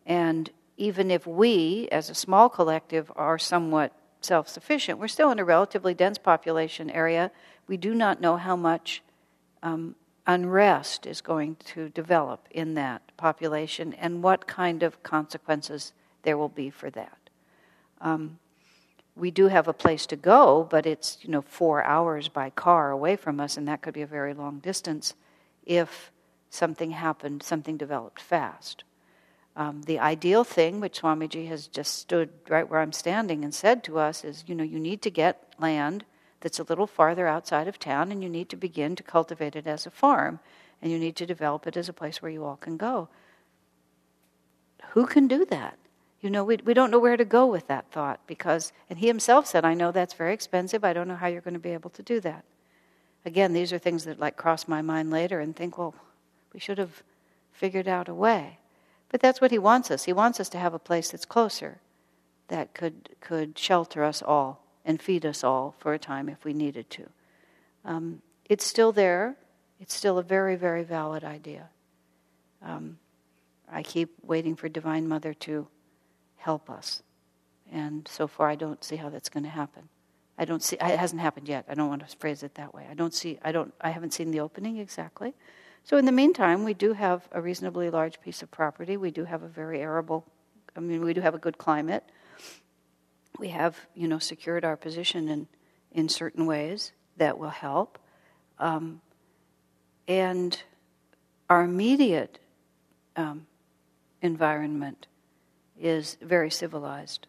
and 0.06 0.50
even 0.78 1.12
if 1.12 1.28
we, 1.28 1.88
as 1.92 2.10
a 2.10 2.16
small 2.16 2.50
collective, 2.50 3.12
are 3.16 3.38
somewhat 3.38 3.94
self 4.22 4.48
sufficient, 4.48 5.00
we're 5.00 5.08
still 5.08 5.32
in 5.32 5.40
a 5.40 5.46
relatively 5.46 5.94
dense 5.94 6.18
population 6.18 6.90
area. 6.90 7.32
We 7.68 7.78
do 7.78 7.94
not 7.94 8.20
know 8.20 8.38
how 8.38 8.56
much 8.56 9.02
um, 9.62 9.96
unrest 10.26 11.06
is 11.06 11.22
going 11.22 11.56
to 11.66 11.90
develop 11.90 12.48
in 12.52 12.74
that 12.76 13.02
population 13.18 13.94
and 13.94 14.24
what 14.24 14.48
kind 14.48 14.84
of 14.84 15.02
consequences 15.04 15.94
there 16.24 16.38
will 16.38 16.50
be 16.50 16.70
for 16.70 16.90
that. 16.92 17.18
Um, 18.02 18.40
we 19.20 19.32
do 19.32 19.48
have 19.48 19.68
a 19.68 19.74
place 19.74 20.06
to 20.08 20.16
go, 20.16 20.68
but 20.70 20.86
it's 20.86 21.18
you 21.22 21.30
know 21.30 21.42
four 21.42 21.84
hours 21.84 22.30
by 22.30 22.50
car 22.50 22.92
away 22.92 23.16
from 23.16 23.40
us, 23.40 23.58
and 23.58 23.68
that 23.68 23.82
could 23.82 23.94
be 23.94 24.02
a 24.02 24.08
very 24.08 24.34
long 24.34 24.60
distance 24.60 25.14
if 25.66 26.12
something 26.50 26.92
happened, 26.92 27.44
something 27.44 27.78
developed 27.78 28.22
fast. 28.22 28.84
Um, 29.56 29.82
the 29.84 30.00
ideal 30.00 30.44
thing, 30.44 30.80
which 30.80 31.02
Swamiji 31.02 31.48
has 31.48 31.68
just 31.68 31.98
stood 31.98 32.30
right 32.48 32.68
where 32.68 32.80
I'm 32.80 32.94
standing 32.94 33.44
and 33.44 33.54
said 33.54 33.84
to 33.84 34.00
us, 34.00 34.24
is 34.24 34.44
you 34.48 34.56
know 34.56 34.64
you 34.64 34.80
need 34.80 35.02
to 35.04 35.12
get 35.12 35.54
land 35.60 36.06
that's 36.40 36.60
a 36.60 36.64
little 36.64 36.88
farther 36.88 37.28
outside 37.28 37.68
of 37.68 37.78
town, 37.78 38.12
and 38.12 38.24
you 38.24 38.30
need 38.30 38.50
to 38.50 38.56
begin 38.56 38.96
to 38.96 39.04
cultivate 39.04 39.56
it 39.56 39.68
as 39.68 39.86
a 39.86 39.92
farm, 39.92 40.40
and 40.82 40.92
you 40.92 40.98
need 40.98 41.18
to 41.18 41.26
develop 41.26 41.68
it 41.68 41.76
as 41.76 41.90
a 41.90 41.94
place 41.94 42.22
where 42.22 42.32
you 42.32 42.46
all 42.46 42.56
can 42.56 42.78
go. 42.78 43.10
Who 44.92 45.06
can 45.06 45.28
do 45.28 45.46
that? 45.46 45.78
You 46.22 46.30
know, 46.30 46.44
we, 46.44 46.58
we 46.58 46.74
don't 46.74 46.92
know 46.92 47.00
where 47.00 47.18
to 47.18 47.26
go 47.26 47.46
with 47.46 47.68
that 47.68 47.92
thought 47.92 48.20
because, 48.28 48.74
and 48.90 49.00
he 49.00 49.08
himself 49.08 49.48
said, 49.48 49.64
I 49.64 49.74
know 49.74 49.92
that's 49.92 50.14
very 50.14 50.34
expensive. 50.34 50.84
I 50.84 50.94
don't 50.94 51.08
know 51.08 51.16
how 51.16 51.28
you're 51.28 51.42
going 51.42 51.54
to 51.54 51.60
be 51.60 51.70
able 51.70 51.92
to 51.92 52.04
do 52.04 52.20
that. 52.22 52.44
Again, 53.26 53.54
these 53.54 53.72
are 53.72 53.78
things 53.78 54.06
that 54.06 54.20
like 54.20 54.36
cross 54.36 54.68
my 54.68 54.82
mind 54.82 55.12
later 55.12 55.40
and 55.40 55.56
think, 55.56 55.78
well, 55.78 55.96
we 56.54 56.60
should 56.60 56.78
have 56.78 57.04
figured 57.54 57.88
out 57.88 58.10
a 58.10 58.14
way. 58.14 58.58
But 59.10 59.22
that's 59.22 59.42
what 59.42 59.52
he 59.52 59.58
wants 59.58 59.92
us. 59.92 60.06
He 60.06 60.14
wants 60.14 60.40
us 60.40 60.50
to 60.50 60.58
have 60.58 60.74
a 60.74 60.80
place 60.80 61.12
that's 61.12 61.26
closer 61.26 61.80
that 62.48 62.74
could, 62.74 63.10
could 63.22 63.58
shelter 63.58 64.04
us 64.04 64.22
all 64.22 64.64
and 64.86 65.02
feed 65.02 65.26
us 65.26 65.44
all 65.44 65.76
for 65.80 65.94
a 65.94 66.00
time 66.00 66.30
if 66.30 66.44
we 66.44 66.54
needed 66.54 66.90
to. 66.90 67.10
Um, 67.86 68.22
it's 68.46 68.66
still 68.66 68.92
there. 68.92 69.36
It's 69.80 69.94
still 69.94 70.18
a 70.18 70.24
very, 70.24 70.56
very 70.56 70.84
valid 70.84 71.24
idea. 71.24 71.70
Um, 72.62 72.98
I 73.72 73.84
keep 73.84 74.12
waiting 74.24 74.56
for 74.56 74.68
Divine 74.68 75.08
Mother 75.08 75.34
to 75.36 75.68
help 76.40 76.70
us. 76.70 77.04
And 77.72 78.08
so 78.08 78.28
far, 78.28 78.50
I 78.50 78.56
don't 78.56 78.84
see 78.84 78.96
how 78.96 79.10
that's 79.10 79.30
going 79.30 79.44
to 79.44 79.50
happen. 79.50 79.90
I 80.38 80.46
don't 80.46 80.64
see. 80.64 80.78
It 80.78 81.00
hasn't 81.00 81.22
happened 81.22 81.48
yet. 81.48 81.66
I 81.70 81.74
don't 81.74 81.90
want 81.90 82.08
to 82.08 82.18
phrase 82.18 82.44
it 82.44 82.56
that 82.56 82.74
way. 82.74 82.88
I 82.90 82.94
don't 82.94 83.14
see. 83.14 83.38
I 83.44 83.52
don't. 83.52 83.74
I 83.82 83.90
haven't 83.90 84.14
seen 84.14 84.32
the 84.32 84.40
opening 84.40 84.78
exactly. 84.78 85.36
So 85.84 85.98
in 85.98 86.06
the 86.06 86.12
meantime, 86.12 86.64
we 86.64 86.74
do 86.74 86.94
have 86.94 87.28
a 87.32 87.42
reasonably 87.42 87.90
large 87.90 88.22
piece 88.22 88.42
of 88.42 88.50
property. 88.50 88.96
We 88.98 89.12
do 89.12 89.26
have 89.26 89.44
a 89.44 89.48
very 89.48 89.82
arable. 89.82 90.26
I 90.76 90.80
mean, 90.80 91.04
we 91.04 91.14
do 91.14 91.22
have 91.22 91.36
a 91.36 91.40
good 91.40 91.58
climate. 91.58 92.04
We 93.38 93.50
have, 93.50 93.78
you 93.94 94.08
know, 94.08 94.20
secured 94.20 94.64
our 94.64 94.78
position 94.78 95.28
in 95.28 95.48
in 95.92 96.08
certain 96.08 96.46
ways 96.46 96.94
that 97.18 97.38
will 97.38 97.50
help. 97.50 98.00
Um, 98.60 99.02
and 100.08 100.62
our 101.50 101.64
immediate 101.64 102.40
um, 103.16 103.46
environment 104.22 105.08
is 105.80 106.18
very 106.22 106.50
civilized 106.52 107.28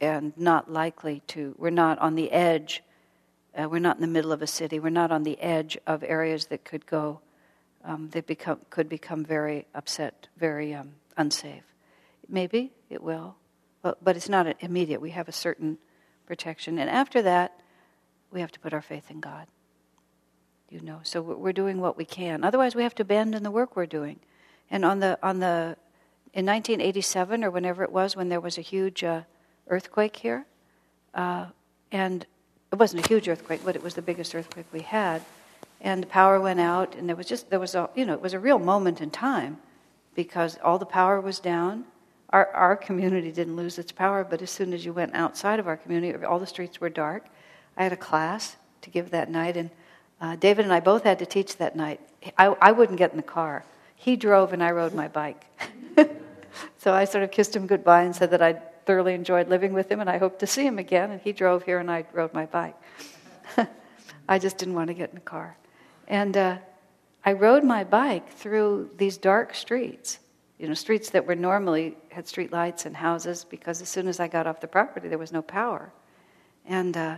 and 0.00 0.32
not 0.36 0.70
likely 0.70 1.22
to, 1.28 1.54
we're 1.58 1.70
not 1.70 1.98
on 1.98 2.14
the 2.14 2.30
edge, 2.32 2.82
uh, 3.56 3.68
we're 3.68 3.78
not 3.78 3.96
in 3.96 4.02
the 4.02 4.08
middle 4.08 4.32
of 4.32 4.42
a 4.42 4.46
city, 4.46 4.78
we're 4.78 4.90
not 4.90 5.10
on 5.10 5.22
the 5.22 5.40
edge 5.40 5.78
of 5.86 6.02
areas 6.02 6.46
that 6.46 6.64
could 6.64 6.86
go, 6.86 7.20
um, 7.84 8.10
that 8.10 8.26
become, 8.26 8.60
could 8.70 8.88
become 8.88 9.24
very 9.24 9.66
upset, 9.74 10.28
very 10.36 10.74
um, 10.74 10.92
unsafe. 11.16 11.64
Maybe 12.28 12.72
it 12.90 13.02
will, 13.02 13.36
but, 13.82 14.02
but 14.02 14.16
it's 14.16 14.28
not 14.28 14.46
immediate. 14.60 15.00
We 15.00 15.10
have 15.10 15.28
a 15.28 15.32
certain 15.32 15.78
protection. 16.26 16.78
And 16.78 16.90
after 16.90 17.22
that, 17.22 17.60
we 18.30 18.40
have 18.40 18.52
to 18.52 18.60
put 18.60 18.74
our 18.74 18.82
faith 18.82 19.10
in 19.10 19.20
God. 19.20 19.46
You 20.70 20.80
know, 20.80 21.00
so 21.02 21.22
we're 21.22 21.52
doing 21.52 21.80
what 21.80 21.96
we 21.96 22.04
can. 22.04 22.42
Otherwise, 22.42 22.74
we 22.74 22.82
have 22.82 22.94
to 22.96 23.02
abandon 23.02 23.44
the 23.44 23.50
work 23.50 23.76
we're 23.76 23.86
doing. 23.86 24.18
And 24.70 24.84
on 24.84 24.98
the 24.98 25.18
on 25.22 25.38
the 25.38 25.76
in 26.34 26.44
1987 26.46 27.44
or 27.44 27.50
whenever 27.50 27.84
it 27.84 27.92
was, 27.92 28.16
when 28.16 28.28
there 28.28 28.40
was 28.40 28.58
a 28.58 28.60
huge 28.60 29.04
uh, 29.04 29.22
earthquake 29.68 30.16
here, 30.16 30.44
uh, 31.14 31.46
and 31.92 32.26
it 32.72 32.78
wasn't 32.78 33.04
a 33.04 33.08
huge 33.08 33.28
earthquake, 33.28 33.60
but 33.64 33.76
it 33.76 33.82
was 33.82 33.94
the 33.94 34.02
biggest 34.02 34.34
earthquake 34.34 34.66
we 34.72 34.80
had, 34.80 35.22
and 35.80 36.02
the 36.02 36.08
power 36.08 36.40
went 36.40 36.58
out, 36.58 36.96
and 36.96 37.08
there 37.08 37.14
was 37.14 37.26
just 37.26 37.50
there 37.50 37.60
was 37.60 37.76
a 37.76 37.88
you 37.94 38.04
know 38.04 38.14
it 38.14 38.20
was 38.20 38.34
a 38.34 38.40
real 38.40 38.58
moment 38.58 39.00
in 39.00 39.10
time 39.10 39.58
because 40.16 40.58
all 40.64 40.78
the 40.78 40.86
power 40.86 41.20
was 41.20 41.38
down. 41.38 41.84
Our 42.30 42.48
our 42.48 42.76
community 42.76 43.30
didn't 43.30 43.54
lose 43.54 43.78
its 43.78 43.92
power, 43.92 44.24
but 44.24 44.42
as 44.42 44.50
soon 44.50 44.72
as 44.72 44.84
you 44.84 44.92
went 44.92 45.14
outside 45.14 45.60
of 45.60 45.68
our 45.68 45.76
community, 45.76 46.24
all 46.24 46.40
the 46.40 46.48
streets 46.48 46.80
were 46.80 46.88
dark. 46.90 47.26
I 47.76 47.84
had 47.84 47.92
a 47.92 47.96
class 47.96 48.56
to 48.82 48.90
give 48.90 49.10
that 49.10 49.30
night, 49.30 49.56
and 49.56 49.70
uh, 50.20 50.34
David 50.34 50.64
and 50.64 50.74
I 50.74 50.80
both 50.80 51.04
had 51.04 51.20
to 51.20 51.26
teach 51.26 51.58
that 51.58 51.76
night. 51.76 52.00
I, 52.36 52.46
I 52.60 52.72
wouldn't 52.72 52.98
get 52.98 53.12
in 53.12 53.16
the 53.16 53.22
car. 53.22 53.64
He 53.94 54.16
drove, 54.16 54.52
and 54.52 54.64
I 54.64 54.72
rode 54.72 54.94
my 54.94 55.06
bike. 55.06 55.46
so 56.78 56.92
I 56.92 57.04
sort 57.04 57.24
of 57.24 57.30
kissed 57.30 57.54
him 57.54 57.66
goodbye 57.66 58.02
and 58.02 58.14
said 58.14 58.30
that 58.30 58.42
I 58.42 58.54
thoroughly 58.86 59.14
enjoyed 59.14 59.48
living 59.48 59.72
with 59.72 59.90
him 59.90 60.00
and 60.00 60.08
I 60.08 60.18
hoped 60.18 60.40
to 60.40 60.46
see 60.46 60.66
him 60.66 60.78
again. 60.78 61.10
And 61.10 61.20
he 61.20 61.32
drove 61.32 61.62
here 61.62 61.78
and 61.78 61.90
I 61.90 62.04
rode 62.12 62.34
my 62.34 62.46
bike. 62.46 62.76
I 64.28 64.38
just 64.38 64.58
didn't 64.58 64.74
want 64.74 64.88
to 64.88 64.94
get 64.94 65.10
in 65.10 65.16
the 65.16 65.20
car. 65.20 65.56
And 66.08 66.36
uh, 66.36 66.58
I 67.24 67.32
rode 67.32 67.64
my 67.64 67.84
bike 67.84 68.28
through 68.28 68.90
these 68.96 69.16
dark 69.16 69.54
streets, 69.54 70.18
you 70.58 70.68
know, 70.68 70.74
streets 70.74 71.10
that 71.10 71.26
were 71.26 71.34
normally 71.34 71.96
had 72.10 72.28
street 72.28 72.52
lights 72.52 72.86
and 72.86 72.96
houses 72.96 73.44
because 73.48 73.80
as 73.80 73.88
soon 73.88 74.08
as 74.08 74.20
I 74.20 74.28
got 74.28 74.46
off 74.46 74.60
the 74.60 74.68
property, 74.68 75.08
there 75.08 75.18
was 75.18 75.32
no 75.32 75.42
power. 75.42 75.92
And 76.66 76.96
uh, 76.96 77.16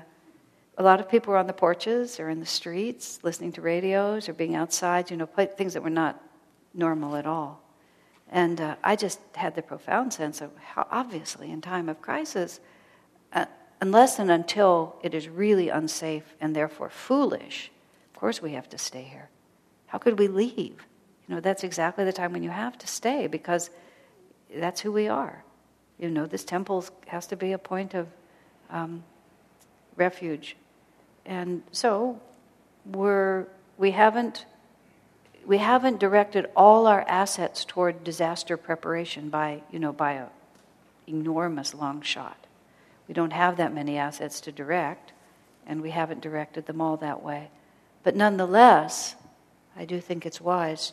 a 0.78 0.82
lot 0.82 1.00
of 1.00 1.08
people 1.08 1.32
were 1.32 1.38
on 1.38 1.46
the 1.46 1.52
porches 1.52 2.20
or 2.20 2.28
in 2.28 2.40
the 2.40 2.46
streets 2.46 3.20
listening 3.22 3.52
to 3.52 3.60
radios 3.62 4.28
or 4.28 4.32
being 4.32 4.54
outside, 4.54 5.10
you 5.10 5.16
know, 5.16 5.26
things 5.26 5.74
that 5.74 5.82
were 5.82 5.90
not 5.90 6.22
normal 6.74 7.16
at 7.16 7.26
all. 7.26 7.65
And 8.30 8.60
uh, 8.60 8.76
I 8.82 8.96
just 8.96 9.20
had 9.34 9.54
the 9.54 9.62
profound 9.62 10.12
sense 10.12 10.40
of 10.40 10.50
how, 10.56 10.86
obviously, 10.90 11.50
in 11.50 11.60
time 11.60 11.88
of 11.88 12.02
crisis, 12.02 12.60
uh, 13.32 13.46
unless 13.80 14.18
and 14.18 14.30
until 14.30 14.96
it 15.02 15.14
is 15.14 15.28
really 15.28 15.68
unsafe 15.68 16.34
and 16.40 16.54
therefore 16.54 16.90
foolish, 16.90 17.70
of 18.12 18.20
course 18.20 18.42
we 18.42 18.52
have 18.52 18.68
to 18.70 18.78
stay 18.78 19.02
here. 19.02 19.28
How 19.86 19.98
could 19.98 20.18
we 20.18 20.28
leave? 20.28 20.86
You 21.28 21.34
know, 21.34 21.40
that's 21.40 21.64
exactly 21.64 22.04
the 22.04 22.12
time 22.12 22.32
when 22.32 22.42
you 22.42 22.50
have 22.50 22.76
to 22.78 22.86
stay 22.86 23.26
because 23.26 23.70
that's 24.54 24.80
who 24.80 24.92
we 24.92 25.08
are. 25.08 25.44
You 25.98 26.10
know, 26.10 26.26
this 26.26 26.44
temple 26.44 26.84
has 27.06 27.26
to 27.28 27.36
be 27.36 27.52
a 27.52 27.58
point 27.58 27.94
of 27.94 28.08
um, 28.70 29.02
refuge. 29.96 30.56
And 31.24 31.62
so 31.72 32.20
we're, 32.84 33.46
we 33.78 33.92
haven't 33.92 34.46
we 35.46 35.58
haven't 35.58 36.00
directed 36.00 36.46
all 36.56 36.86
our 36.86 37.02
assets 37.02 37.64
toward 37.64 38.02
disaster 38.02 38.56
preparation 38.56 39.30
by, 39.30 39.62
you 39.70 39.78
know, 39.78 39.92
by 39.92 40.14
a 40.14 40.26
enormous 41.06 41.72
long 41.72 42.02
shot. 42.02 42.46
We 43.06 43.14
don't 43.14 43.32
have 43.32 43.56
that 43.58 43.72
many 43.72 43.96
assets 43.96 44.40
to 44.42 44.52
direct, 44.52 45.12
and 45.66 45.80
we 45.80 45.90
haven't 45.90 46.20
directed 46.20 46.66
them 46.66 46.80
all 46.80 46.96
that 46.96 47.22
way. 47.22 47.50
But 48.02 48.16
nonetheless, 48.16 49.14
I 49.76 49.84
do 49.84 50.00
think 50.00 50.26
it's 50.26 50.40
wise 50.40 50.92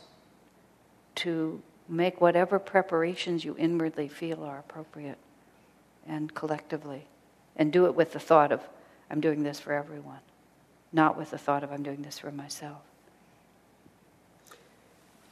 to 1.15 1.61
make 1.89 2.21
whatever 2.21 2.59
preparations 2.59 3.43
you 3.43 3.55
inwardly 3.57 4.07
feel 4.07 4.43
are 4.43 4.59
appropriate 4.59 5.17
and 6.07 6.33
collectively, 6.35 7.07
and 7.55 7.71
do 7.71 7.85
it 7.85 7.95
with 7.95 8.13
the 8.13 8.19
thought 8.19 8.51
of, 8.51 8.61
I'm 9.09 9.21
doing 9.21 9.41
this 9.41 9.59
for 9.59 9.73
everyone, 9.73 10.19
not 10.91 11.17
with 11.17 11.31
the 11.31 11.37
thought 11.37 11.63
of, 11.63 11.71
I'm 11.71 11.83
doing 11.83 12.01
this 12.03 12.19
for 12.19 12.31
myself. 12.31 12.81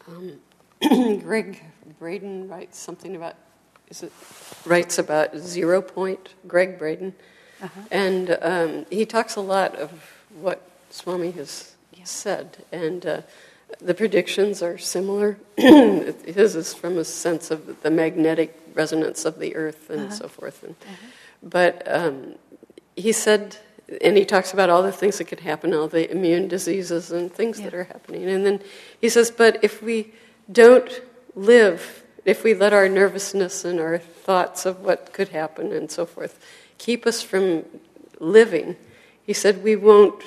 Um, 0.07 0.39
Gregg 1.19 1.61
Braden 1.99 2.47
writes 2.47 2.79
something 2.79 3.15
about 3.15 3.35
is 3.89 4.03
it, 4.03 4.13
writes 4.65 4.97
about 4.97 5.37
zero 5.37 5.81
point, 5.81 6.33
Gregg 6.47 6.79
Braden. 6.79 7.13
Uh-huh. 7.61 7.81
And 7.91 8.37
um, 8.41 8.85
he 8.89 9.05
talks 9.05 9.35
a 9.35 9.41
lot 9.41 9.75
of 9.75 9.91
what 10.39 10.61
Swami 10.89 11.31
has 11.31 11.75
yeah. 11.93 12.05
said. 12.05 12.63
And 12.71 13.05
uh, 13.05 13.21
the 13.79 13.93
predictions 13.93 14.63
are 14.63 14.77
similar. 14.77 15.37
His 15.57 16.55
is 16.55 16.73
from 16.73 16.97
a 16.97 17.03
sense 17.03 17.51
of 17.51 17.83
the 17.83 17.91
magnetic 17.91 18.57
resonance 18.73 19.25
of 19.25 19.39
the 19.39 19.55
earth 19.55 19.89
and 19.89 20.01
uh-huh. 20.01 20.11
so 20.11 20.27
forth. 20.27 20.63
And, 20.63 20.75
uh-huh. 20.81 21.07
But 21.43 21.83
um, 21.91 22.35
he 22.95 23.11
said, 23.11 23.57
and 24.01 24.15
he 24.15 24.25
talks 24.25 24.53
about 24.53 24.69
all 24.69 24.83
the 24.83 24.91
things 24.91 25.17
that 25.17 25.25
could 25.25 25.41
happen, 25.41 25.73
all 25.73 25.87
the 25.87 26.09
immune 26.09 26.47
diseases 26.47 27.11
and 27.11 27.31
things 27.31 27.59
yeah. 27.59 27.65
that 27.65 27.73
are 27.73 27.83
happening. 27.83 28.29
And 28.29 28.45
then 28.45 28.61
he 28.99 29.09
says, 29.09 29.31
but 29.31 29.63
if 29.63 29.81
we 29.81 30.13
don't 30.51 31.01
live, 31.35 32.03
if 32.25 32.43
we 32.43 32.53
let 32.53 32.73
our 32.73 32.87
nervousness 32.87 33.65
and 33.65 33.79
our 33.79 33.97
thoughts 33.97 34.65
of 34.65 34.81
what 34.81 35.11
could 35.13 35.29
happen 35.29 35.71
and 35.71 35.89
so 35.91 36.05
forth 36.05 36.39
keep 36.77 37.05
us 37.05 37.21
from 37.21 37.65
living, 38.19 38.75
he 39.23 39.33
said, 39.33 39.63
we 39.63 39.75
won't 39.75 40.23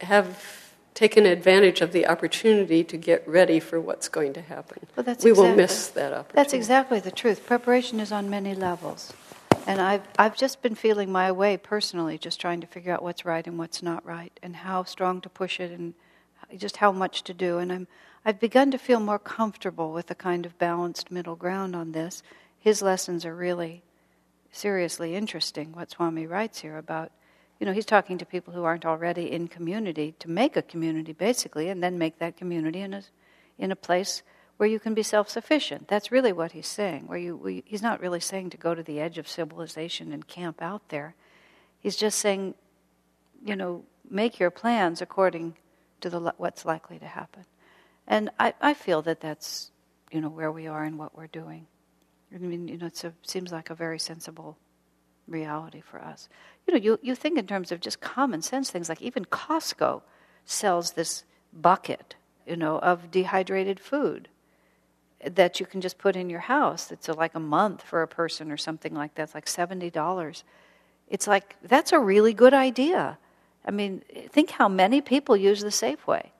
have 0.00 0.60
taken 0.94 1.24
advantage 1.24 1.80
of 1.80 1.92
the 1.92 2.06
opportunity 2.06 2.84
to 2.84 2.96
get 2.96 3.26
ready 3.26 3.58
for 3.60 3.80
what's 3.80 4.08
going 4.08 4.32
to 4.34 4.42
happen. 4.42 4.86
Well, 4.96 5.04
that's 5.04 5.24
we 5.24 5.30
exactly, 5.30 5.50
will 5.50 5.56
miss 5.56 5.88
that 5.88 6.12
opportunity. 6.12 6.34
That's 6.34 6.52
exactly 6.52 7.00
the 7.00 7.10
truth. 7.10 7.46
Preparation 7.46 8.00
is 8.00 8.12
on 8.12 8.28
many 8.28 8.54
levels. 8.54 9.12
And 9.70 9.80
I've, 9.80 10.02
I've 10.18 10.36
just 10.36 10.62
been 10.62 10.74
feeling 10.74 11.12
my 11.12 11.30
way 11.30 11.56
personally, 11.56 12.18
just 12.18 12.40
trying 12.40 12.60
to 12.60 12.66
figure 12.66 12.92
out 12.92 13.04
what's 13.04 13.24
right 13.24 13.46
and 13.46 13.56
what's 13.56 13.84
not 13.84 14.04
right, 14.04 14.36
and 14.42 14.56
how 14.56 14.82
strong 14.82 15.20
to 15.20 15.28
push 15.28 15.60
it, 15.60 15.70
and 15.70 15.94
just 16.56 16.78
how 16.78 16.90
much 16.90 17.22
to 17.22 17.32
do. 17.32 17.58
And 17.58 17.72
I'm, 17.72 17.86
I've 18.24 18.40
begun 18.40 18.72
to 18.72 18.78
feel 18.78 18.98
more 18.98 19.20
comfortable 19.20 19.92
with 19.92 20.10
a 20.10 20.16
kind 20.16 20.44
of 20.44 20.58
balanced 20.58 21.12
middle 21.12 21.36
ground 21.36 21.76
on 21.76 21.92
this. 21.92 22.24
His 22.58 22.82
lessons 22.82 23.24
are 23.24 23.32
really 23.32 23.84
seriously 24.50 25.14
interesting, 25.14 25.70
what 25.70 25.92
Swami 25.92 26.26
writes 26.26 26.62
here 26.62 26.76
about 26.76 27.12
you 27.60 27.66
know, 27.66 27.72
he's 27.72 27.86
talking 27.86 28.18
to 28.18 28.26
people 28.26 28.52
who 28.52 28.64
aren't 28.64 28.86
already 28.86 29.30
in 29.30 29.46
community 29.46 30.16
to 30.18 30.28
make 30.28 30.56
a 30.56 30.62
community, 30.62 31.12
basically, 31.12 31.68
and 31.68 31.80
then 31.80 31.96
make 31.96 32.18
that 32.18 32.36
community 32.36 32.80
in 32.80 32.92
a, 32.92 33.02
in 33.56 33.70
a 33.70 33.76
place 33.76 34.24
where 34.60 34.68
you 34.68 34.78
can 34.78 34.92
be 34.92 35.02
self 35.02 35.30
sufficient. 35.30 35.88
That's 35.88 36.12
really 36.12 36.34
what 36.34 36.52
he's 36.52 36.66
saying. 36.66 37.06
Where 37.06 37.16
you, 37.18 37.34
where 37.34 37.50
you, 37.50 37.62
he's 37.64 37.80
not 37.80 37.98
really 37.98 38.20
saying 38.20 38.50
to 38.50 38.58
go 38.58 38.74
to 38.74 38.82
the 38.82 39.00
edge 39.00 39.16
of 39.16 39.26
civilization 39.26 40.12
and 40.12 40.28
camp 40.28 40.60
out 40.60 40.90
there. 40.90 41.14
He's 41.78 41.96
just 41.96 42.18
saying, 42.18 42.54
you 43.42 43.56
know, 43.56 43.84
make 44.10 44.38
your 44.38 44.50
plans 44.50 45.00
according 45.00 45.56
to 46.02 46.10
the, 46.10 46.34
what's 46.36 46.66
likely 46.66 46.98
to 46.98 47.06
happen. 47.06 47.46
And 48.06 48.28
I, 48.38 48.52
I 48.60 48.74
feel 48.74 49.00
that 49.00 49.22
that's, 49.22 49.70
you 50.12 50.20
know, 50.20 50.28
where 50.28 50.52
we 50.52 50.66
are 50.66 50.84
and 50.84 50.98
what 50.98 51.16
we're 51.16 51.26
doing. 51.26 51.66
I 52.30 52.36
mean, 52.36 52.68
you 52.68 52.76
know, 52.76 52.88
it 52.88 53.02
seems 53.22 53.52
like 53.52 53.70
a 53.70 53.74
very 53.74 53.98
sensible 53.98 54.58
reality 55.26 55.80
for 55.80 56.02
us. 56.02 56.28
You 56.66 56.74
know, 56.74 56.80
you, 56.80 56.98
you 57.00 57.14
think 57.14 57.38
in 57.38 57.46
terms 57.46 57.72
of 57.72 57.80
just 57.80 58.02
common 58.02 58.42
sense 58.42 58.70
things, 58.70 58.90
like 58.90 59.00
even 59.00 59.24
Costco 59.24 60.02
sells 60.44 60.90
this 60.90 61.24
bucket, 61.50 62.14
you 62.46 62.56
know, 62.56 62.78
of 62.80 63.10
dehydrated 63.10 63.80
food 63.80 64.28
that 65.24 65.60
you 65.60 65.66
can 65.66 65.80
just 65.80 65.98
put 65.98 66.16
in 66.16 66.30
your 66.30 66.40
house. 66.40 66.90
It's 66.90 67.08
like 67.08 67.34
a 67.34 67.40
month 67.40 67.82
for 67.82 68.02
a 68.02 68.08
person 68.08 68.50
or 68.50 68.56
something 68.56 68.94
like 68.94 69.14
that. 69.14 69.24
It's 69.24 69.34
like 69.34 69.46
$70. 69.46 70.42
It's 71.08 71.26
like, 71.26 71.56
that's 71.62 71.92
a 71.92 71.98
really 71.98 72.32
good 72.32 72.54
idea. 72.54 73.18
I 73.64 73.70
mean, 73.70 74.02
think 74.30 74.50
how 74.50 74.68
many 74.68 75.00
people 75.00 75.36
use 75.36 75.60
the 75.60 75.68
Safeway 75.68 76.30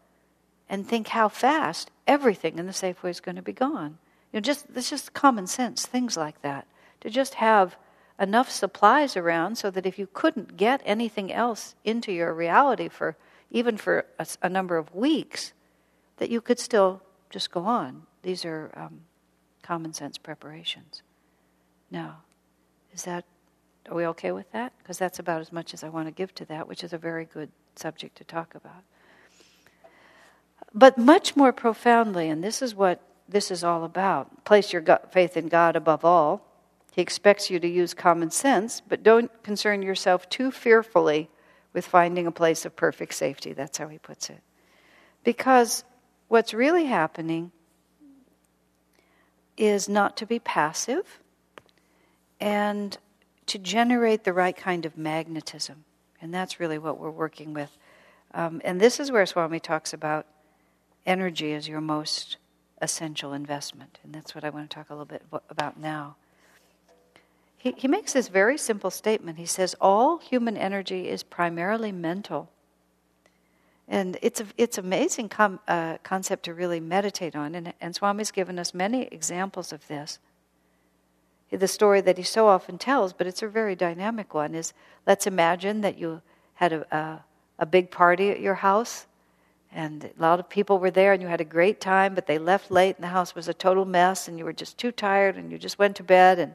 and 0.69 0.87
think 0.87 1.09
how 1.09 1.29
fast 1.29 1.91
everything 2.07 2.59
in 2.59 2.67
the 2.67 2.73
Safeway 2.73 3.11
is 3.11 3.21
going 3.21 3.37
to 3.37 3.43
be 3.43 3.53
gone. 3.53 3.99
You 4.33 4.39
know, 4.39 4.41
just, 4.41 4.67
it's 4.75 4.89
just 4.89 5.13
common 5.13 5.47
sense, 5.47 5.85
things 5.85 6.17
like 6.17 6.41
that. 6.43 6.67
To 7.01 7.11
just 7.11 7.35
have 7.35 7.77
enough 8.19 8.51
supplies 8.51 9.17
around 9.17 9.57
so 9.57 9.71
that 9.71 9.87
if 9.87 9.99
you 9.99 10.09
couldn't 10.13 10.57
get 10.57 10.83
anything 10.85 11.33
else 11.33 11.75
into 11.85 12.13
your 12.13 12.33
reality 12.33 12.89
for 12.89 13.17
even 13.51 13.77
for 13.77 14.07
a, 14.19 14.27
a 14.43 14.49
number 14.49 14.77
of 14.77 14.95
weeks, 14.95 15.53
that 16.19 16.31
you 16.31 16.41
could 16.41 16.59
still 16.59 17.03
just 17.31 17.51
go 17.51 17.65
on. 17.65 18.03
These 18.23 18.45
are 18.45 18.71
um, 18.77 19.01
common 19.63 19.93
sense 19.93 20.19
preparations. 20.19 21.03
Now, 21.91 22.19
is 22.93 23.05
that 23.05 23.25
are 23.89 23.97
we 23.97 24.07
okay 24.07 24.31
with 24.31 24.51
that? 24.53 24.73
Because 24.79 24.99
that's 24.99 25.19
about 25.19 25.41
as 25.41 25.53
much 25.53 25.73
as 25.75 25.83
I 25.83 25.89
want 25.89 26.07
to 26.07 26.13
give 26.13 26.35
to 26.37 26.45
that, 26.47 26.69
which 26.69 26.85
is 26.85 26.93
a 26.93 26.99
very 26.99 27.25
good 27.25 27.51
subject 27.77 28.17
to 28.19 28.25
talk 28.25 28.55
about. 28.55 28.85
But 30.73 30.99
much 30.99 31.35
more 31.35 31.53
profoundly, 31.53 32.29
and 32.29 32.45
this 32.45 32.63
is 32.63 32.75
what 32.75 33.01
this 33.29 33.51
is 33.51 33.65
all 33.65 33.85
about 33.85 34.45
place 34.45 34.73
your 34.73 34.85
faith 35.11 35.37
in 35.37 35.49
God 35.49 35.77
above 35.77 36.05
all 36.05 36.45
he 36.93 37.03
expects 37.03 37.51
you 37.51 37.61
to 37.61 37.69
use 37.69 37.95
common 37.95 38.31
sense, 38.31 38.81
but 38.81 39.03
don't 39.03 39.31
concern 39.43 39.83
yourself 39.83 40.29
too 40.29 40.51
fearfully 40.51 41.31
with 41.73 41.87
finding 41.87 42.27
a 42.27 42.33
place 42.33 42.65
of 42.65 42.75
perfect 42.75 43.15
safety. 43.15 43.53
That's 43.53 43.79
how 43.79 43.89
he 43.89 43.99
puts 43.99 44.29
it. 44.29 44.41
Because 45.23 45.85
what's 46.29 46.53
really 46.53 46.87
happening 46.87 47.53
is 49.61 49.89
not 49.89 50.17
to 50.17 50.25
be 50.25 50.39
passive 50.39 51.21
and 52.41 52.97
to 53.45 53.59
generate 53.59 54.25
the 54.25 54.33
right 54.33 54.57
kind 54.57 54.87
of 54.87 54.97
magnetism. 54.97 55.85
And 56.23 56.33
that's 56.33 56.59
really 56.59 56.79
what 56.79 56.99
we're 56.99 57.11
working 57.11 57.53
with. 57.53 57.77
Um, 58.33 58.63
and 58.65 58.81
this 58.81 58.99
is 58.99 59.13
where 59.13 59.27
Swami 59.27 59.61
talks 59.61 59.93
about 59.93 60.27
energy 61.05 61.53
as 61.53 61.69
your 61.69 61.83
most 61.83 62.39
essential 62.81 63.35
investment. 63.35 63.99
And 64.03 64.15
that's 64.15 64.35
what 64.35 64.45
I 64.45 64.51
want 64.51 64.71
to 64.71 64.75
talk 64.75 64.89
a 64.89 64.95
little 64.95 65.05
bit 65.05 65.23
about 65.51 65.79
now. 65.79 66.17
He, 67.59 67.73
he 67.77 67.87
makes 67.87 68.15
this 68.15 68.29
very 68.29 68.57
simple 68.57 68.91
statement. 68.91 69.37
He 69.37 69.45
says, 69.45 69.77
All 69.79 70.17
human 70.17 70.57
energy 70.57 71.09
is 71.09 71.23
primarily 71.23 71.93
mental. 71.93 72.51
And 73.91 74.17
it's, 74.23 74.41
a, 74.41 74.47
it's 74.57 74.79
amazing 74.79 75.29
com, 75.29 75.61
uh, 75.69 75.99
concept 76.03 76.45
to 76.45 76.55
really 76.55 76.81
meditate 76.81 77.37
on. 77.37 77.55
And, 77.55 77.75
and 77.81 77.95
Swami's 77.95 78.31
given 78.31 78.59
us 78.59 78.73
many 78.73 79.03
examples 79.13 79.73
of 79.73 79.87
this. 79.89 80.19
The 81.51 81.69
story 81.69 82.01
that 82.01 82.17
he 82.17 82.23
so 82.23 82.47
often 82.47 82.79
tells, 82.79 83.13
but 83.13 83.27
it's 83.27 83.43
a 83.43 83.49
very 83.49 83.75
dynamic 83.75 84.33
one, 84.33 84.55
is 84.55 84.73
let's 85.07 85.27
imagine 85.27 85.83
that 85.83 85.99
you 85.99 86.23
had 86.55 86.73
a, 86.73 86.97
a, 86.97 87.25
a 87.59 87.67
big 87.67 87.91
party 87.91 88.31
at 88.31 88.41
your 88.41 88.55
house 88.55 89.07
and 89.73 90.05
a 90.05 90.23
lot 90.23 90.41
of 90.41 90.49
people 90.49 90.79
were 90.79 90.91
there 90.91 91.13
and 91.13 91.23
you 91.23 91.29
had 91.29 91.41
a 91.41 91.45
great 91.45 91.81
time 91.81 92.15
but 92.15 92.27
they 92.27 92.39
left 92.39 92.73
late 92.73 92.97
and 92.97 93.05
the 93.05 93.09
house 93.09 93.37
was 93.37 93.47
a 93.47 93.55
total 93.55 93.85
mess 93.85 94.27
and 94.27 94.37
you 94.37 94.45
were 94.45 94.53
just 94.53 94.77
too 94.79 94.91
tired 94.91 95.37
and 95.37 95.53
you 95.53 95.59
just 95.59 95.79
went 95.79 95.95
to 95.95 96.03
bed 96.03 96.41
and 96.41 96.55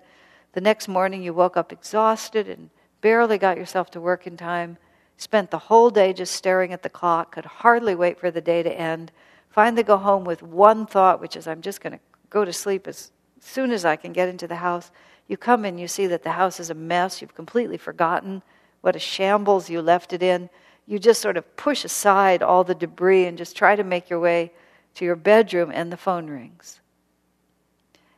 the 0.55 0.61
next 0.61 0.87
morning, 0.87 1.21
you 1.21 1.33
woke 1.33 1.57
up 1.57 1.73
exhausted 1.73 2.47
and 2.47 2.69
barely 3.01 3.37
got 3.37 3.57
yourself 3.57 3.91
to 3.91 3.99
work 3.99 4.25
in 4.25 4.37
time, 4.37 4.77
spent 5.17 5.51
the 5.51 5.57
whole 5.57 5.89
day 5.89 6.13
just 6.13 6.33
staring 6.33 6.73
at 6.73 6.83
the 6.83 6.89
clock, 6.89 7.33
could 7.33 7.45
hardly 7.45 7.95
wait 7.95 8.19
for 8.19 8.31
the 8.31 8.41
day 8.41 8.63
to 8.63 8.79
end, 8.79 9.11
finally 9.49 9.83
go 9.83 9.97
home 9.97 10.23
with 10.23 10.43
one 10.43 10.85
thought, 10.85 11.21
which 11.21 11.35
is, 11.35 11.47
I'm 11.47 11.61
just 11.61 11.81
going 11.81 11.93
to 11.93 11.99
go 12.29 12.43
to 12.43 12.51
sleep 12.53 12.87
as 12.87 13.11
soon 13.39 13.71
as 13.71 13.85
I 13.85 13.95
can 13.95 14.11
get 14.11 14.29
into 14.29 14.47
the 14.47 14.55
house. 14.55 14.91
You 15.27 15.37
come 15.37 15.65
in, 15.65 15.77
you 15.77 15.87
see 15.87 16.07
that 16.07 16.23
the 16.23 16.31
house 16.31 16.59
is 16.59 16.69
a 16.69 16.75
mess, 16.75 17.21
you've 17.21 17.35
completely 17.35 17.77
forgotten 17.77 18.41
what 18.81 18.95
a 18.95 18.99
shambles 18.99 19.69
you 19.69 19.81
left 19.81 20.13
it 20.13 20.21
in. 20.21 20.49
You 20.85 20.99
just 20.99 21.21
sort 21.21 21.37
of 21.37 21.57
push 21.57 21.83
aside 21.83 22.43
all 22.43 22.63
the 22.63 22.75
debris 22.75 23.25
and 23.25 23.37
just 23.37 23.55
try 23.55 23.75
to 23.75 23.83
make 23.83 24.09
your 24.09 24.19
way 24.19 24.51
to 24.95 25.05
your 25.05 25.15
bedroom, 25.15 25.71
and 25.73 25.91
the 25.91 25.97
phone 25.97 26.27
rings. 26.27 26.79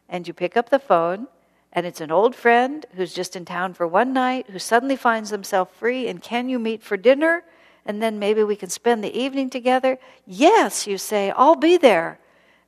And 0.08 0.28
you 0.28 0.34
pick 0.34 0.56
up 0.56 0.70
the 0.70 0.80
phone, 0.80 1.28
and 1.74 1.86
it's 1.86 2.02
an 2.02 2.12
old 2.12 2.36
friend 2.36 2.86
who's 2.96 3.14
just 3.14 3.36
in 3.36 3.46
town 3.46 3.74
for 3.74 3.86
one 3.86 4.14
night 4.14 4.50
who 4.50 4.60
suddenly 4.60 4.96
finds 4.96 5.30
himself 5.30 5.76
free 5.76 6.08
and 6.08 6.22
can 6.22 6.50
you 6.50 6.60
meet 6.60 6.82
for 6.82 6.98
dinner? 6.98 7.44
And 7.86 8.02
then 8.02 8.20
maybe 8.20 8.44
we 8.44 8.56
can 8.56 8.70
spend 8.70 9.04
the 9.04 9.18
evening 9.18 9.50
together? 9.50 9.98
Yes 10.26 10.88
you 10.88 10.98
say 10.98 11.32
i'll 11.32 11.56
be 11.56 11.78
there. 11.78 12.20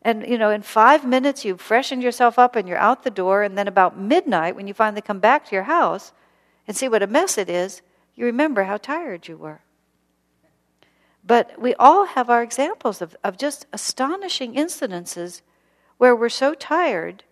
And 0.01 0.27
you 0.27 0.38
know 0.38 0.49
in 0.49 0.62
five 0.62 1.05
minutes 1.05 1.45
you've 1.45 1.62
freshened 1.62 2.03
yourself 2.03 2.38
up 2.38 2.55
and 2.55 2.67
you're 2.67 2.77
out 2.77 3.03
the 3.03 3.09
door 3.09 3.43
and 3.43 3.57
then 3.57 3.67
about 3.67 3.97
midnight 3.97 4.55
when 4.55 4.67
you 4.67 4.73
finally 4.73 5.01
come 5.01 5.19
back 5.19 5.45
to 5.45 5.55
your 5.55 5.63
house 5.63 6.13
and 6.67 6.75
see 6.75 6.88
what 6.88 7.03
a 7.03 7.07
mess 7.07 7.38
it 7.38 7.49
is 7.49 7.81
you 8.15 8.25
remember 8.25 8.65
how 8.65 8.77
tired 8.77 9.27
you 9.27 9.38
were. 9.38 9.62
But 11.23 11.59
we 11.59 11.73
all 11.75 12.05
have 12.05 12.29
our 12.29 12.43
examples 12.43 13.01
of, 13.01 13.15
of 13.23 13.38
just 13.38 13.65
astonishing 13.71 14.55
incidences 14.55 15.41
where 15.97 16.15
we're 16.15 16.29
so 16.29 16.53
tired 16.53 17.23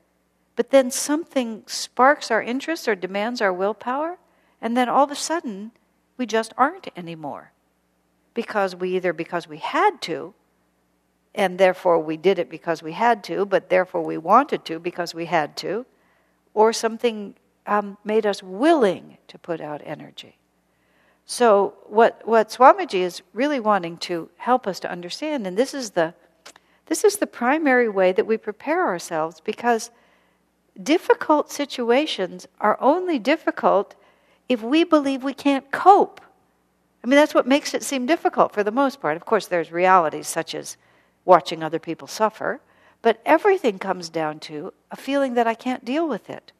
but 0.58 0.72
then 0.72 0.90
something 0.90 1.64
sparks 1.68 2.32
our 2.32 2.42
interest 2.42 2.88
or 2.88 2.96
demands 2.96 3.42
our 3.42 3.54
willpower, 3.54 4.18
and 4.60 4.76
then 4.76 4.90
all 4.90 5.04
of 5.04 5.12
a 5.12 5.16
sudden, 5.16 5.72
we 6.18 6.26
just 6.26 6.52
aren't 6.58 6.88
anymore. 6.98 7.52
Because 8.34 8.76
we 8.76 8.96
either 8.96 9.14
because 9.14 9.48
we 9.48 9.60
had 9.60 10.02
to, 10.02 10.34
and 11.36 11.60
therefore 11.60 12.00
we 12.00 12.18
did 12.18 12.40
it 12.40 12.50
because 12.50 12.82
we 12.82 12.94
had 12.94 13.24
to, 13.26 13.46
but 13.46 13.70
therefore 13.70 14.02
we 14.02 14.18
wanted 14.18 14.66
to 14.66 14.80
because 14.80 15.14
we 15.14 15.26
had 15.26 15.56
to, 15.58 15.86
or 16.56 16.74
something 16.74 17.36
um, 17.68 17.96
made 18.04 18.26
us 18.26 18.42
willing 18.42 19.20
to 19.28 19.38
put 19.38 19.62
out 19.62 19.82
energy. 19.86 20.38
So, 21.28 21.76
what, 21.86 22.22
what 22.26 22.50
Swamiji 22.50 23.02
is 23.02 23.22
really 23.32 23.60
wanting 23.60 23.98
to 23.98 24.32
help 24.38 24.66
us 24.66 24.80
to 24.80 24.90
understand, 24.90 25.46
and 25.46 25.56
this 25.56 25.76
is 25.76 25.92
the, 25.92 26.16
this 26.88 27.04
is 27.04 27.18
the 27.18 27.28
primary 27.28 27.90
way 27.90 28.12
that 28.12 28.26
we 28.26 28.38
prepare 28.38 28.88
ourselves 28.88 29.40
because 29.40 29.92
difficult 30.84 31.52
situations 31.52 32.48
are 32.60 32.78
only 32.80 33.20
difficult 33.20 33.96
if 34.50 34.62
we 34.62 34.84
believe 34.84 35.24
we 35.24 35.34
can't 35.34 35.72
cope. 35.72 36.22
I 37.04 37.08
mean, 37.08 37.18
that's 37.18 37.34
what 37.34 37.48
makes 37.48 37.74
it 37.74 37.84
seem 37.84 38.06
difficult 38.06 38.54
for 38.54 38.64
the 38.64 38.72
most 38.72 39.02
part. 39.02 39.18
Of 39.18 39.26
course, 39.26 39.48
there's 39.48 39.72
realities 39.72 40.28
such 40.28 40.56
as 40.56 40.78
watching 41.26 41.64
other 41.64 41.80
people 41.80 42.08
suffer, 42.08 42.62
but 43.02 43.22
everything 43.26 43.80
comes 43.80 44.10
down 44.10 44.40
to 44.40 44.74
a 44.92 44.96
feeling 44.96 45.36
that 45.36 45.48
I 45.48 45.54
can't 45.54 45.86
deal 45.86 46.08
with 46.08 46.30
it. 46.30 46.52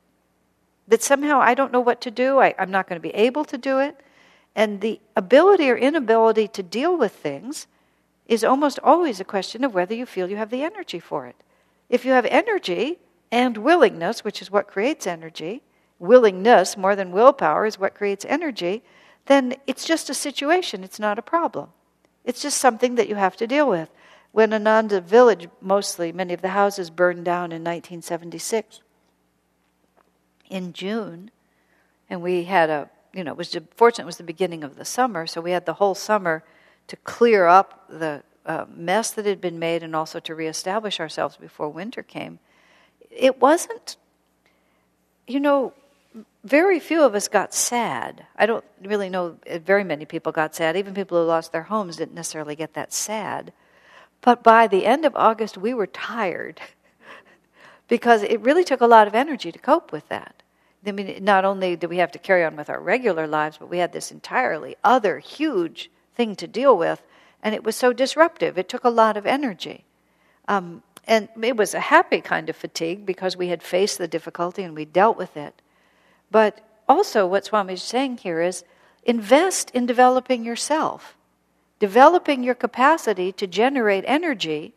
That 0.88 1.04
somehow 1.04 1.40
I 1.40 1.54
don't 1.54 1.72
know 1.72 1.82
what 1.82 2.02
to 2.02 2.12
do, 2.12 2.40
I, 2.40 2.54
am 2.58 2.72
not 2.72 2.88
going 2.88 3.02
to 3.02 3.08
be 3.08 3.16
able 3.16 3.46
to 3.46 3.58
do 3.58 3.80
it. 3.80 4.00
And 4.56 4.82
the 4.82 5.00
ability 5.16 5.70
or 5.70 5.78
inability 5.78 6.48
to 6.50 6.64
deal 6.64 6.98
with 6.98 7.12
things 7.12 7.68
is 8.28 8.44
almost 8.44 8.80
always 8.84 9.20
a 9.20 9.26
question 9.26 9.64
of 9.64 9.74
whether 9.74 9.94
you 9.94 10.06
feel 10.06 10.30
you 10.30 10.38
have 10.38 10.50
the 10.50 10.64
energy 10.64 11.00
for 11.00 11.26
it. 11.26 11.36
If 11.90 12.06
you 12.06 12.12
have 12.12 12.26
energy 12.26 13.00
and 13.32 13.58
willingness, 13.58 14.24
which 14.24 14.42
is 14.42 14.52
what 14.52 14.68
creates 14.68 15.06
energy, 15.06 15.62
willingness 16.00 16.78
more 16.78 16.96
than 16.96 17.12
willpower 17.12 17.66
is 17.66 17.80
what 17.80 17.96
creates 17.96 18.26
energy, 18.30 18.84
then 19.26 19.56
it's 19.66 19.86
just 19.86 20.10
a 20.10 20.14
situation, 20.14 20.84
it's 20.84 21.00
not 21.00 21.20
a 21.20 21.22
problem. 21.22 21.70
It's 22.24 22.42
just 22.42 22.58
something 22.58 22.96
that 22.96 23.10
you 23.10 23.16
have 23.16 23.36
to 23.38 23.48
deal 23.48 23.70
with. 23.70 23.90
When 24.32 24.54
Ananda 24.54 25.02
village, 25.02 25.48
mostly, 25.62 26.12
many 26.12 26.34
of 26.34 26.42
the 26.42 26.50
houses 26.50 26.90
burned 26.90 27.26
down 27.26 27.52
in 27.52 27.64
1976, 27.64 28.82
in 30.50 30.74
June, 30.74 31.32
and 32.10 32.22
we 32.22 32.44
had 32.44 32.70
a, 32.70 32.90
you 33.14 33.24
know, 33.24 33.32
it 33.32 33.38
was 33.38 33.58
fortunate 33.76 34.04
it 34.04 34.06
was 34.06 34.18
the 34.18 34.24
beginning 34.24 34.64
of 34.64 34.76
the 34.76 34.86
summer, 34.86 35.26
so 35.28 35.42
we 35.42 35.52
had 35.52 35.66
the 35.66 35.74
whole 35.74 35.96
summer 35.96 36.44
to 36.88 36.96
clear 36.98 37.48
up 37.48 37.86
the 37.90 38.24
uh, 38.46 38.66
mess 38.74 39.12
that 39.12 39.26
had 39.26 39.42
been 39.42 39.60
made 39.60 39.84
and 39.84 39.96
also 39.96 40.20
to 40.20 40.34
reestablish 40.34 41.00
ourselves 41.00 41.36
before 41.36 41.70
winter 41.70 42.02
came. 42.02 42.40
It 43.18 43.42
wasn't, 43.42 43.98
you 45.28 45.40
know, 45.40 45.74
very 46.44 46.80
few 46.80 47.04
of 47.04 47.16
us 47.16 47.28
got 47.28 47.54
sad. 47.54 48.26
I 48.36 48.46
don't 48.46 48.64
really 48.84 49.10
know 49.10 49.36
very 49.66 49.84
many 49.84 50.06
people 50.06 50.32
got 50.32 50.56
sad. 50.56 50.78
Even 50.78 50.94
people 50.94 51.20
who 51.20 51.28
lost 51.28 51.52
their 51.52 51.64
homes 51.64 51.98
didn't 51.98 52.16
necessarily 52.16 52.56
get 52.56 52.74
that 52.76 52.94
sad. 52.94 53.52
But 54.22 54.44
by 54.44 54.68
the 54.68 54.86
end 54.86 55.06
of 55.06 55.16
August, 55.16 55.58
we 55.58 55.74
were 55.74 55.88
tired 55.88 56.62
because 57.88 58.24
it 58.24 58.40
really 58.42 58.64
took 58.64 58.82
a 58.82 58.88
lot 58.88 59.08
of 59.08 59.16
energy 59.16 59.52
to 59.52 59.60
cope 59.60 59.92
with 59.92 60.08
that. 60.10 60.44
I 60.86 60.92
mean, 60.92 61.24
not 61.24 61.44
only 61.44 61.76
did 61.76 61.90
we 61.90 61.98
have 61.98 62.12
to 62.14 62.20
carry 62.20 62.46
on 62.46 62.56
with 62.56 62.70
our 62.70 62.80
regular 62.80 63.28
lives, 63.28 63.58
but 63.58 63.70
we 63.70 63.80
had 63.80 63.92
this 63.92 64.12
entirely 64.12 64.76
other 64.84 65.20
huge 65.20 65.90
thing 66.16 66.36
to 66.36 66.48
deal 66.48 66.78
with, 66.78 67.02
and 67.44 67.54
it 67.54 67.64
was 67.64 67.76
so 67.76 67.92
disruptive. 67.92 68.58
It 68.58 68.70
took 68.70 68.86
a 68.86 68.90
lot 68.90 69.18
of 69.18 69.26
energy. 69.26 69.84
Um, 70.48 70.82
and 71.08 71.30
it 71.42 71.56
was 71.56 71.74
a 71.74 71.80
happy 71.80 72.22
kind 72.22 72.50
of 72.50 72.56
fatigue 72.56 73.06
because 73.06 73.38
we 73.38 73.48
had 73.48 73.64
faced 73.64 73.98
the 73.98 74.08
difficulty 74.08 74.64
and 74.64 74.76
we 74.76 74.86
dealt 74.86 75.18
with 75.18 75.38
it. 75.38 75.62
But 76.30 76.60
also, 76.88 77.26
what 77.26 77.46
Swami 77.46 77.74
is 77.74 77.84
saying 77.84 78.18
here 78.18 78.42
is 78.42 78.64
invest 79.04 79.72
in 79.72 79.86
developing 79.86 80.44
yourself, 80.44 81.18
developing 81.80 82.44
your 82.44 82.56
capacity 82.56 83.32
to 83.34 83.48
generate 83.48 84.04
energy 84.08 84.74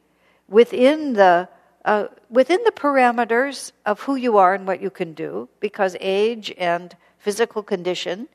within 0.49 1.15
the 1.15 1.49
uh, 1.85 2.09
within 2.29 2.63
the 2.65 2.73
parameters 2.73 3.73
of 3.87 4.01
who 4.01 4.15
you 4.15 4.37
are 4.37 4.55
and 4.55 4.67
what 4.67 4.83
you 4.83 4.91
can 4.91 5.15
do, 5.15 5.49
because 5.61 5.97
age 5.99 6.53
and 6.59 6.95
physical 7.19 7.63
condition 7.63 8.29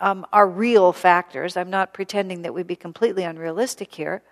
um, 0.00 0.24
are 0.32 0.48
real 0.48 0.92
factors. 0.92 1.56
I'm 1.56 1.70
not 1.70 1.92
pretending 1.92 2.42
that 2.42 2.54
we'd 2.54 2.68
be 2.68 2.76
completely 2.76 3.24
unrealistic 3.24 3.92
here, 3.92 4.22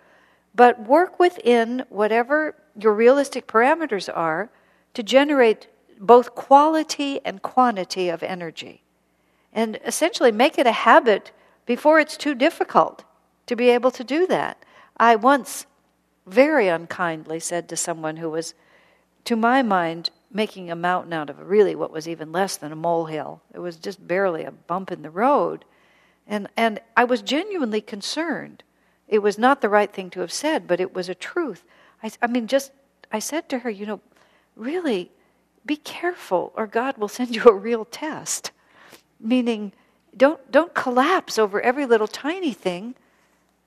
but 0.55 0.81
work 0.87 1.19
within 1.19 1.85
whatever 1.89 2.55
your 2.79 2.93
realistic 2.93 3.47
parameters 3.47 4.11
are 4.15 4.51
to 4.95 5.03
generate 5.03 5.69
both 5.99 6.35
quality 6.35 7.21
and 7.25 7.43
quantity 7.43 8.09
of 8.09 8.23
energy. 8.23 8.83
And 9.53 9.79
essentially 9.85 10.33
make 10.33 10.59
it 10.59 10.67
a 10.67 10.73
habit 10.73 11.33
before 11.65 11.99
it's 11.99 12.17
too 12.17 12.35
difficult 12.35 13.05
to 13.47 13.57
be 13.57 13.71
able 13.71 13.91
to 13.93 14.05
do 14.05 14.27
that. 14.27 14.63
I 14.97 15.17
once 15.17 15.67
very 16.27 16.69
unkindly 16.69 17.41
said 17.41 17.69
to 17.69 17.77
someone 17.77 18.17
who 18.17 18.31
was, 18.31 18.55
to 19.25 19.37
my 19.37 19.63
mind, 19.63 20.11
making 20.31 20.71
a 20.71 20.77
mountain 20.77 21.13
out 21.13 21.31
of 21.31 21.39
really 21.49 21.75
what 21.75 21.93
was 21.93 22.09
even 22.09 22.33
less 22.33 22.57
than 22.57 22.73
a 22.73 22.77
molehill. 22.77 23.41
It 23.55 23.61
was 23.61 23.77
just 23.77 24.07
barely 24.07 24.45
a 24.45 24.51
bump 24.51 24.93
in 24.93 25.03
the 25.03 25.11
road. 25.11 25.65
And, 26.27 26.49
and 26.57 26.81
I 26.97 27.05
was 27.05 27.23
genuinely 27.23 27.81
concerned. 27.81 28.63
It 29.09 29.21
was 29.21 29.39
not 29.39 29.61
the 29.61 29.69
right 29.69 29.93
thing 29.93 30.11
to 30.11 30.21
have 30.21 30.33
said, 30.33 30.67
but 30.67 30.81
it 30.81 30.95
was 30.95 31.09
a 31.09 31.15
truth. 31.15 31.65
I, 32.07 32.11
I 32.23 32.27
mean, 32.29 32.47
just, 32.47 32.71
I 33.11 33.19
said 33.19 33.49
to 33.49 33.59
her, 33.61 33.71
you 33.71 33.85
know, 33.85 34.01
really, 34.55 35.11
be 35.65 35.77
careful 35.77 36.53
or 36.55 36.67
God 36.67 36.97
will 36.99 37.09
send 37.09 37.35
you 37.35 37.45
a 37.45 37.55
real 37.55 37.85
test. 37.85 38.53
Meaning, 39.19 39.73
don't, 40.17 40.51
don't 40.53 40.75
collapse 40.75 41.39
over 41.39 41.61
every 41.61 41.85
little 41.85 42.07
tiny 42.07 42.53
thing 42.53 42.95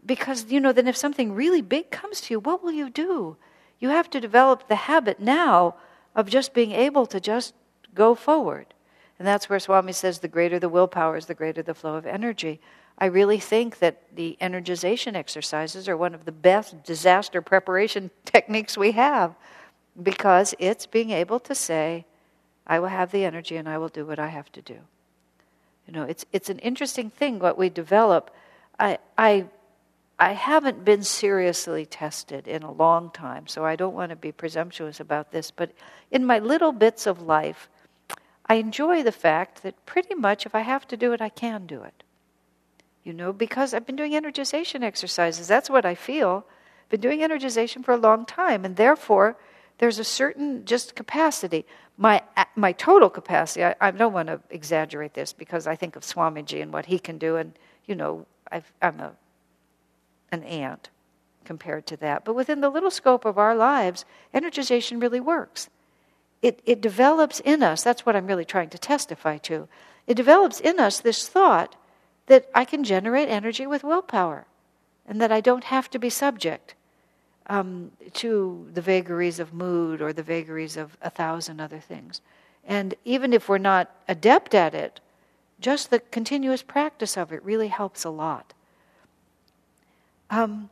because, 0.06 0.46
you 0.46 0.60
know, 0.60 0.72
then 0.72 0.88
if 0.88 0.96
something 0.96 1.34
really 1.34 1.62
big 1.62 1.92
comes 1.92 2.22
to 2.22 2.34
you, 2.34 2.40
what 2.40 2.64
will 2.64 2.72
you 2.72 2.90
do? 2.90 3.36
You 3.80 3.90
have 3.90 4.10
to 4.12 4.22
develop 4.22 4.68
the 4.68 4.76
habit 4.76 5.20
now 5.20 5.76
of 6.16 6.30
just 6.30 6.54
being 6.54 6.72
able 6.72 7.06
to 7.08 7.20
just 7.20 7.54
go 7.94 8.16
forward. 8.16 8.74
And 9.18 9.28
that's 9.28 9.50
where 9.50 9.60
Swami 9.60 9.92
says 9.92 10.20
the 10.20 10.30
greater 10.30 10.60
the 10.60 10.70
willpower 10.70 11.18
is, 11.18 11.26
the 11.26 11.34
greater 11.36 11.62
the 11.62 11.74
flow 11.74 11.96
of 11.96 12.06
energy. 12.06 12.62
I 13.00 13.06
really 13.06 13.40
think 13.40 13.80
that 13.80 14.02
the 14.14 14.38
energization 14.42 15.16
exercises 15.16 15.88
are 15.88 15.96
one 15.96 16.14
of 16.14 16.26
the 16.26 16.34
best 16.34 16.84
disaster 16.84 17.42
preparation 17.42 18.12
techniques 18.26 18.78
we 18.78 18.92
have 18.92 19.36
because 20.02 20.54
it's 20.60 20.86
being 20.86 21.12
able 21.12 21.40
to 21.40 21.56
say, 21.56 22.06
I 22.68 22.80
will 22.80 22.90
have 22.90 23.12
the 23.12 23.24
energy 23.24 23.56
and 23.56 23.70
I 23.70 23.78
will 23.78 23.88
do 23.88 24.06
what 24.06 24.20
I 24.20 24.28
have 24.28 24.52
to 24.52 24.62
do. 24.62 24.78
You 25.88 25.94
know, 25.94 26.04
it's, 26.04 26.26
it's 26.34 26.50
an 26.50 26.60
interesting 26.60 27.10
thing 27.10 27.40
what 27.40 27.58
we 27.58 27.70
develop. 27.70 28.36
I, 28.78 29.00
I, 29.18 29.46
I 30.20 30.34
haven't 30.34 30.84
been 30.84 31.04
seriously 31.04 31.86
tested 31.86 32.48
in 32.48 32.64
a 32.64 32.72
long 32.72 33.12
time, 33.12 33.48
so 33.48 33.66
I 33.66 33.78
don't 33.78 33.96
want 33.96 34.10
to 34.10 34.18
be 34.18 34.34
presumptuous 34.34 35.00
about 35.00 35.32
this, 35.32 35.52
but 35.52 35.72
in 36.12 36.26
my 36.26 36.40
little 36.40 36.74
bits 36.74 37.08
of 37.08 37.22
life, 37.22 37.70
I 38.46 38.56
enjoy 38.56 39.04
the 39.04 39.12
fact 39.12 39.64
that 39.64 39.86
pretty 39.86 40.16
much 40.16 40.46
if 40.46 40.54
I 40.54 40.62
have 40.62 40.88
to 40.90 40.98
do 40.98 41.14
it, 41.14 41.22
I 41.22 41.30
can 41.30 41.66
do 41.66 41.82
it. 41.82 42.04
You 43.04 43.14
know, 43.14 43.32
because 43.34 43.74
I've 43.74 43.86
been 43.86 43.96
doing 43.96 44.12
energization 44.12 44.84
exercises. 44.84 45.48
That's 45.48 45.70
what 45.70 45.86
I 45.86 45.96
feel. 45.96 46.46
I've 46.84 46.90
been 46.90 47.02
doing 47.02 47.20
energization 47.20 47.84
for 47.84 47.94
a 47.94 47.98
long 47.98 48.26
time, 48.26 48.66
and 48.66 48.76
therefore, 48.76 49.38
there's 49.78 50.00
a 50.00 50.04
certain 50.04 50.66
just 50.66 50.96
capacity. 50.96 51.66
My, 51.98 52.22
my 52.56 52.72
total 52.74 53.10
capacity, 53.10 53.64
I, 53.64 53.76
I 53.80 53.92
don't 53.92 54.14
want 54.14 54.28
to 54.28 54.42
exaggerate 54.50 55.14
this 55.14 55.34
because 55.34 55.68
I 55.68 55.76
think 55.76 55.96
of 55.96 56.04
Swamiji 56.04 56.62
and 56.62 56.72
what 56.72 56.88
he 56.88 57.00
can 57.00 57.18
do, 57.18 57.38
and, 57.38 57.54
you 57.86 57.96
know, 57.96 58.26
i 58.52 58.62
am 58.82 59.00
a, 59.00 59.12
an 60.32 60.44
ant 60.44 60.90
compared 61.46 61.86
to 61.88 61.98
that. 61.98 62.26
But 62.26 62.36
within 62.36 62.62
the 62.62 62.70
little 62.70 62.92
scope 62.92 63.26
of 63.26 63.38
our 63.38 63.56
lives, 63.56 64.06
energization 64.34 65.02
really 65.02 65.20
works. 65.20 65.70
It, 66.42 66.62
it 66.66 66.82
develops 66.82 67.40
in 67.40 67.64
us, 67.64 67.84
that's 67.84 68.06
what 68.06 68.16
I'm 68.16 68.28
really 68.28 68.46
trying 68.46 68.70
to 68.70 68.78
testify 68.78 69.38
to. 69.40 69.68
It 70.08 70.16
develops 70.16 70.60
in 70.60 70.80
us 70.80 71.00
this 71.00 71.28
thought 71.28 71.76
that 72.30 72.48
I 72.54 72.64
can 72.64 72.84
generate 72.84 73.28
energy 73.28 73.66
with 73.66 73.84
willpower 73.84 74.46
and 75.08 75.20
that 75.20 75.32
I 75.32 75.42
don't 75.42 75.66
have 75.66 75.90
to 75.90 76.00
be 76.00 76.12
subject 76.12 76.76
um, 77.48 77.92
to 78.14 78.68
the 78.72 78.82
vagaries 78.82 79.40
of 79.40 79.52
mood 79.52 80.00
or 80.00 80.14
the 80.14 80.24
vagaries 80.24 80.78
of 80.78 80.96
a 81.02 81.10
thousand 81.10 81.60
other 81.60 81.80
things. 81.80 82.22
And 82.64 82.94
even 83.04 83.34
if 83.34 83.50
we're 83.50 83.58
not 83.58 83.90
adept 84.08 84.54
at 84.54 84.76
it, 84.76 85.00
just 85.60 85.90
the 85.90 86.00
continuous 86.00 86.62
practice 86.62 87.18
of 87.18 87.34
it 87.34 87.44
really 87.44 87.70
helps 87.70 88.04
a 88.04 88.12
lot. 88.12 88.54
Um, 90.30 90.70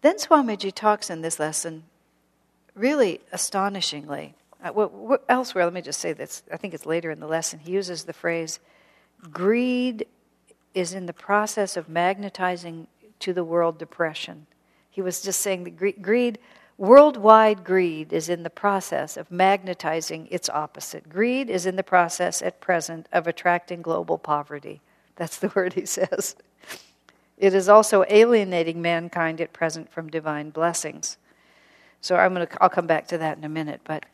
then 0.00 0.16
Swamiji 0.16 0.72
talks 0.72 1.10
in 1.10 1.20
this 1.20 1.38
lesson 1.38 1.84
really 2.74 3.20
astonishingly. 3.32 4.34
Uh, 4.62 4.70
what, 4.70 5.24
elsewhere, 5.28 5.64
let 5.64 5.72
me 5.72 5.82
just 5.82 6.00
say 6.00 6.12
this. 6.12 6.42
I 6.52 6.56
think 6.56 6.74
it's 6.74 6.86
later 6.86 7.10
in 7.10 7.20
the 7.20 7.26
lesson. 7.26 7.58
He 7.58 7.72
uses 7.72 8.04
the 8.04 8.12
phrase 8.12 8.58
greed 9.32 10.06
is 10.74 10.92
in 10.92 11.06
the 11.06 11.12
process 11.12 11.76
of 11.76 11.88
magnetizing 11.88 12.86
to 13.18 13.32
the 13.32 13.44
world 13.44 13.78
depression. 13.78 14.46
He 14.90 15.00
was 15.00 15.22
just 15.22 15.40
saying 15.40 15.64
that 15.64 16.02
greed, 16.02 16.38
worldwide 16.78 17.64
greed, 17.64 18.12
is 18.12 18.28
in 18.28 18.42
the 18.42 18.50
process 18.50 19.16
of 19.16 19.30
magnetizing 19.30 20.28
its 20.30 20.48
opposite. 20.50 21.08
Greed 21.08 21.48
is 21.48 21.66
in 21.66 21.76
the 21.76 21.82
process 21.82 22.42
at 22.42 22.60
present 22.60 23.08
of 23.12 23.26
attracting 23.26 23.82
global 23.82 24.18
poverty. 24.18 24.80
That's 25.16 25.38
the 25.38 25.48
word 25.54 25.72
he 25.72 25.86
says. 25.86 26.36
It 27.38 27.54
is 27.54 27.68
also 27.68 28.04
alienating 28.08 28.80
mankind 28.80 29.40
at 29.40 29.52
present 29.52 29.90
from 29.90 30.08
divine 30.08 30.50
blessings. 30.50 31.18
So 32.00 32.16
I'm 32.16 32.34
going 32.34 32.46
to, 32.46 32.62
I'll 32.62 32.68
come 32.68 32.86
back 32.86 33.08
to 33.08 33.18
that 33.18 33.36
in 33.36 33.44
a 33.44 33.48
minute. 33.48 33.80
But 33.84 34.06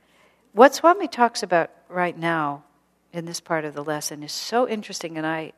what 0.53 0.75
Swami 0.75 1.09
talks 1.09 1.43
about 1.43 1.71
right 1.89 2.17
now 2.17 2.65
in 3.13 3.25
this 3.25 3.41
part 3.41 3.65
of 3.65 3.75
the 3.75 3.85
lesson 3.85 4.23
is 4.23 4.33
so 4.33 4.69
interesting, 4.69 5.17
and 5.19 5.27
I 5.27 5.53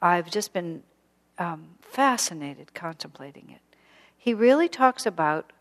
I've 0.00 0.30
just 0.30 0.52
been 0.52 0.82
um, 1.38 1.70
fascinated 1.80 2.74
contemplating 2.74 3.50
it. 3.50 3.60
he 4.16 4.34
really 4.34 4.68
talks 4.68 5.06
about 5.06 5.52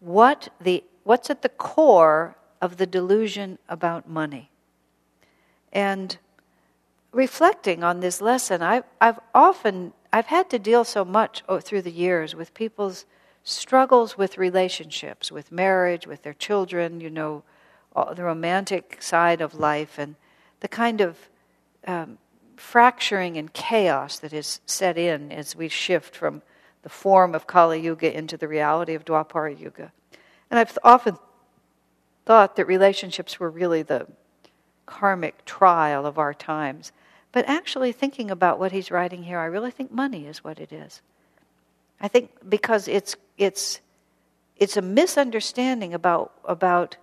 what 0.00 0.48
the, 0.60 0.84
what's 1.04 1.30
at 1.30 1.42
the 1.42 1.48
core 1.48 2.36
of 2.60 2.76
the 2.76 2.86
delusion 2.86 3.58
about 3.68 4.08
money. 4.08 4.50
And 5.72 6.16
reflecting 7.12 7.82
on 7.82 8.00
this 8.00 8.20
lesson, 8.20 8.62
I've, 8.62 8.84
I've 9.00 9.18
often 9.34 9.92
I've 10.12 10.26
had 10.26 10.50
to 10.50 10.58
deal 10.58 10.84
so 10.84 11.04
much 11.04 11.42
oh, 11.48 11.58
through 11.58 11.82
the 11.82 11.90
years 11.90 12.34
with 12.36 12.54
people's 12.54 13.04
struggles 13.44 14.18
with 14.18 14.38
relationships, 14.38 15.30
with 15.30 15.52
marriage, 15.52 16.06
with 16.06 16.22
their 16.22 16.34
children, 16.34 17.00
you 17.00 17.10
know, 17.10 17.42
the 18.14 18.24
romantic 18.24 19.00
side 19.00 19.40
of 19.40 19.54
life, 19.54 19.98
and 19.98 20.16
the 20.60 20.68
kind 20.68 21.00
of 21.00 21.28
um, 21.86 22.18
fracturing 22.56 23.36
and 23.36 23.52
chaos 23.52 24.18
that 24.18 24.32
is 24.32 24.60
set 24.66 24.96
in 24.96 25.30
as 25.30 25.54
we 25.54 25.68
shift 25.68 26.16
from 26.16 26.42
the 26.82 26.88
form 26.88 27.34
of 27.34 27.46
Kali 27.46 27.80
Yuga 27.80 28.16
into 28.16 28.36
the 28.36 28.48
reality 28.48 28.94
of 28.94 29.04
Dwapara 29.04 29.58
Yuga. 29.58 29.92
And 30.50 30.58
I've 30.58 30.76
often 30.82 31.16
thought 32.24 32.56
that 32.56 32.66
relationships 32.66 33.38
were 33.38 33.50
really 33.50 33.82
the 33.82 34.06
karmic 34.86 35.44
trial 35.44 36.06
of 36.06 36.18
our 36.18 36.34
times. 36.34 36.92
But 37.32 37.48
actually, 37.48 37.92
thinking 37.92 38.30
about 38.30 38.58
what 38.58 38.72
he's 38.72 38.90
writing 38.90 39.24
here, 39.24 39.38
I 39.38 39.46
really 39.46 39.70
think 39.70 39.90
money 39.90 40.26
is 40.26 40.44
what 40.44 40.58
it 40.58 40.72
is. 40.72 41.02
I 42.00 42.08
think 42.08 42.30
because 42.48 42.86
it's, 42.86 43.16
it's, 43.36 43.80
it's 44.56 44.76
a 44.76 44.82
misunderstanding 44.82 45.94
about, 45.94 46.32
about 46.44 46.96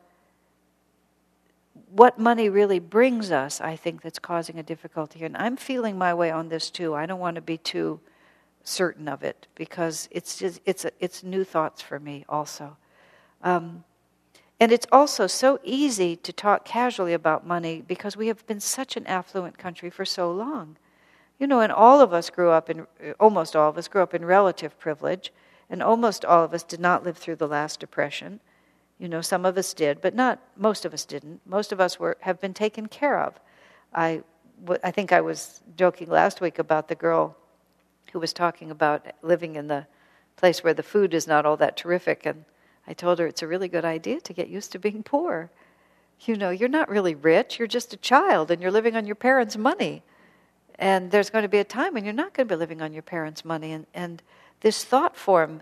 what 1.90 2.18
money 2.18 2.50
really 2.50 2.80
brings 2.80 3.32
us, 3.32 3.60
I 3.60 3.76
think, 3.76 4.02
that's 4.02 4.20
causing 4.20 4.58
a 4.58 4.64
difficulty. 4.64 5.24
And 5.24 5.36
I'm 5.36 5.58
feeling 5.58 5.98
my 5.98 6.14
way 6.14 6.32
on 6.32 6.50
this 6.50 6.70
too. 6.70 6.96
I 6.96 7.06
don't 7.06 7.20
want 7.20 7.36
to 7.36 7.42
be 7.42 7.58
too 7.58 8.00
certain 8.64 9.08
of 9.08 9.24
it 9.24 9.48
because 9.56 10.08
it's 10.12 10.38
just, 10.38 10.62
it's, 10.66 10.86
it's 11.00 11.24
new 11.24 11.44
thoughts 11.44 11.82
for 11.82 12.00
me 12.00 12.26
also. 12.30 12.78
Um, 13.44 13.84
and 14.60 14.72
it's 14.72 14.86
also 14.92 15.26
so 15.26 15.60
easy 15.64 16.16
to 16.18 16.32
talk 16.32 16.66
casually 16.66 17.14
about 17.14 17.46
money 17.46 17.84
because 17.86 18.16
we 18.16 18.28
have 18.28 18.46
been 18.46 18.60
such 18.60 18.96
an 18.96 19.08
affluent 19.08 19.58
country 19.58 19.90
for 19.90 20.06
so 20.06 20.32
long. 20.32 20.78
You 21.40 21.48
know, 21.48 21.62
and 21.62 21.72
all 21.72 22.00
of 22.00 22.14
us 22.14 22.30
grew 22.30 22.52
up 22.52 22.70
in, 22.70 22.86
almost 23.20 23.56
all 23.56 23.70
of 23.70 23.78
us 23.80 23.88
grew 23.88 24.04
up 24.04 24.14
in 24.14 24.24
relative 24.24 24.78
privilege, 24.78 25.34
and 25.72 25.82
almost 25.82 26.26
all 26.26 26.44
of 26.44 26.54
us 26.54 26.64
did 26.64 26.82
not 26.82 27.06
live 27.06 27.18
through 27.18 27.38
the 27.38 27.48
last 27.48 27.80
depression. 27.80 28.42
You 29.00 29.08
know, 29.08 29.22
some 29.22 29.46
of 29.46 29.58
us 29.58 29.74
did, 29.74 30.02
but 30.02 30.14
not 30.14 30.40
most 30.58 30.84
of 30.84 30.94
us 30.94 31.06
didn't. 31.06 31.40
Most 31.46 31.72
of 31.72 31.80
us 31.80 31.98
were 31.98 32.18
have 32.20 32.42
been 32.42 32.54
taken 32.54 32.88
care 32.88 33.20
of. 33.20 33.40
I, 33.94 34.22
I 34.84 34.92
think 34.92 35.14
I 35.14 35.22
was 35.22 35.62
joking 35.78 36.10
last 36.10 36.42
week 36.42 36.60
about 36.60 36.90
the 36.90 36.96
girl 36.96 37.38
who 38.12 38.20
was 38.20 38.34
talking 38.34 38.70
about 38.70 39.08
living 39.22 39.56
in 39.56 39.68
the 39.68 39.88
place 40.36 40.62
where 40.62 40.74
the 40.74 40.84
food 40.84 41.14
is 41.14 41.26
not 41.26 41.46
all 41.46 41.58
that 41.58 41.78
terrific, 41.78 42.26
and 42.26 42.44
I 42.86 42.94
told 42.94 43.20
her 43.20 43.26
it's 43.26 43.42
a 43.42 43.48
really 43.48 43.70
good 43.70 43.86
idea 43.86 44.20
to 44.20 44.34
get 44.34 44.50
used 44.50 44.74
to 44.74 44.80
being 44.80 45.04
poor. 45.04 45.50
You 46.20 46.36
know, 46.36 46.50
you're 46.50 46.70
not 46.70 46.90
really 46.90 47.16
rich, 47.16 47.58
you're 47.58 47.68
just 47.68 47.94
a 47.94 47.98
child, 47.98 48.52
and 48.52 48.62
you're 48.62 48.72
living 48.72 48.98
on 48.98 49.06
your 49.06 49.16
parents' 49.16 49.58
money. 49.58 50.04
And 50.78 51.12
there's 51.12 51.30
going 51.30 51.44
to 51.44 51.50
be 51.50 51.60
a 51.60 51.64
time 51.64 51.94
when 51.94 52.04
you're 52.04 52.14
not 52.14 52.34
going 52.34 52.48
to 52.48 52.56
be 52.56 52.60
living 52.60 52.82
on 52.82 52.92
your 52.92 53.04
parents' 53.04 53.46
money. 53.46 53.72
And, 53.72 53.86
and 53.94 54.22
this 54.62 54.84
thought 54.84 55.16
form 55.16 55.62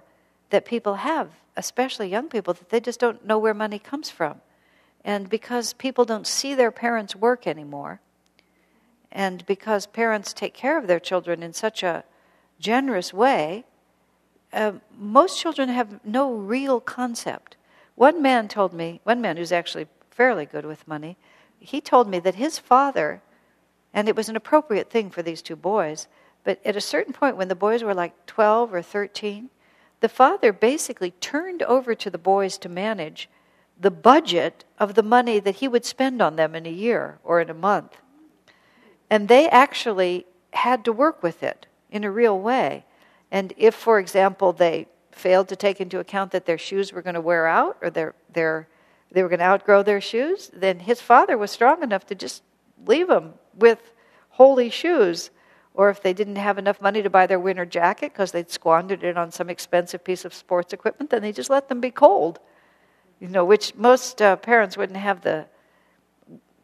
that 0.50 0.66
people 0.66 0.95
have 0.95 1.30
especially 1.60 2.08
young 2.08 2.30
people, 2.30 2.54
that 2.54 2.70
they 2.70 2.80
just 2.80 3.00
don't 3.00 3.26
know 3.26 3.38
where 3.38 3.54
money 3.54 3.78
comes 3.78 4.10
from. 4.10 4.41
And 5.04 5.30
because 5.30 5.74
people 5.74 6.06
don't 6.06 6.26
see 6.26 6.56
their 6.56 6.72
parents 6.72 7.16
work 7.16 7.45
anymore, 7.45 8.00
and 9.12 9.45
because 9.45 9.86
parents 9.86 10.34
take 10.34 10.54
care 10.54 10.78
of 10.78 10.88
their 10.88 11.00
children 11.00 11.43
in 11.43 11.54
such 11.54 11.84
a 11.84 12.04
generous 12.60 13.14
way, 13.14 13.66
uh, 14.54 14.74
most 14.97 15.39
children 15.39 15.70
have 15.70 16.00
no 16.06 16.34
real 16.34 16.80
concept. 16.80 17.58
One 17.95 18.22
man 18.22 18.47
told 18.47 18.74
me, 18.74 19.02
one 19.04 19.22
man 19.22 19.38
who's 19.38 19.52
actually 19.52 19.88
fairly 20.10 20.45
good 20.45 20.66
with 20.66 20.88
money, 20.88 21.18
he 21.60 21.82
told 21.82 22.08
me 22.08 22.20
that 22.20 22.36
his 22.36 22.58
father, 22.58 23.22
and 23.93 24.08
it 24.08 24.16
was 24.16 24.30
an 24.30 24.36
appropriate 24.36 24.89
thing 24.89 25.10
for 25.10 25.22
these 25.22 25.41
two 25.41 25.56
boys, 25.56 26.08
but 26.44 26.60
at 26.66 26.76
a 26.76 26.82
certain 26.82 27.14
point 27.14 27.38
when 27.38 27.48
the 27.48 27.56
boys 27.56 27.84
were 27.84 27.94
like 27.94 28.26
12 28.26 28.74
or 28.74 28.82
13, 28.82 29.50
the 30.00 30.10
father 30.10 30.54
basically 30.54 31.12
turned 31.12 31.62
over 31.64 31.94
to 31.94 32.10
the 32.10 32.18
boys 32.18 32.58
to 32.60 32.70
manage 32.70 33.30
the 33.80 33.92
budget 33.92 34.66
of 34.78 34.96
the 34.96 35.04
money 35.04 35.40
that 35.40 35.56
he 35.56 35.68
would 35.68 35.86
spend 35.86 36.22
on 36.22 36.36
them 36.36 36.56
in 36.56 36.66
a 36.66 36.72
year 36.72 37.20
or 37.24 37.40
in 37.40 37.50
a 37.50 37.54
month. 37.54 37.98
And 39.10 39.28
they 39.28 39.50
actually 39.50 40.26
had 40.52 40.84
to 40.86 40.94
work 40.94 41.24
with 41.24 41.44
it 41.44 41.68
in 41.92 42.04
a 42.04 42.12
real 42.12 42.38
way. 42.40 42.86
And 43.32 43.54
if, 43.58 43.76
for 43.76 44.00
example, 44.00 44.54
they 44.54 44.88
failed 45.12 45.48
to 45.50 45.56
take 45.56 45.82
into 45.82 46.00
account 46.00 46.32
that 46.32 46.46
their 46.46 46.58
shoes 46.58 46.92
were 46.92 47.02
going 47.02 47.16
to 47.16 47.22
wear 47.22 47.48
out 47.48 47.78
or 47.82 47.90
their, 47.90 48.16
their, 48.32 48.68
they 49.12 49.22
were 49.24 49.30
going 49.30 49.40
to 49.40 49.46
outgrow 49.46 49.84
their 49.84 50.02
shoes, 50.02 50.50
then 50.54 50.80
his 50.80 51.02
father 51.02 51.38
was 51.38 51.52
strong 51.52 51.84
enough 51.84 52.06
to 52.08 52.16
just 52.16 52.44
leave 52.86 53.08
them 53.08 53.34
with 53.56 53.92
holey 54.38 54.72
shoes 54.72 55.30
or 55.74 55.89
if 55.89 56.01
they 56.01 56.13
didn't 56.13 56.36
have 56.36 56.57
enough 56.57 56.82
money 56.82 57.01
to 57.01 57.09
buy 57.09 57.26
their 57.28 57.39
winter 57.39 57.65
jacket 57.65 58.13
because 58.13 58.32
they'd 58.32 58.51
squandered 58.51 59.03
it 59.03 59.17
on 59.17 59.32
some 59.32 59.49
expensive 59.49 60.03
piece 60.03 60.26
of 60.26 60.34
sports 60.34 60.74
equipment, 60.74 61.09
then 61.09 61.22
they 61.22 61.32
just 61.32 61.49
let 61.49 61.70
them 61.70 61.80
be 61.80 61.91
cold. 61.91 62.39
You 63.20 63.28
know, 63.28 63.45
which 63.45 63.76
most 63.76 64.22
uh, 64.22 64.36
parents 64.38 64.78
wouldn't 64.78 64.97
have 64.97 65.22
the 65.22 65.45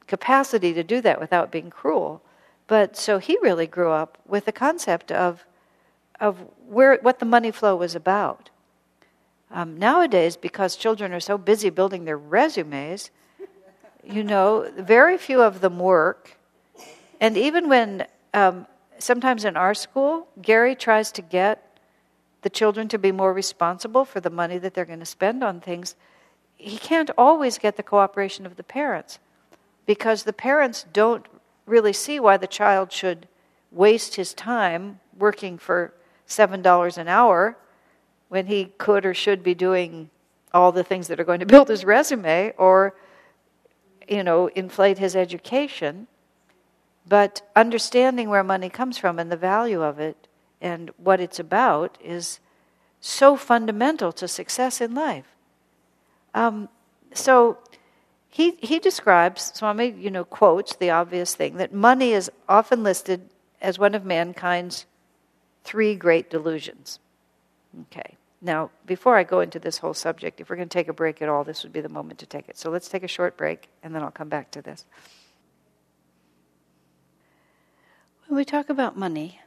capacity 0.07 0.73
to 0.73 0.83
do 0.83 1.01
that 1.01 1.19
without 1.19 1.51
being 1.51 1.69
cruel. 1.69 2.21
But 2.67 2.97
so 2.97 3.19
he 3.19 3.37
really 3.41 3.67
grew 3.67 3.91
up 3.91 4.17
with 4.27 4.45
the 4.45 4.51
concept 4.51 5.11
of 5.11 5.45
of 6.19 6.37
where 6.67 6.97
what 7.01 7.19
the 7.19 7.25
money 7.25 7.51
flow 7.51 7.75
was 7.75 7.93
about. 7.95 8.49
Um, 9.51 9.77
nowadays, 9.77 10.37
because 10.37 10.75
children 10.75 11.13
are 11.13 11.19
so 11.19 11.37
busy 11.37 11.69
building 11.69 12.05
their 12.05 12.17
resumes, 12.17 13.11
you 14.03 14.23
know, 14.23 14.71
very 14.77 15.17
few 15.17 15.41
of 15.41 15.61
them 15.61 15.79
work. 15.79 16.37
And 17.19 17.37
even 17.37 17.69
when 17.69 18.07
um, 18.33 18.65
sometimes 18.99 19.45
in 19.45 19.57
our 19.57 19.73
school, 19.73 20.27
Gary 20.41 20.75
tries 20.75 21.11
to 21.13 21.21
get 21.21 21.79
the 22.41 22.49
children 22.49 22.87
to 22.89 22.97
be 22.97 23.11
more 23.11 23.33
responsible 23.33 24.05
for 24.05 24.19
the 24.19 24.29
money 24.29 24.57
that 24.57 24.73
they're 24.73 24.85
going 24.85 24.99
to 24.99 25.05
spend 25.05 25.43
on 25.43 25.59
things. 25.59 25.95
He 26.57 26.77
can't 26.77 27.09
always 27.17 27.57
get 27.57 27.75
the 27.75 27.83
cooperation 27.83 28.45
of 28.45 28.55
the 28.55 28.63
parents 28.63 29.19
because 29.85 30.23
the 30.23 30.33
parents 30.33 30.85
don't 30.93 31.25
really 31.65 31.93
see 31.93 32.19
why 32.19 32.37
the 32.37 32.47
child 32.47 32.91
should 32.91 33.27
waste 33.71 34.15
his 34.15 34.33
time 34.33 34.99
working 35.17 35.57
for 35.57 35.93
$7 36.27 36.97
an 36.97 37.07
hour 37.07 37.57
when 38.29 38.47
he 38.47 38.65
could 38.77 39.05
or 39.05 39.13
should 39.13 39.43
be 39.43 39.53
doing 39.53 40.09
all 40.53 40.71
the 40.71 40.83
things 40.83 41.07
that 41.07 41.19
are 41.19 41.23
going 41.23 41.39
to 41.39 41.45
build 41.45 41.67
his 41.67 41.83
resume 41.83 42.53
or 42.57 42.95
you 44.07 44.23
know 44.23 44.47
inflate 44.47 44.97
his 44.97 45.15
education 45.15 46.07
but 47.07 47.41
understanding 47.55 48.29
where 48.29 48.43
money 48.43 48.69
comes 48.69 48.97
from 48.97 49.19
and 49.19 49.31
the 49.31 49.37
value 49.37 49.81
of 49.81 49.99
it 49.99 50.27
and 50.61 50.91
what 50.97 51.19
it's 51.19 51.39
about 51.39 51.97
is 52.03 52.39
so 52.99 53.35
fundamental 53.35 54.11
to 54.11 54.27
success 54.27 54.81
in 54.81 54.95
life. 54.95 55.35
Um, 56.33 56.69
so 57.13 57.57
he, 58.29 58.51
he 58.61 58.79
describes, 58.79 59.51
Swami, 59.53 59.91
you 59.91 60.09
know, 60.09 60.25
quotes 60.25 60.75
the 60.75 60.89
obvious 60.89 61.35
thing 61.35 61.57
that 61.57 61.73
money 61.73 62.11
is 62.11 62.31
often 62.49 62.83
listed 62.83 63.29
as 63.61 63.79
one 63.79 63.95
of 63.95 64.03
mankind's 64.03 64.85
three 65.63 65.95
great 65.95 66.29
delusions. 66.29 66.99
Okay. 67.83 68.17
Now, 68.41 68.69
before 68.85 69.17
I 69.17 69.23
go 69.23 69.39
into 69.39 69.59
this 69.59 69.77
whole 69.77 69.93
subject, 69.93 70.39
if 70.39 70.49
we're 70.49 70.55
going 70.55 70.69
to 70.69 70.73
take 70.73 70.87
a 70.87 70.93
break 70.93 71.21
at 71.21 71.29
all, 71.29 71.43
this 71.43 71.63
would 71.63 71.73
be 71.73 71.81
the 71.81 71.89
moment 71.89 72.19
to 72.19 72.25
take 72.25 72.49
it. 72.49 72.57
So 72.57 72.69
let's 72.69 72.89
take 72.89 73.03
a 73.03 73.07
short 73.07 73.37
break, 73.37 73.69
and 73.81 73.95
then 73.95 74.03
I'll 74.03 74.11
come 74.11 74.29
back 74.29 74.51
to 74.51 74.61
this. 74.61 74.85
When 78.35 78.41
we 78.41 78.43
talk 78.43 78.69
about 78.69 78.97
money, 78.97 79.39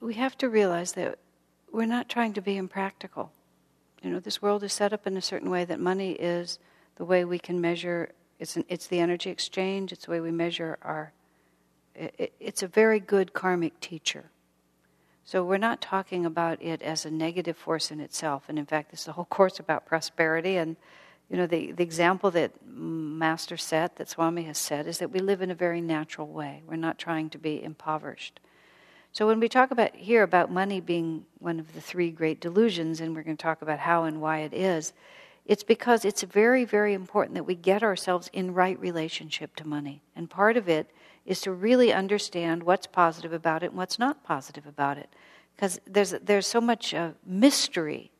we 0.00 0.14
have 0.14 0.36
to 0.38 0.48
realize 0.48 0.94
that 0.94 1.20
we're 1.70 1.86
not 1.86 2.08
trying 2.08 2.32
to 2.32 2.40
be 2.40 2.56
impractical. 2.56 3.30
You 4.02 4.10
know, 4.10 4.18
this 4.18 4.42
world 4.42 4.64
is 4.64 4.72
set 4.72 4.92
up 4.92 5.06
in 5.06 5.16
a 5.16 5.22
certain 5.22 5.48
way 5.48 5.64
that 5.66 5.78
money 5.78 6.10
is 6.10 6.58
the 6.96 7.04
way 7.04 7.24
we 7.24 7.38
can 7.38 7.60
measure. 7.60 8.10
It's 8.40 8.56
an, 8.56 8.64
it's 8.68 8.88
the 8.88 8.98
energy 8.98 9.30
exchange. 9.30 9.92
It's 9.92 10.06
the 10.06 10.10
way 10.10 10.18
we 10.18 10.32
measure 10.32 10.76
our. 10.82 11.12
It, 11.94 12.32
it's 12.40 12.64
a 12.64 12.66
very 12.66 12.98
good 12.98 13.32
karmic 13.32 13.78
teacher. 13.78 14.24
So 15.24 15.44
we're 15.44 15.56
not 15.56 15.80
talking 15.80 16.26
about 16.26 16.60
it 16.60 16.82
as 16.82 17.06
a 17.06 17.12
negative 17.12 17.56
force 17.56 17.92
in 17.92 18.00
itself. 18.00 18.46
And 18.48 18.58
in 18.58 18.66
fact, 18.66 18.90
this 18.90 19.02
is 19.02 19.06
a 19.06 19.12
whole 19.12 19.26
course 19.26 19.60
about 19.60 19.86
prosperity 19.86 20.56
and 20.56 20.74
you 21.32 21.38
know, 21.38 21.46
the, 21.46 21.72
the 21.72 21.82
example 21.82 22.30
that 22.32 22.52
Master 22.66 23.56
set, 23.56 23.96
that 23.96 24.10
Swami 24.10 24.42
has 24.42 24.58
said, 24.58 24.86
is 24.86 24.98
that 24.98 25.10
we 25.10 25.18
live 25.18 25.40
in 25.40 25.50
a 25.50 25.54
very 25.54 25.80
natural 25.80 26.26
way. 26.26 26.62
We're 26.68 26.76
not 26.76 26.98
trying 26.98 27.30
to 27.30 27.38
be 27.38 27.64
impoverished. 27.64 28.38
So 29.12 29.26
when 29.26 29.40
we 29.40 29.48
talk 29.48 29.70
about 29.70 29.96
here 29.96 30.24
about 30.24 30.52
money 30.52 30.78
being 30.78 31.24
one 31.38 31.58
of 31.58 31.72
the 31.72 31.80
three 31.80 32.10
great 32.10 32.38
delusions, 32.38 33.00
and 33.00 33.16
we're 33.16 33.22
going 33.22 33.38
to 33.38 33.42
talk 33.42 33.62
about 33.62 33.78
how 33.78 34.04
and 34.04 34.20
why 34.20 34.40
it 34.40 34.52
is, 34.52 34.92
it's 35.46 35.62
because 35.62 36.04
it's 36.04 36.22
very, 36.22 36.66
very 36.66 36.92
important 36.92 37.34
that 37.36 37.44
we 37.44 37.54
get 37.54 37.82
ourselves 37.82 38.28
in 38.34 38.52
right 38.52 38.78
relationship 38.78 39.56
to 39.56 39.66
money. 39.66 40.02
And 40.14 40.28
part 40.28 40.58
of 40.58 40.68
it 40.68 40.90
is 41.24 41.40
to 41.40 41.52
really 41.52 41.94
understand 41.94 42.62
what's 42.62 42.86
positive 42.86 43.32
about 43.32 43.62
it 43.62 43.70
and 43.70 43.78
what's 43.78 43.98
not 43.98 44.22
positive 44.22 44.66
about 44.66 44.98
it. 44.98 45.08
because 45.56 45.80
there's, 45.86 46.10
there's 46.10 46.46
so 46.46 46.60
much 46.60 46.92
uh, 46.92 47.12
mystery 47.24 48.10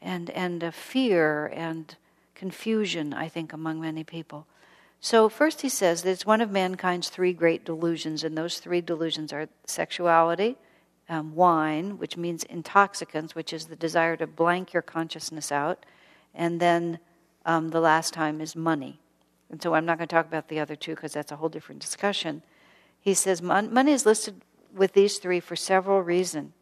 and, 0.00 0.30
and 0.30 0.64
uh, 0.64 0.70
fear 0.70 1.48
and 1.48 1.96
confusion, 2.36 3.12
I 3.12 3.28
think, 3.28 3.52
among 3.52 3.80
many 3.80 4.04
people. 4.04 4.46
So, 5.00 5.28
first 5.28 5.62
he 5.62 5.68
says 5.68 6.02
that 6.02 6.10
it's 6.10 6.26
one 6.26 6.40
of 6.40 6.50
mankind's 6.50 7.08
three 7.08 7.32
great 7.32 7.64
delusions, 7.64 8.22
and 8.22 8.36
those 8.36 8.58
three 8.58 8.80
delusions 8.80 9.32
are 9.32 9.48
sexuality, 9.66 10.56
um, 11.08 11.34
wine, 11.34 11.98
which 11.98 12.16
means 12.16 12.44
intoxicants, 12.44 13.34
which 13.34 13.52
is 13.52 13.66
the 13.66 13.76
desire 13.76 14.16
to 14.16 14.26
blank 14.26 14.72
your 14.72 14.82
consciousness 14.82 15.50
out, 15.50 15.84
and 16.34 16.60
then 16.60 16.98
um, 17.44 17.70
the 17.70 17.80
last 17.80 18.14
time 18.14 18.40
is 18.40 18.54
money. 18.54 19.00
And 19.50 19.62
so 19.62 19.74
I'm 19.74 19.86
not 19.86 19.98
going 19.98 20.08
to 20.08 20.14
talk 20.14 20.26
about 20.26 20.48
the 20.48 20.60
other 20.60 20.76
two 20.76 20.94
because 20.94 21.12
that's 21.12 21.32
a 21.32 21.36
whole 21.36 21.48
different 21.48 21.80
discussion. 21.80 22.42
He 23.00 23.14
says 23.14 23.40
money 23.40 23.92
is 23.92 24.04
listed 24.04 24.42
with 24.74 24.92
these 24.92 25.18
three 25.18 25.40
for 25.40 25.56
several 25.56 26.02
reasons. 26.02 26.52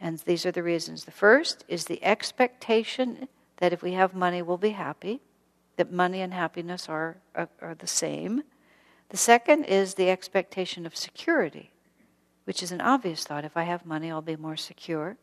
And 0.00 0.18
these 0.18 0.44
are 0.44 0.52
the 0.52 0.62
reasons. 0.62 1.04
The 1.04 1.10
first 1.10 1.64
is 1.68 1.84
the 1.84 2.02
expectation 2.04 3.28
that 3.58 3.72
if 3.72 3.82
we 3.82 3.92
have 3.92 4.14
money, 4.14 4.42
we'll 4.42 4.58
be 4.58 4.70
happy, 4.70 5.20
that 5.76 5.92
money 5.92 6.20
and 6.20 6.32
happiness 6.32 6.88
are, 6.88 7.18
are, 7.34 7.48
are 7.60 7.74
the 7.74 7.86
same. 7.86 8.42
The 9.10 9.16
second 9.16 9.64
is 9.64 9.94
the 9.94 10.10
expectation 10.10 10.86
of 10.86 10.96
security, 10.96 11.70
which 12.44 12.62
is 12.62 12.72
an 12.72 12.80
obvious 12.80 13.24
thought. 13.24 13.44
If 13.44 13.56
I 13.56 13.64
have 13.64 13.86
money, 13.86 14.10
I'll 14.10 14.22
be 14.22 14.36
more 14.36 14.56
secure. 14.56 15.16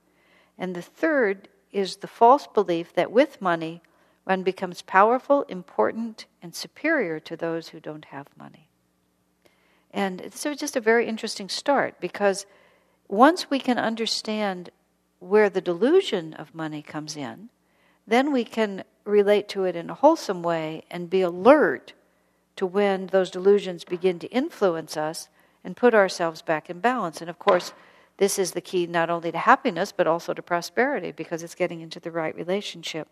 And 0.58 0.76
the 0.76 0.82
third 0.82 1.50
is 1.72 1.98
the 1.98 2.08
false 2.08 2.48
belief 2.48 2.94
that 2.94 3.12
with 3.12 3.42
money, 3.42 3.82
one 4.24 4.44
becomes 4.44 4.82
powerful, 4.82 5.42
important, 5.44 6.28
and 6.42 6.56
superior 6.56 7.20
to 7.20 7.36
those 7.36 7.70
who 7.70 7.80
don't 7.80 8.06
have 8.06 8.28
money. 8.38 8.70
And 9.92 10.34
so, 10.34 10.52
it's 10.52 10.62
just 10.62 10.76
a 10.76 10.82
very 10.82 11.08
interesting 11.08 11.50
start 11.50 12.00
because 12.00 12.46
once 13.08 13.50
we 13.50 13.60
can 13.60 13.78
understand 13.78 14.70
where 15.20 15.50
the 15.50 15.62
delusion 15.62 16.34
of 16.34 16.56
money 16.56 16.82
comes 16.82 17.16
in, 17.16 17.50
then 18.08 18.32
we 18.32 18.44
can 18.44 18.84
relate 19.06 19.48
to 19.50 19.66
it 19.66 19.76
in 19.76 19.90
a 19.90 19.96
wholesome 19.96 20.44
way 20.44 20.84
and 20.90 21.10
be 21.10 21.22
alert 21.22 21.94
to 22.56 22.66
when 22.66 23.08
those 23.08 23.32
delusions 23.32 23.84
begin 23.84 24.20
to 24.20 24.28
influence 24.28 24.96
us 24.96 25.30
and 25.64 25.76
put 25.76 25.94
ourselves 25.94 26.42
back 26.42 26.70
in 26.70 26.80
balance. 26.80 27.22
And 27.22 27.30
of 27.30 27.40
course, 27.40 27.74
this 28.18 28.38
is 28.38 28.52
the 28.52 28.62
key 28.62 28.86
not 28.86 29.10
only 29.10 29.32
to 29.32 29.38
happiness 29.38 29.92
but 29.92 30.08
also 30.08 30.34
to 30.34 30.42
prosperity 30.42 31.12
because 31.12 31.44
it's 31.44 31.56
getting 31.56 31.82
into 31.82 32.00
the 32.00 32.12
right 32.12 32.36
relationship. 32.36 33.08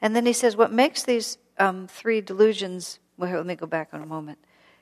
And 0.00 0.16
then 0.16 0.26
he 0.26 0.32
says, 0.32 0.56
what 0.56 0.72
makes 0.72 1.02
these 1.04 1.38
um, 1.58 1.86
three 1.86 2.20
delusions, 2.20 2.98
well, 3.16 3.30
let 3.32 3.46
me 3.46 3.54
go 3.54 3.66
back 3.66 3.90
on 3.92 4.02
a 4.02 4.06
moment. 4.06 4.38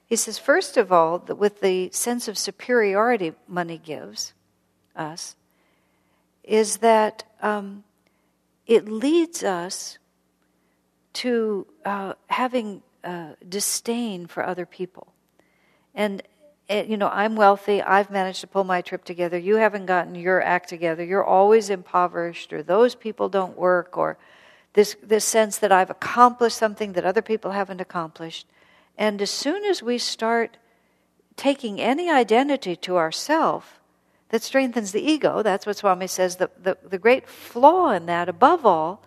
He 0.07 0.17
says, 0.17 0.39
first 0.39 0.77
of 0.77 0.91
all, 0.91 1.19
that 1.19 1.37
with 1.37 1.61
the 1.61 1.91
sense 1.93 2.27
of 2.27 2.39
superiority 2.39 3.35
money 3.47 3.79
gives 3.79 4.33
us, 4.97 5.37
is 6.43 6.79
that 6.79 7.25
um, 7.43 7.85
it 8.71 8.89
leads 8.89 9.43
us 9.43 9.99
to 11.13 11.67
uh, 11.85 12.13
having 12.29 12.83
uh, 13.03 13.31
disdain 13.49 14.29
for 14.29 14.47
other 14.47 14.65
people. 14.65 15.13
And, 15.93 16.23
eh, 16.69 16.85
you 16.85 16.97
know, 16.97 17.09
I'm 17.09 17.35
wealthy, 17.35 17.83
I've 17.83 18.11
managed 18.11 18.43
to 18.43 18.47
pull 18.47 18.63
my 18.63 18.81
trip 18.81 19.03
together, 19.03 19.37
you 19.37 19.57
haven't 19.57 19.87
gotten 19.87 20.15
your 20.15 20.41
act 20.41 20.69
together, 20.69 21.03
you're 21.03 21.25
always 21.25 21.69
impoverished, 21.69 22.53
or 22.53 22.63
those 22.63 22.95
people 22.95 23.29
don't 23.29 23.59
work, 23.59 23.99
or 23.99 24.17
this, 24.75 24.97
this 25.03 25.25
sense 25.25 25.59
that 25.59 25.73
I've 25.73 25.91
accomplished 25.91 26.57
something 26.57 26.93
that 26.93 27.05
other 27.05 27.23
people 27.23 27.51
haven't 27.51 27.81
accomplished. 27.81 28.47
And 28.97 29.21
as 29.21 29.33
soon 29.33 29.65
as 29.65 29.83
we 29.83 29.99
start 29.99 30.59
taking 31.35 31.81
any 31.81 32.09
identity 32.09 32.77
to 32.77 32.99
ourself 32.99 33.80
that 34.31 34.43
strengthens 34.43 34.93
the 34.93 35.03
ego, 35.03 35.43
that's 35.43 35.67
what 35.67 35.77
Swami 35.77 36.07
says, 36.07 36.37
the, 36.37 36.51
the, 36.61 36.79
the 36.89 36.99
great 36.99 37.29
flaw 37.29 37.91
in 37.91 38.07
that, 38.07 38.29
above 38.29 38.65
all, 38.65 39.03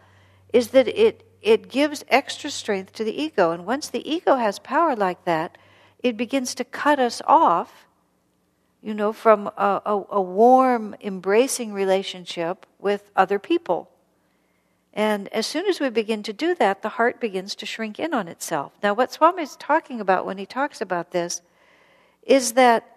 is 0.51 0.69
that 0.69 0.87
it, 0.87 1.25
it 1.41 1.69
gives 1.69 2.05
extra 2.09 2.49
strength 2.49 2.93
to 2.93 3.03
the 3.03 3.21
ego. 3.21 3.51
And 3.51 3.65
once 3.65 3.89
the 3.89 4.07
ego 4.09 4.35
has 4.35 4.59
power 4.59 4.95
like 4.95 5.25
that, 5.25 5.57
it 5.99 6.17
begins 6.17 6.53
to 6.55 6.65
cut 6.65 6.99
us 6.99 7.21
off, 7.25 7.87
you 8.81 8.93
know, 8.93 9.13
from 9.13 9.47
a, 9.57 9.81
a, 9.85 10.03
a 10.11 10.21
warm, 10.21 10.95
embracing 11.01 11.73
relationship 11.73 12.65
with 12.77 13.09
other 13.15 13.39
people. 13.39 13.89
And 14.93 15.27
as 15.29 15.47
soon 15.47 15.65
as 15.65 15.79
we 15.79 15.89
begin 15.89 16.21
to 16.23 16.33
do 16.33 16.53
that, 16.55 16.81
the 16.81 16.89
heart 16.89 17.19
begins 17.19 17.55
to 17.55 17.65
shrink 17.65 17.99
in 17.99 18.13
on 18.13 18.27
itself. 18.27 18.73
Now, 18.83 18.93
what 18.93 19.11
Swami 19.11 19.41
is 19.41 19.55
talking 19.55 19.99
about 19.99 20.25
when 20.25 20.37
he 20.37 20.45
talks 20.45 20.81
about 20.81 21.11
this 21.11 21.41
is 22.21 22.53
that 22.53 22.92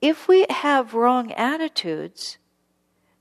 if 0.00 0.28
we 0.28 0.46
have 0.48 0.94
wrong 0.94 1.32
attitudes, 1.32 2.38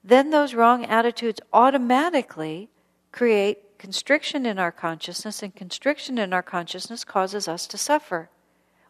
then 0.03 0.29
those 0.29 0.53
wrong 0.53 0.85
attitudes 0.85 1.41
automatically 1.51 2.69
create 3.11 3.77
constriction 3.77 4.45
in 4.45 4.59
our 4.59 4.71
consciousness, 4.71 5.41
and 5.41 5.55
constriction 5.55 6.17
in 6.17 6.33
our 6.33 6.43
consciousness 6.43 7.03
causes 7.03 7.47
us 7.47 7.65
to 7.67 7.77
suffer. 7.77 8.29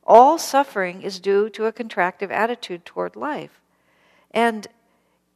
All 0.05 0.37
suffering 0.37 1.03
is 1.03 1.19
due 1.19 1.49
to 1.51 1.65
a 1.65 1.71
contractive 1.71 2.31
attitude 2.31 2.85
toward 2.85 3.15
life. 3.15 3.61
And 4.31 4.67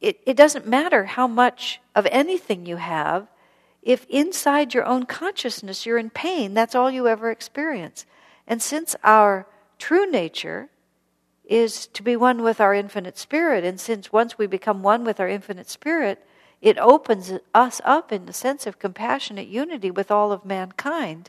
it, 0.00 0.20
it 0.26 0.36
doesn't 0.36 0.66
matter 0.66 1.04
how 1.04 1.28
much 1.28 1.80
of 1.94 2.06
anything 2.10 2.66
you 2.66 2.76
have, 2.76 3.28
if 3.82 4.04
inside 4.08 4.74
your 4.74 4.84
own 4.84 5.06
consciousness 5.06 5.86
you're 5.86 5.98
in 5.98 6.10
pain, 6.10 6.54
that's 6.54 6.74
all 6.74 6.90
you 6.90 7.06
ever 7.06 7.30
experience. 7.30 8.04
And 8.46 8.60
since 8.60 8.96
our 9.04 9.46
true 9.78 10.10
nature 10.10 10.68
is 11.44 11.86
to 11.88 12.02
be 12.02 12.16
one 12.16 12.42
with 12.42 12.60
our 12.60 12.74
infinite 12.74 13.18
spirit, 13.18 13.64
and 13.64 13.78
since 13.78 14.12
once 14.12 14.38
we 14.38 14.46
become 14.46 14.82
one 14.82 15.04
with 15.04 15.20
our 15.20 15.28
infinite 15.28 15.68
spirit, 15.68 16.26
it 16.62 16.78
opens 16.78 17.32
us 17.54 17.80
up 17.84 18.10
in 18.10 18.24
the 18.24 18.32
sense 18.32 18.66
of 18.66 18.78
compassionate 18.78 19.48
unity 19.48 19.90
with 19.90 20.10
all 20.10 20.32
of 20.32 20.46
mankind. 20.46 21.28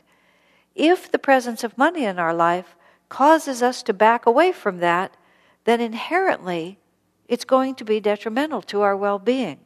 If 0.74 1.10
the 1.10 1.18
presence 1.18 1.62
of 1.62 1.76
money 1.76 2.04
in 2.04 2.18
our 2.18 2.34
life 2.34 2.74
causes 3.08 3.62
us 3.62 3.82
to 3.84 3.92
back 3.92 4.24
away 4.26 4.52
from 4.52 4.78
that, 4.78 5.14
then 5.64 5.80
inherently 5.80 6.78
it's 7.28 7.44
going 7.44 7.74
to 7.74 7.84
be 7.84 8.00
detrimental 8.00 8.62
to 8.62 8.80
our 8.80 8.96
well 8.96 9.18
being. 9.18 9.58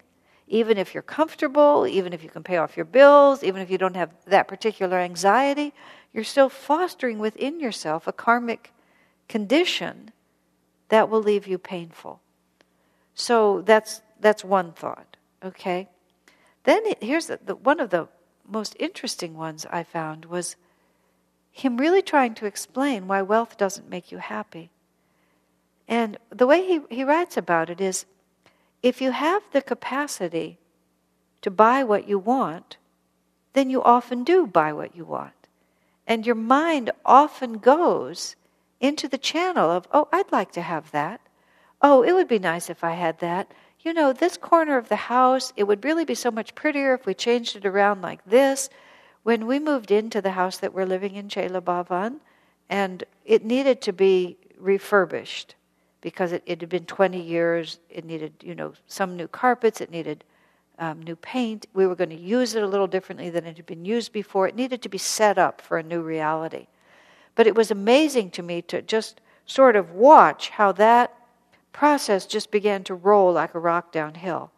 Even 0.49 0.79
if 0.79 0.93
you're 0.95 1.03
comfortable, 1.03 1.87
even 1.87 2.13
if 2.13 2.25
you 2.25 2.29
can 2.29 2.43
pay 2.43 2.57
off 2.57 2.77
your 2.77 2.85
bills, 2.85 3.45
even 3.45 3.63
if 3.63 3.71
you 3.71 3.79
don't 3.79 3.95
have 3.95 4.11
that 4.27 4.49
particular 4.49 4.99
anxiety, 4.99 5.73
you're 6.13 6.25
still 6.25 6.49
fostering 6.49 7.21
within 7.21 7.61
yourself 7.61 8.09
a 8.09 8.13
karmic 8.13 8.73
condition 9.29 10.11
that 10.91 11.09
will 11.09 11.23
leave 11.23 11.47
you 11.47 11.59
painful. 11.59 12.21
So 13.15 13.63
that's, 13.63 14.03
that's 14.21 14.45
one 14.45 14.73
thought, 14.73 15.17
okay? 15.43 15.89
Then 16.65 16.83
here's 17.01 17.27
the, 17.27 17.41
the, 17.45 17.55
one 17.55 17.81
of 17.81 17.91
the 17.91 18.09
most 18.47 18.77
interesting 18.79 19.35
ones 19.37 19.67
I 19.71 19.83
found 19.83 20.27
was 20.27 20.57
him 21.53 21.79
really 21.79 22.03
trying 22.03 22.35
to 22.35 22.47
explain 22.47 23.09
why 23.09 23.23
wealth 23.23 23.57
doesn't 23.57 23.89
make 23.89 24.13
you 24.13 24.19
happy. 24.19 24.71
And 25.89 26.19
the 26.31 26.47
way 26.47 26.67
he, 26.67 26.81
he 26.89 27.05
writes 27.05 27.37
about 27.37 27.71
it 27.71 27.81
is 27.81 28.07
if 28.83 29.01
you 29.01 29.11
have 29.11 29.43
the 29.53 29.63
capacity 29.63 30.59
to 31.43 31.51
buy 31.51 31.83
what 31.83 32.09
you 32.09 32.19
want, 32.19 32.77
then 33.53 33.71
you 33.71 33.83
often 33.83 34.25
do 34.25 34.47
buy 34.47 34.73
what 34.73 34.95
you 34.95 35.05
want. 35.05 35.33
And 36.07 36.25
your 36.25 36.37
mind 36.37 36.91
often 37.05 37.59
goes 37.59 38.37
into 38.81 39.09
the 39.09 39.19
channel 39.19 39.71
of, 39.71 39.87
oh, 39.93 40.09
I'd 40.13 40.33
like 40.33 40.53
to 40.53 40.63
have 40.63 40.91
that. 40.91 41.21
Oh, 41.83 42.03
it 42.03 42.13
would 42.13 42.29
be 42.29 42.39
nice 42.39 42.69
if 42.71 42.83
I 42.83 42.93
had 42.93 43.19
that. 43.21 43.53
You 43.81 43.95
know, 43.95 44.13
this 44.13 44.37
corner 44.37 44.77
of 44.77 44.89
the 44.89 44.97
house, 44.97 45.53
it 45.57 45.65
would 45.65 45.85
really 45.85 46.05
be 46.05 46.15
so 46.15 46.31
much 46.31 46.55
prettier 46.55 46.95
if 46.95 47.07
we 47.07 47.15
changed 47.15 47.57
it 47.57 47.65
around 47.65 48.03
like 48.03 48.25
this. 48.25 48.69
When 49.23 49.47
we 49.47 49.59
moved 49.59 49.91
into 49.91 50.21
the 50.21 50.33
house 50.33 50.59
that 50.59 50.75
we're 50.75 50.87
living 50.87 51.15
in, 51.15 51.29
Chela 51.29 51.61
Bhavan, 51.61 52.17
and 52.69 53.05
it 53.25 53.45
needed 53.45 53.81
to 53.83 53.93
be 53.93 54.37
refurbished 54.59 55.55
because 56.01 56.33
it, 56.33 56.43
it 56.47 56.61
had 56.61 56.69
been 56.69 56.87
20 56.87 57.21
years. 57.21 57.79
It 57.91 58.05
needed, 58.05 58.33
you 58.43 58.55
know, 58.55 58.75
some 58.87 59.17
new 59.17 59.29
carpets. 59.29 59.81
It 59.81 59.91
needed 59.91 60.25
um, 60.79 61.03
new 61.03 61.17
paint. 61.17 61.67
We 61.75 61.87
were 61.87 61.95
going 61.95 62.11
to 62.11 62.17
use 62.17 62.55
it 62.55 62.63
a 62.63 62.67
little 62.67 62.87
differently 62.87 63.31
than 63.31 63.45
it 63.45 63.57
had 63.57 63.67
been 63.67 63.85
used 63.85 64.13
before. 64.13 64.49
It 64.49 64.57
needed 64.57 64.83
to 64.83 64.89
be 64.89 64.99
set 64.99 65.39
up 65.39 65.61
for 65.61 65.79
a 65.79 65.83
new 65.83 66.01
reality. 66.01 66.67
But 67.35 67.47
it 67.47 67.55
was 67.55 67.71
amazing 67.71 68.31
to 68.33 68.43
me 68.43 68.63
to 68.63 68.83
just 68.83 69.21
sort 69.47 69.77
of 69.77 69.93
watch 69.93 70.51
how 70.51 70.73
that 70.73 71.15
process 71.73 72.27
just 72.27 72.51
began 72.51 72.85
to 72.85 72.95
roll 72.95 73.33
like 73.33 73.55
a 73.55 73.59
rock 73.59 73.93
downhill. 73.93 74.51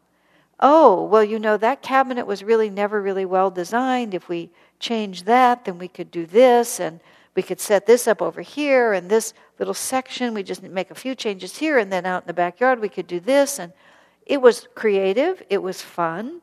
Oh, 0.60 1.04
well, 1.04 1.24
you 1.24 1.38
know, 1.38 1.56
that 1.56 1.82
cabinet 1.82 2.26
was 2.26 2.44
really 2.44 2.70
never 2.70 3.02
really 3.02 3.24
well 3.24 3.50
designed. 3.50 4.14
If 4.14 4.28
we 4.28 4.50
change 4.78 5.24
that, 5.24 5.64
then 5.64 5.78
we 5.78 5.88
could 5.88 6.10
do 6.10 6.24
this. 6.26 6.78
And 6.80 7.00
we 7.34 7.42
could 7.42 7.60
set 7.60 7.86
this 7.86 8.06
up 8.06 8.20
over 8.20 8.42
here 8.42 8.92
and 8.92 9.08
this 9.08 9.32
little 9.58 9.74
section. 9.74 10.34
We 10.34 10.42
just 10.42 10.62
make 10.62 10.90
a 10.90 10.94
few 10.94 11.14
changes 11.14 11.56
here, 11.56 11.78
and 11.78 11.92
then 11.92 12.06
out 12.06 12.24
in 12.24 12.26
the 12.26 12.34
backyard 12.34 12.80
we 12.80 12.88
could 12.88 13.06
do 13.06 13.20
this. 13.20 13.58
And 13.58 13.72
it 14.26 14.40
was 14.40 14.68
creative, 14.74 15.42
it 15.50 15.62
was 15.62 15.82
fun, 15.82 16.42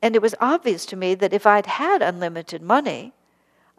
and 0.00 0.14
it 0.14 0.22
was 0.22 0.34
obvious 0.40 0.86
to 0.86 0.96
me 0.96 1.14
that 1.16 1.32
if 1.32 1.46
I'd 1.46 1.66
had 1.66 2.02
unlimited 2.02 2.62
money, 2.62 3.12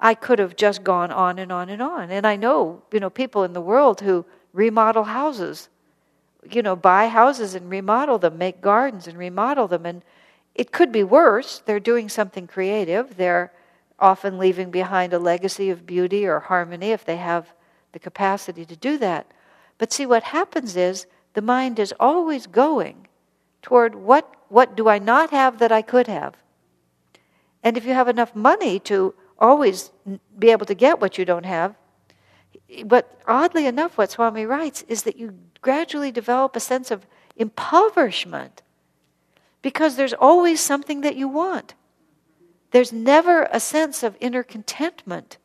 I 0.04 0.14
could 0.14 0.38
have 0.38 0.56
just 0.56 0.84
gone 0.84 1.12
on 1.12 1.40
and 1.40 1.52
on 1.52 1.70
and 1.70 1.82
on. 1.82 2.12
And 2.12 2.28
I 2.28 2.36
know, 2.36 2.84
you 2.92 3.00
know, 3.00 3.10
people 3.10 3.44
in 3.44 3.54
the 3.54 3.62
world 3.62 4.02
who 4.02 4.26
remodel 4.54 5.06
houses 5.06 5.70
you 6.52 6.62
know, 6.62 6.76
buy 6.76 7.08
houses 7.08 7.56
and 7.56 7.70
remodel 7.70 8.18
them, 8.18 8.38
make 8.38 8.62
gardens 8.62 9.08
and 9.08 9.18
remodel 9.18 9.68
them. 9.68 9.86
And 9.86 10.04
it 10.56 10.72
could 10.72 10.92
be 10.92 11.04
worse. 11.04 11.62
They're 11.66 11.80
doing 11.80 12.10
something 12.10 12.48
creative. 12.48 13.18
They're 13.18 13.52
often 14.00 14.38
leaving 14.38 14.72
behind 14.72 15.14
a 15.14 15.20
legacy 15.20 15.70
of 15.70 15.86
beauty 15.86 16.26
or 16.26 16.40
harmony 16.40 16.92
if 16.92 17.06
they 17.06 17.18
have 17.18 17.54
the 17.92 18.00
capacity 18.00 18.66
to 18.66 18.76
do 18.76 18.98
that. 18.98 19.28
But 19.78 19.94
see, 19.94 20.06
what 20.06 20.24
happens 20.24 20.76
is 20.76 21.06
the 21.34 21.42
mind 21.42 21.80
is 21.80 21.94
always 22.00 22.48
going 22.48 23.08
toward 23.62 23.96
what, 23.96 24.36
what 24.50 24.76
do 24.76 24.90
I 24.90 25.00
not 25.00 25.30
have 25.32 25.60
that 25.60 25.72
I 25.72 25.82
could 25.82 26.08
have? 26.08 26.36
And 27.64 27.78
if 27.78 27.86
you 27.86 27.94
have 27.94 28.10
enough 28.10 28.36
money 28.36 28.80
to 28.82 29.14
always 29.40 29.92
be 30.38 30.52
able 30.52 30.66
to 30.66 30.74
get 30.74 31.00
what 31.00 31.18
you 31.18 31.26
don't 31.26 31.46
have, 31.46 31.76
but 32.86 33.22
oddly 33.28 33.66
enough, 33.66 33.98
what 33.98 34.12
Swami 34.12 34.46
writes 34.46 34.84
is 34.88 35.04
that 35.04 35.18
you 35.18 35.38
gradually 35.62 36.12
develop 36.12 36.56
a 36.56 36.60
sense 36.60 36.92
of 36.92 37.06
impoverishment 37.36 38.62
because 39.62 39.96
there's 39.96 40.14
always 40.14 40.60
something 40.60 41.02
that 41.02 41.16
you 41.16 41.28
want. 41.28 41.74
There's 42.72 42.92
never 42.92 43.48
a 43.52 43.60
sense 43.60 44.04
of 44.04 44.18
inner 44.20 44.44
contentment. 44.44 45.38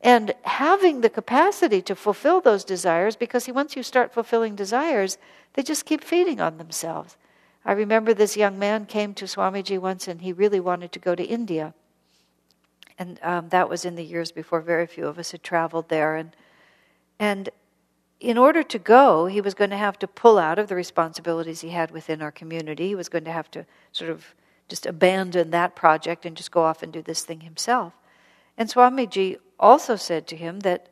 And 0.00 0.34
having 0.42 1.00
the 1.00 1.10
capacity 1.10 1.82
to 1.82 1.94
fulfill 1.94 2.40
those 2.40 2.64
desires, 2.64 3.14
because 3.14 3.48
once 3.48 3.76
you 3.76 3.82
start 3.82 4.12
fulfilling 4.12 4.56
desires, 4.56 5.18
they 5.54 5.62
just 5.62 5.86
keep 5.86 6.02
feeding 6.02 6.40
on 6.40 6.58
themselves. 6.58 7.16
I 7.64 7.72
remember 7.72 8.12
this 8.14 8.36
young 8.36 8.58
man 8.58 8.86
came 8.86 9.14
to 9.14 9.26
Swamiji 9.26 9.78
once 9.78 10.08
and 10.08 10.20
he 10.20 10.32
really 10.32 10.60
wanted 10.60 10.90
to 10.92 10.98
go 10.98 11.14
to 11.14 11.22
India. 11.22 11.74
And 12.98 13.18
um, 13.22 13.48
that 13.48 13.68
was 13.68 13.84
in 13.84 13.94
the 13.94 14.04
years 14.04 14.32
before 14.32 14.60
very 14.60 14.86
few 14.86 15.06
of 15.06 15.18
us 15.18 15.32
had 15.32 15.42
traveled 15.42 15.88
there. 15.88 16.16
And, 16.16 16.36
and 17.18 17.48
in 18.20 18.38
order 18.38 18.62
to 18.62 18.78
go, 18.78 19.26
he 19.26 19.40
was 19.40 19.54
going 19.54 19.70
to 19.70 19.76
have 19.76 19.98
to 20.00 20.06
pull 20.06 20.38
out 20.38 20.58
of 20.58 20.68
the 20.68 20.76
responsibilities 20.76 21.60
he 21.60 21.70
had 21.70 21.90
within 21.90 22.22
our 22.22 22.32
community. 22.32 22.88
He 22.88 22.94
was 22.94 23.08
going 23.08 23.24
to 23.24 23.32
have 23.32 23.50
to 23.52 23.66
sort 23.90 24.10
of 24.10 24.34
just 24.68 24.86
abandon 24.86 25.50
that 25.50 25.74
project 25.74 26.24
and 26.24 26.36
just 26.36 26.50
go 26.50 26.62
off 26.62 26.82
and 26.82 26.92
do 26.92 27.02
this 27.02 27.24
thing 27.24 27.40
himself. 27.40 27.92
And 28.56 28.68
Swamiji 28.68 29.38
also 29.58 29.96
said 29.96 30.26
to 30.28 30.36
him 30.36 30.60
that 30.60 30.88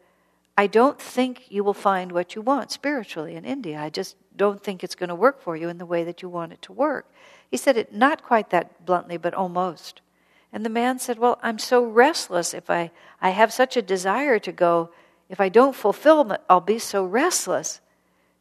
I 0.56 0.66
don't 0.66 1.00
think 1.00 1.50
you 1.50 1.64
will 1.64 1.74
find 1.74 2.12
what 2.12 2.34
you 2.34 2.42
want 2.42 2.70
spiritually 2.70 3.34
in 3.36 3.44
India. 3.44 3.80
I 3.80 3.88
just 3.88 4.16
don't 4.36 4.62
think 4.62 4.84
it's 4.84 4.94
going 4.94 5.08
to 5.08 5.14
work 5.14 5.40
for 5.40 5.56
you 5.56 5.68
in 5.68 5.78
the 5.78 5.86
way 5.86 6.04
that 6.04 6.22
you 6.22 6.28
want 6.28 6.52
it 6.52 6.60
to 6.62 6.72
work. 6.72 7.10
He 7.50 7.56
said 7.56 7.76
it 7.76 7.94
not 7.94 8.22
quite 8.22 8.50
that 8.50 8.84
bluntly, 8.84 9.16
but 9.16 9.34
almost. 9.34 10.02
And 10.52 10.64
the 10.64 10.70
man 10.70 10.98
said, 10.98 11.18
Well, 11.18 11.38
I'm 11.42 11.58
so 11.58 11.84
restless 11.84 12.54
if 12.54 12.70
I, 12.70 12.90
I 13.20 13.30
have 13.30 13.52
such 13.52 13.76
a 13.76 13.82
desire 13.82 14.38
to 14.40 14.52
go 14.52 14.90
if 15.30 15.40
I 15.40 15.48
don't 15.48 15.76
fulfill 15.76 16.32
it, 16.32 16.42
I'll 16.50 16.60
be 16.60 16.80
so 16.80 17.04
restless. 17.04 17.80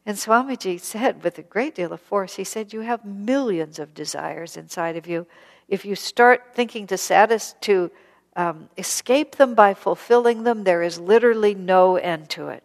And 0.07 0.17
Swamiji 0.17 0.79
said, 0.79 1.23
with 1.23 1.37
a 1.37 1.43
great 1.43 1.75
deal 1.75 1.93
of 1.93 2.01
force, 2.01 2.35
he 2.35 2.43
said, 2.43 2.73
You 2.73 2.81
have 2.81 3.05
millions 3.05 3.77
of 3.77 3.93
desires 3.93 4.57
inside 4.57 4.97
of 4.97 5.05
you. 5.05 5.27
If 5.67 5.85
you 5.85 5.95
start 5.95 6.55
thinking 6.55 6.87
to 6.87 6.97
satis- 6.97 7.53
to 7.61 7.91
um, 8.35 8.69
escape 8.75 9.35
them 9.35 9.53
by 9.53 9.75
fulfilling 9.75 10.43
them, 10.43 10.63
there 10.63 10.81
is 10.81 10.99
literally 10.99 11.53
no 11.53 11.95
end 11.95 12.29
to 12.31 12.47
it. 12.47 12.63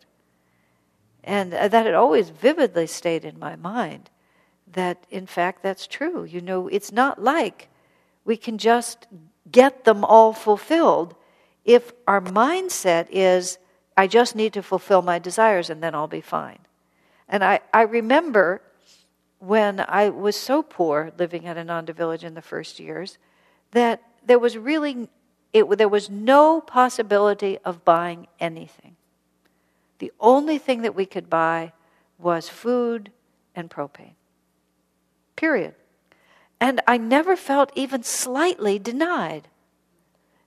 And 1.23 1.53
uh, 1.53 1.69
that 1.69 1.85
had 1.85 1.95
always 1.95 2.31
vividly 2.31 2.87
stayed 2.87 3.27
in 3.27 3.39
my 3.39 3.57
mind 3.57 4.09
that, 4.73 5.05
in 5.11 5.27
fact, 5.27 5.63
that's 5.63 5.87
true. 5.87 6.25
You 6.25 6.41
know, 6.41 6.69
it's 6.69 6.93
not 6.93 7.23
like 7.23 7.69
we 8.25 8.39
can 8.39 8.57
just 8.57 9.07
get 9.51 9.85
them 9.85 10.05
all 10.05 10.33
fulfilled 10.33 11.15
if 11.65 11.93
our 12.07 12.21
mindset 12.21 13.09
is, 13.11 13.59
I 13.97 14.07
just 14.07 14.37
need 14.37 14.53
to 14.53 14.63
fulfill 14.63 15.03
my 15.03 15.19
desires 15.19 15.71
and 15.71 15.83
then 15.83 15.95
I'll 15.95 16.07
be 16.07 16.21
fine. 16.21 16.59
And 17.29 17.43
I, 17.43 17.61
I 17.73 17.83
remember 17.83 18.61
when 19.39 19.81
I 19.81 20.11
was 20.11 20.37
so 20.37 20.63
poor 20.63 21.13
living 21.19 21.47
at 21.47 21.57
Ananda 21.57 21.93
Village 21.93 22.25
in 22.25 22.35
the 22.35 22.43
first 22.43 22.79
years 22.79 23.19
that 23.71 24.03
there 24.25 24.39
was 24.39 24.57
really 24.57 25.09
it, 25.53 25.79
there 25.79 25.89
was 25.89 26.11
no 26.11 26.61
possibility 26.61 27.59
of 27.65 27.85
buying 27.85 28.27
anything. 28.41 28.97
The 30.01 30.13
only 30.19 30.59
thing 30.59 30.83
that 30.83 30.97
we 30.97 31.07
could 31.07 31.31
buy 31.31 31.73
was 32.19 32.49
food 32.49 33.13
and 33.55 33.71
propane. 33.71 34.15
Period. 35.37 35.75
And 36.61 36.81
I 36.87 36.97
never 36.97 37.37
felt 37.37 37.73
even 37.75 38.03
slightly 38.03 38.79
denied 38.79 39.49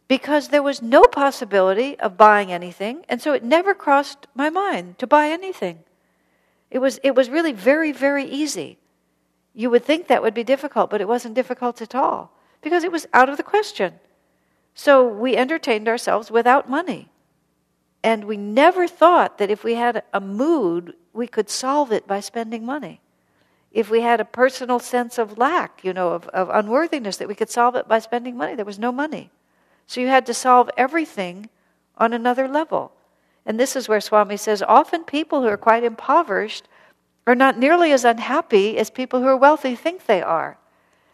because 0.07 0.47
there 0.47 0.63
was 0.63 0.81
no 0.81 1.03
possibility 1.03 1.99
of 1.99 2.17
buying 2.17 2.51
anything, 2.51 3.03
and 3.09 3.21
so 3.21 3.33
it 3.33 3.43
never 3.43 3.73
crossed 3.73 4.27
my 4.33 4.49
mind 4.49 4.97
to 4.99 5.07
buy 5.07 5.29
anything. 5.29 5.79
It 6.71 6.79
was, 6.79 6.99
it 7.03 7.15
was 7.15 7.29
really 7.29 7.51
very, 7.51 7.91
very 7.91 8.25
easy. 8.25 8.77
You 9.53 9.69
would 9.69 9.83
think 9.83 10.07
that 10.07 10.21
would 10.21 10.33
be 10.33 10.43
difficult, 10.43 10.89
but 10.89 11.01
it 11.01 11.07
wasn't 11.07 11.35
difficult 11.35 11.81
at 11.81 11.95
all 11.95 12.31
because 12.61 12.83
it 12.83 12.91
was 12.91 13.07
out 13.13 13.29
of 13.29 13.37
the 13.37 13.43
question. 13.43 13.93
So 14.73 15.07
we 15.07 15.35
entertained 15.35 15.87
ourselves 15.87 16.29
without 16.29 16.69
money. 16.69 17.09
And 18.03 18.25
we 18.25 18.37
never 18.37 18.87
thought 18.87 19.39
that 19.39 19.49
if 19.49 19.63
we 19.63 19.73
had 19.73 20.03
a 20.13 20.21
mood, 20.21 20.93
we 21.13 21.27
could 21.27 21.49
solve 21.49 21.91
it 21.91 22.07
by 22.07 22.19
spending 22.19 22.65
money. 22.65 23.01
If 23.78 23.91
we 23.91 24.01
had 24.01 24.19
a 24.19 24.25
personal 24.25 24.80
sense 24.80 25.19
of 25.19 25.38
lack, 25.38 25.84
you 25.84 25.93
know, 25.93 26.09
of, 26.13 26.28
of 26.30 26.49
unworthiness, 26.49 27.17
that 27.17 27.28
we 27.28 27.36
could 27.36 27.51
solve 27.51 27.75
it 27.75 27.88
by 27.88 27.99
spending 27.99 28.36
money. 28.36 28.55
There 28.55 28.65
was 28.65 28.80
no 28.80 28.91
money. 28.91 29.30
So 29.86 30.01
you 30.01 30.07
had 30.07 30.25
to 30.25 30.34
solve 30.34 30.71
everything 30.75 31.47
on 31.95 32.11
another 32.11 32.47
level. 32.47 32.91
And 33.45 33.59
this 33.59 33.75
is 33.75 33.88
where 33.88 34.01
Swami 34.01 34.36
says 34.36 34.63
often 34.63 35.03
people 35.03 35.43
who 35.43 35.47
are 35.47 35.57
quite 35.57 35.84
impoverished 35.84 36.67
are 37.28 37.36
not 37.36 37.59
nearly 37.59 37.91
as 37.91 38.03
unhappy 38.03 38.80
as 38.80 38.89
people 38.89 39.19
who 39.19 39.28
are 39.28 39.38
wealthy 39.38 39.75
think 39.75 40.07
they 40.07 40.23
are. 40.23 40.57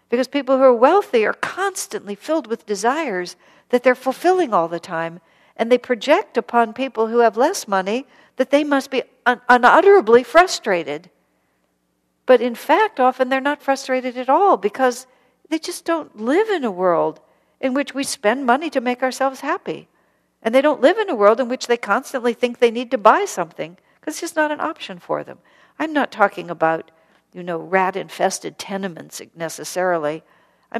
Because 0.08 0.30
people 0.30 0.56
who 0.56 0.64
are 0.64 0.74
wealthy 0.74 1.26
are 1.26 1.34
constantly 1.34 2.16
filled 2.16 2.48
with 2.48 2.66
desires 2.66 3.36
that 3.72 3.84
they're 3.84 3.94
fulfilling 3.94 4.54
all 4.54 4.70
the 4.70 4.80
time. 4.80 5.20
And 5.58 5.70
they 5.70 5.78
project 5.78 6.38
upon 6.38 6.72
people 6.72 7.08
who 7.08 7.20
have 7.20 7.36
less 7.36 7.68
money 7.68 8.06
that 8.38 8.52
they 8.52 8.64
must 8.64 8.90
be 8.90 9.04
un- 9.26 9.42
unutterably 9.50 10.24
frustrated. 10.24 11.10
But 12.26 12.42
in 12.42 12.56
fact, 12.56 13.00
often 13.00 13.30
they're 13.30 13.42
not 13.42 13.62
frustrated 13.62 14.18
at 14.18 14.30
all 14.30 14.58
because 14.58 15.08
they 15.50 15.60
just 15.60 15.86
don't 15.86 16.20
live 16.20 16.50
in 16.50 16.64
a 16.64 16.72
world 16.72 17.20
in 17.60 17.74
which 17.74 17.94
we 17.94 18.04
spend 18.04 18.46
money 18.46 18.70
to 18.70 18.82
make 18.82 19.04
ourselves 19.04 19.42
happy. 19.42 19.88
And 20.42 20.54
they 20.54 20.62
don't 20.62 20.82
live 20.82 20.98
in 20.98 21.10
a 21.10 21.16
world 21.16 21.40
in 21.40 21.48
which 21.48 21.68
they 21.68 21.78
constantly 21.78 22.34
think 22.34 22.60
they 22.60 22.72
need 22.72 22.92
to 22.92 22.98
buy 22.98 23.26
something 23.26 23.78
because 24.00 24.16
it's 24.16 24.22
just 24.22 24.36
not 24.36 24.52
an 24.52 24.60
option 24.60 25.00
for 25.00 25.24
them. 25.24 25.40
I'm 25.80 25.94
not 25.94 26.12
talking 26.12 26.50
about, 26.50 26.92
you 27.34 27.44
know, 27.44 27.58
rat 27.58 27.96
infested 27.96 28.60
tenements 28.60 29.22
necessarily. 29.36 30.24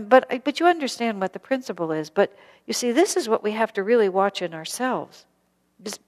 but, 0.08 0.44
but 0.44 0.60
you 0.60 0.66
understand 0.66 1.22
what 1.22 1.34
the 1.34 1.40
principle 1.40 1.92
is. 1.92 2.10
But 2.10 2.38
you 2.66 2.74
see, 2.74 2.92
this 2.92 3.16
is 3.16 3.30
what 3.30 3.44
we 3.44 3.52
have 3.52 3.74
to 3.74 3.84
really 3.84 4.10
watch 4.10 4.42
in 4.42 4.54
ourselves, 4.54 5.26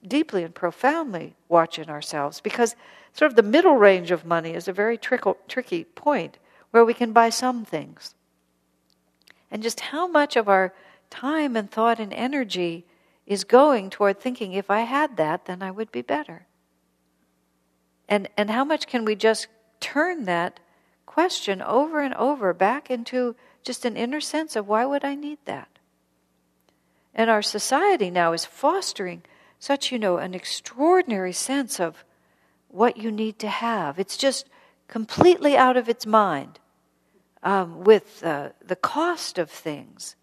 deeply 0.07 0.43
and 0.43 0.53
profoundly 0.53 1.35
watching 1.49 1.89
ourselves, 1.89 2.41
because 2.41 2.75
sort 3.13 3.31
of 3.31 3.35
the 3.35 3.43
middle 3.43 3.75
range 3.75 4.11
of 4.11 4.25
money 4.25 4.53
is 4.53 4.67
a 4.67 4.73
very 4.73 4.97
trickle, 4.97 5.37
tricky 5.47 5.83
point 5.83 6.37
where 6.71 6.85
we 6.85 6.93
can 6.93 7.13
buy 7.13 7.29
some 7.29 7.65
things 7.65 8.15
and 9.55 9.63
just 9.63 9.79
how 9.79 10.05
much 10.05 10.35
of 10.35 10.49
our 10.49 10.73
time 11.09 11.55
and 11.55 11.71
thought 11.71 11.99
and 11.99 12.13
energy 12.13 12.85
is 13.25 13.43
going 13.43 13.89
toward 13.89 14.19
thinking 14.19 14.53
if 14.53 14.69
I 14.69 14.81
had 14.81 15.17
that, 15.17 15.45
then 15.45 15.61
I 15.61 15.71
would 15.71 15.91
be 15.91 16.01
better. 16.01 16.45
And, 18.09 18.27
and 18.37 18.49
how 18.49 18.63
much 18.63 18.87
can 18.87 19.05
we 19.05 19.15
just 19.15 19.47
turn 19.79 20.25
that 20.25 20.59
question 21.05 21.61
over 21.61 22.01
and 22.01 22.13
over 22.15 22.53
back 22.53 22.91
into 22.91 23.35
just 23.63 23.85
an 23.85 23.95
inner 23.95 24.19
sense 24.19 24.55
of 24.55 24.67
why 24.67 24.85
would 24.85 25.03
I 25.03 25.15
need 25.15 25.39
that? 25.45 25.69
And 27.13 27.29
our 27.29 27.41
society 27.41 28.09
now 28.09 28.33
is 28.33 28.45
fostering 28.45 29.23
such, 29.65 29.91
you 29.91 29.97
know, 29.97 30.17
an 30.17 30.35
extraordinary 30.35 31.31
sense 31.33 31.79
of 31.79 32.05
what 32.67 32.97
you 32.97 33.09
need 33.09 33.39
to 33.39 33.47
have. 33.47 33.97
It's 33.97 34.15
just 34.15 34.47
completely 34.87 35.57
out 35.57 35.75
of 35.75 35.89
its 35.89 36.05
mind 36.05 36.59
um, 37.41 37.83
with 37.83 38.23
uh, 38.23 38.49
the 38.63 38.75
cost 38.75 39.39
of 39.39 39.49
things. 39.49 40.15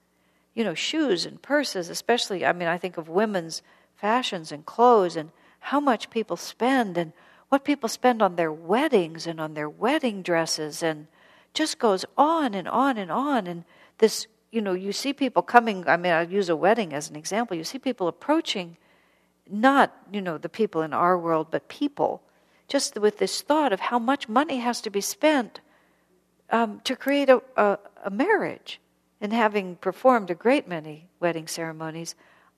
You 0.55 0.63
know, 0.63 0.75
shoes 0.75 1.27
and 1.27 1.43
purses, 1.43 1.89
especially, 1.89 2.47
I 2.47 2.53
mean, 2.53 2.69
I 2.69 2.79
think 2.79 2.97
of 2.99 3.09
women's 3.09 3.63
fashions 3.97 4.53
and 4.53 4.65
clothes 4.65 5.17
and 5.17 5.33
how 5.59 5.81
much 5.81 6.09
people 6.09 6.37
spend 6.37 6.97
and 6.97 7.13
what 7.49 7.65
people 7.65 7.89
spend 7.89 8.23
on 8.23 8.37
their 8.37 8.53
weddings 8.53 9.27
and 9.27 9.41
on 9.41 9.55
their 9.55 9.69
wedding 9.69 10.23
dresses 10.23 10.85
and 10.85 11.09
just 11.53 11.81
goes 11.81 12.05
on 12.17 12.55
and 12.55 12.69
on 12.69 12.97
and 12.97 13.11
on. 13.11 13.49
And 13.49 13.65
this, 13.99 14.29
you 14.53 14.61
know, 14.61 14.75
you 14.75 14.93
see 14.93 15.13
people 15.13 15.43
coming, 15.43 15.89
I 15.89 15.97
mean, 15.97 16.13
I'll 16.13 16.31
use 16.31 16.49
a 16.49 16.55
wedding 16.55 16.93
as 16.93 17.11
an 17.11 17.17
example. 17.17 17.57
You 17.57 17.65
see 17.65 17.81
people 17.81 18.07
approaching 18.07 18.77
not, 19.51 19.93
you 20.13 20.21
know, 20.21 20.39
the 20.39 20.49
people 20.49 20.83
in 20.83 20.93
our 20.93 21.19
world, 21.19 21.49
but 21.51 21.69
people, 21.69 22.23
just 22.69 22.99
with 22.99 23.19
this 23.19 23.41
thought 23.43 23.73
of 23.73 23.81
how 23.81 23.99
much 23.99 24.29
money 24.29 24.59
has 24.59 24.81
to 24.83 24.91
be 24.91 25.01
spent 25.01 25.61
um, 26.51 26.81
to 26.85 26.97
create 26.97 27.29
a, 27.29 27.43
a, 27.57 27.79
a 28.05 28.11
marriage. 28.11 28.81
And 29.21 29.33
having 29.33 29.77
performed 29.77 30.31
a 30.31 30.35
great 30.35 30.67
many 30.67 31.09
wedding 31.21 31.47
ceremonies, 31.47 32.15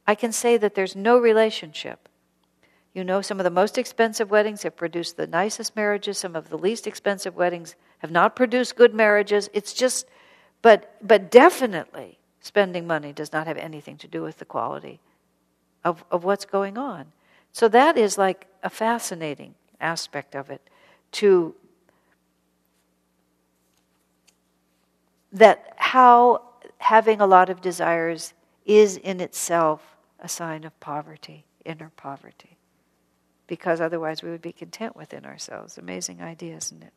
I 0.07 0.15
can 0.15 0.33
say 0.33 0.57
that 0.57 0.75
there's 0.75 0.97
no 0.97 1.19
relationship. 1.19 2.09
You 2.95 3.05
know, 3.05 3.21
some 3.21 3.41
of 3.41 3.45
the 3.45 3.51
most 3.51 3.77
expensive 3.77 4.31
weddings 4.31 4.63
have 4.63 4.77
produced 4.77 5.17
the 5.17 5.27
nicest 5.27 5.75
marriages. 5.77 6.17
Some 6.17 6.37
of 6.37 6.49
the 6.49 6.57
least 6.57 6.87
expensive 6.87 7.35
weddings 7.35 7.75
have 7.99 8.11
not 8.11 8.37
produced 8.37 8.77
good 8.77 8.95
marriages. 8.95 9.51
It's 9.53 9.73
just, 9.73 10.07
but, 10.63 10.97
but 11.03 11.31
definitely 11.31 12.19
spending 12.41 12.87
money 12.87 13.13
does 13.13 13.33
not 13.33 13.47
have 13.47 13.57
anything 13.57 13.97
to 13.99 14.09
do 14.09 14.23
with 14.23 14.39
the 14.39 14.45
quality 14.45 15.01
of, 15.85 16.05
of 16.11 16.25
what's 16.25 16.45
going 16.45 16.79
on. 16.79 17.07
So 17.53 17.69
that 17.69 17.97
is 17.97 18.19
like 18.19 18.47
a 18.63 18.71
fascinating 18.71 19.55
aspect 19.81 20.35
of 20.35 20.51
it 20.51 20.63
to 21.13 21.55
that 25.33 25.75
how 25.77 26.43
having 26.79 27.21
a 27.21 27.27
lot 27.27 27.51
of 27.51 27.61
desires 27.61 28.33
is 28.65 28.97
in 28.97 29.21
itself 29.21 29.97
a 30.21 30.29
sign 30.29 30.65
of 30.65 30.79
poverty, 30.81 31.45
inner 31.65 31.91
poverty. 31.97 32.57
Because 33.47 33.81
otherwise 33.81 34.23
we 34.23 34.31
would 34.31 34.41
be 34.41 34.53
content 34.53 34.97
within 34.97 35.27
ourselves. 35.27 35.77
Amazing 35.77 36.23
idea, 36.23 36.57
isn't 36.57 36.83
it? 36.83 36.93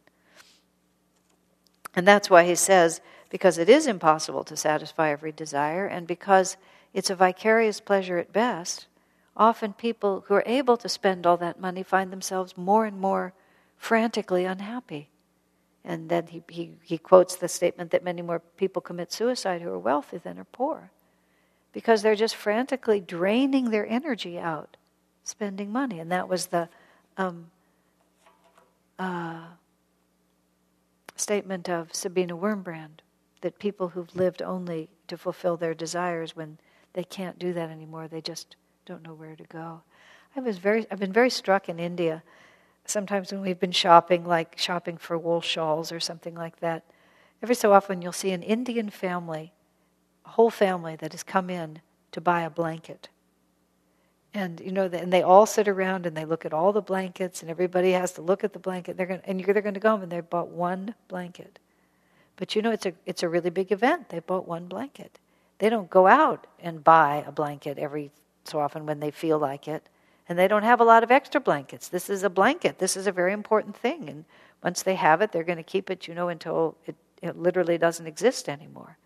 And 1.96 2.08
that's 2.08 2.30
why 2.30 2.46
he 2.46 2.56
says, 2.56 3.02
because 3.30 3.58
it 3.58 3.70
is 3.70 3.88
impossible 3.88 4.44
to 4.46 4.56
satisfy 4.56 5.12
every 5.12 5.32
desire, 5.32 5.88
and 5.88 6.06
because 6.06 6.56
it's 6.98 7.12
a 7.12 7.16
vicarious 7.16 7.80
pleasure 7.80 8.18
at 8.18 8.34
best, 8.34 8.88
often 9.36 9.72
people 9.72 10.24
who 10.26 10.34
are 10.34 10.44
able 10.48 10.78
to 10.78 10.90
spend 10.90 11.28
all 11.28 11.38
that 11.38 11.60
money 11.60 11.84
find 11.84 12.12
themselves 12.12 12.58
more 12.58 12.88
and 12.88 13.00
more 13.00 13.34
frantically 13.78 14.46
unhappy. 14.46 15.08
And 15.86 16.10
then 16.10 16.26
he, 16.26 16.42
he, 16.50 16.72
he 16.82 16.98
quotes 16.98 17.36
the 17.36 17.48
statement 17.48 17.92
that 17.92 18.04
many 18.04 18.24
more 18.24 18.40
people 18.40 18.82
commit 18.82 19.14
suicide 19.14 19.62
who 19.62 19.70
are 19.70 19.78
wealthy 19.78 20.18
than 20.18 20.40
are 20.40 20.44
poor 20.46 20.90
because 21.72 22.02
they're 22.02 22.16
just 22.16 22.36
frantically 22.36 23.00
draining 23.00 23.70
their 23.70 23.86
energy 23.86 24.40
out 24.40 24.76
spending 25.24 25.72
money. 25.72 26.00
And 26.00 26.12
that 26.12 26.28
was 26.28 26.48
the 26.48 26.68
um, 27.16 27.52
uh, 28.98 29.46
statement 31.16 31.70
of 31.70 31.94
Sabina 31.94 32.36
Wurmbrand 32.36 33.02
that 33.42 33.60
people 33.60 33.90
who've 33.90 34.16
lived 34.16 34.42
only 34.42 34.90
to 35.08 35.16
fulfill 35.16 35.58
their 35.58 35.76
desires, 35.76 36.36
when 36.36 36.58
they 36.98 37.04
can't 37.04 37.38
do 37.38 37.54
that 37.54 37.70
anymore, 37.70 38.08
they 38.08 38.22
just 38.22 38.56
don't 38.88 39.04
know 39.04 39.14
where 39.14 39.36
to 39.36 39.44
go. 39.44 39.82
I 40.36 40.40
was 40.40 40.58
very, 40.58 40.88
I've 40.90 41.00
been 41.00 41.14
very 41.14 41.30
struck 41.30 41.70
in 41.70 41.78
India. 41.80 42.24
Sometimes 42.86 43.32
when 43.32 43.42
we've 43.42 43.60
been 43.60 43.72
shopping, 43.72 44.26
like 44.26 44.58
shopping 44.58 44.98
for 44.98 45.16
wool 45.16 45.42
shawls 45.42 45.92
or 45.92 46.00
something 46.00 46.34
like 46.34 46.60
that, 46.60 46.84
every 47.44 47.54
so 47.54 47.72
often 47.72 48.02
you'll 48.02 48.12
see 48.12 48.32
an 48.32 48.42
Indian 48.42 48.90
family 48.90 49.54
a 50.26 50.32
whole 50.32 50.50
family 50.50 50.96
that 50.96 51.12
has 51.12 51.22
come 51.24 51.52
in 51.52 51.82
to 52.12 52.20
buy 52.20 52.42
a 52.42 52.50
blanket. 52.50 53.10
And 54.34 54.60
you 54.60 54.72
know, 54.72 54.86
and 54.86 55.14
they 55.14 55.22
all 55.22 55.46
sit 55.46 55.68
around 55.68 56.08
and 56.08 56.18
they 56.18 56.26
look 56.26 56.46
at 56.46 56.54
all 56.54 56.74
the 56.74 56.82
blankets, 56.82 57.42
and 57.42 57.50
everybody 57.50 57.92
has 57.92 58.12
to 58.14 58.22
look 58.22 58.44
at 58.44 58.54
the 58.54 58.60
blanket. 58.60 58.98
They're 58.98 59.06
going, 59.06 59.22
and 59.24 59.40
they're 59.40 59.62
going 59.62 59.74
to 59.76 59.80
go 59.80 59.92
home 59.92 60.02
and 60.02 60.12
they 60.12 60.20
bought 60.20 60.50
one 60.50 60.96
blanket. 61.08 61.60
But 62.36 62.56
you 62.56 62.62
know, 62.62 62.72
it's 62.72 62.86
a 62.86 62.94
it's 63.06 63.24
a 63.24 63.30
really 63.30 63.50
big 63.50 63.72
event. 63.72 64.10
They 64.10 64.20
bought 64.20 64.48
one 64.48 64.66
blanket. 64.66 65.20
They 65.60 65.70
don't 65.70 65.90
go 65.90 66.08
out 66.08 66.48
and 66.60 66.84
buy 66.84 67.24
a 67.26 67.32
blanket 67.32 67.78
every 67.78 68.12
so 68.44 68.60
often 68.60 68.86
when 68.86 69.00
they 69.00 69.12
feel 69.12 69.40
like 69.40 69.68
it, 69.68 69.88
and 70.30 70.38
they 70.38 70.48
don't 70.48 70.64
have 70.64 70.80
a 70.80 70.86
lot 70.86 71.04
of 71.04 71.12
extra 71.12 71.42
blankets. 71.42 71.88
This 71.88 72.10
is 72.10 72.24
a 72.24 72.30
blanket. 72.30 72.80
This 72.80 72.96
is 72.96 73.08
a 73.08 73.12
very 73.12 73.34
important 73.34 73.76
thing, 73.76 74.10
and 74.10 74.26
once 74.64 74.84
they 74.84 74.96
have 74.96 75.22
it, 75.22 75.32
they're 75.32 75.44
going 75.44 75.58
to 75.58 75.64
keep 75.64 75.90
it. 75.90 76.08
You 76.08 76.16
know, 76.16 76.30
until 76.30 76.78
it, 76.86 76.96
it 77.22 77.38
literally 77.38 77.78
doesn't 77.78 78.08
exist 78.08 78.48
anymore. 78.48 78.98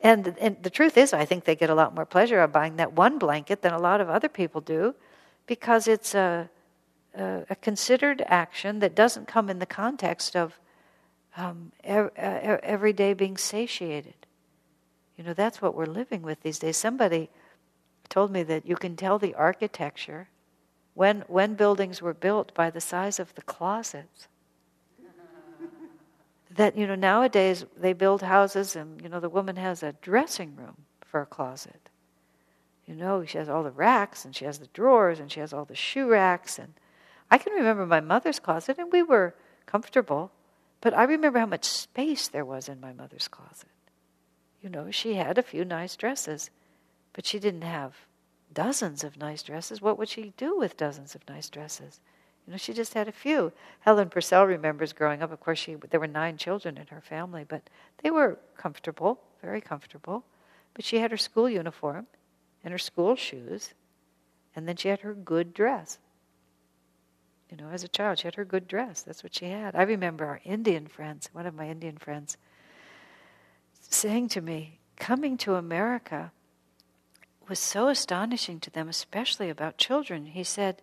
And, 0.00 0.36
and 0.38 0.62
the 0.62 0.70
truth 0.70 0.98
is, 0.98 1.14
I 1.14 1.24
think 1.24 1.44
they 1.44 1.56
get 1.56 1.70
a 1.70 1.74
lot 1.74 1.94
more 1.94 2.04
pleasure 2.04 2.40
of 2.40 2.52
buying 2.52 2.76
that 2.76 2.92
one 2.92 3.18
blanket 3.18 3.62
than 3.62 3.72
a 3.72 3.78
lot 3.78 4.02
of 4.02 4.10
other 4.10 4.28
people 4.28 4.60
do 4.60 4.94
because 5.46 5.88
it's 5.88 6.14
a, 6.14 6.50
a, 7.18 7.44
a 7.48 7.56
considered 7.56 8.22
action 8.26 8.80
that 8.80 8.94
doesn't 8.94 9.26
come 9.26 9.48
in 9.48 9.60
the 9.60 9.66
context 9.66 10.36
of 10.36 10.58
um, 11.38 11.72
er, 11.88 12.12
every 12.62 12.92
day 12.92 13.14
being 13.14 13.38
satiated. 13.38 14.14
You 15.16 15.24
know, 15.24 15.34
that's 15.34 15.62
what 15.62 15.74
we're 15.74 15.86
living 15.86 16.22
with 16.22 16.40
these 16.42 16.58
days. 16.58 16.76
Somebody 16.76 17.30
told 18.08 18.30
me 18.30 18.42
that 18.44 18.66
you 18.66 18.76
can 18.76 18.96
tell 18.96 19.18
the 19.18 19.34
architecture 19.34 20.28
when, 20.94 21.24
when 21.26 21.54
buildings 21.54 22.02
were 22.02 22.14
built 22.14 22.54
by 22.54 22.70
the 22.70 22.80
size 22.80 23.18
of 23.18 23.34
the 23.34 23.42
closets. 23.42 24.28
That 26.50 26.76
you 26.76 26.86
know 26.86 26.94
nowadays 26.94 27.64
they 27.76 27.94
build 27.94 28.22
houses 28.22 28.76
and 28.76 29.02
you 29.02 29.08
know 29.08 29.18
the 29.18 29.28
woman 29.28 29.56
has 29.56 29.82
a 29.82 29.94
dressing 29.94 30.54
room 30.54 30.84
for 31.04 31.20
a 31.20 31.26
closet. 31.26 31.90
You 32.86 32.94
know 32.94 33.24
she 33.24 33.38
has 33.38 33.48
all 33.48 33.64
the 33.64 33.72
racks 33.72 34.24
and 34.24 34.36
she 34.36 34.44
has 34.44 34.58
the 34.58 34.68
drawers 34.68 35.18
and 35.18 35.32
she 35.32 35.40
has 35.40 35.52
all 35.52 35.64
the 35.64 35.74
shoe 35.74 36.06
racks 36.06 36.58
and 36.58 36.74
i 37.30 37.38
can 37.38 37.54
remember 37.54 37.86
my 37.86 38.00
mother's 38.00 38.38
closet 38.38 38.78
and 38.78 38.92
we 38.92 39.02
were 39.02 39.34
comfortable 39.66 40.30
but 40.80 40.92
i 40.94 41.04
remember 41.04 41.38
how 41.38 41.46
much 41.46 41.64
space 41.64 42.28
there 42.28 42.44
was 42.44 42.68
in 42.68 42.80
my 42.80 42.92
mother's 42.92 43.26
closet 43.26 43.70
you 44.64 44.70
know 44.70 44.90
she 44.90 45.14
had 45.14 45.38
a 45.38 45.42
few 45.42 45.64
nice 45.64 45.94
dresses 45.94 46.50
but 47.12 47.24
she 47.24 47.38
didn't 47.38 47.62
have 47.62 47.94
dozens 48.52 49.04
of 49.04 49.16
nice 49.16 49.44
dresses 49.44 49.80
what 49.80 49.98
would 49.98 50.08
she 50.08 50.32
do 50.36 50.58
with 50.58 50.76
dozens 50.76 51.14
of 51.14 51.28
nice 51.28 51.48
dresses 51.48 52.00
you 52.46 52.50
know, 52.50 52.56
she 52.58 52.74
just 52.74 52.94
had 52.94 53.08
a 53.08 53.12
few. 53.12 53.52
Helen 53.80 54.10
Purcell 54.10 54.44
remembers 54.44 54.92
growing 54.92 55.22
up. 55.22 55.32
Of 55.32 55.40
course, 55.40 55.58
she 55.58 55.76
there 55.90 56.00
were 56.00 56.06
nine 56.06 56.36
children 56.36 56.76
in 56.76 56.86
her 56.88 57.00
family, 57.00 57.44
but 57.44 57.62
they 58.02 58.10
were 58.10 58.38
comfortable, 58.56 59.18
very 59.40 59.60
comfortable. 59.60 60.24
But 60.74 60.84
she 60.84 60.98
had 60.98 61.10
her 61.10 61.16
school 61.16 61.48
uniform 61.48 62.06
and 62.62 62.72
her 62.72 62.78
school 62.78 63.16
shoes, 63.16 63.72
and 64.54 64.68
then 64.68 64.76
she 64.76 64.88
had 64.88 65.00
her 65.00 65.14
good 65.14 65.54
dress. 65.54 65.98
You 67.50 67.56
know, 67.56 67.70
as 67.70 67.84
a 67.84 67.88
child, 67.88 68.18
she 68.18 68.26
had 68.26 68.34
her 68.34 68.44
good 68.44 68.68
dress. 68.68 69.02
That's 69.02 69.22
what 69.22 69.34
she 69.34 69.46
had. 69.46 69.74
I 69.74 69.82
remember 69.82 70.26
our 70.26 70.40
Indian 70.44 70.86
friends, 70.86 71.30
one 71.32 71.46
of 71.46 71.54
my 71.54 71.68
Indian 71.68 71.96
friends, 71.96 72.36
saying 73.94 74.28
to 74.30 74.40
me, 74.40 74.78
coming 74.96 75.36
to 75.38 75.54
America 75.54 76.32
was 77.48 77.58
so 77.58 77.88
astonishing 77.88 78.60
to 78.60 78.70
them, 78.70 78.88
especially 78.88 79.50
about 79.50 79.78
children. 79.78 80.26
He 80.26 80.44
said, 80.44 80.82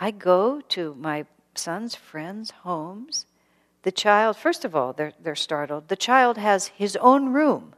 I 0.00 0.10
go 0.10 0.60
to 0.70 0.94
my 0.94 1.26
son's 1.54 1.94
friends' 1.94 2.50
homes. 2.62 3.26
The 3.82 3.92
child, 3.92 4.36
first 4.36 4.64
of 4.64 4.74
all, 4.74 4.92
they're, 4.92 5.12
they're 5.22 5.34
startled. 5.34 5.88
The 5.88 5.96
child 5.96 6.38
has 6.38 6.68
his 6.68 6.96
own 6.96 7.32
room. 7.32 7.74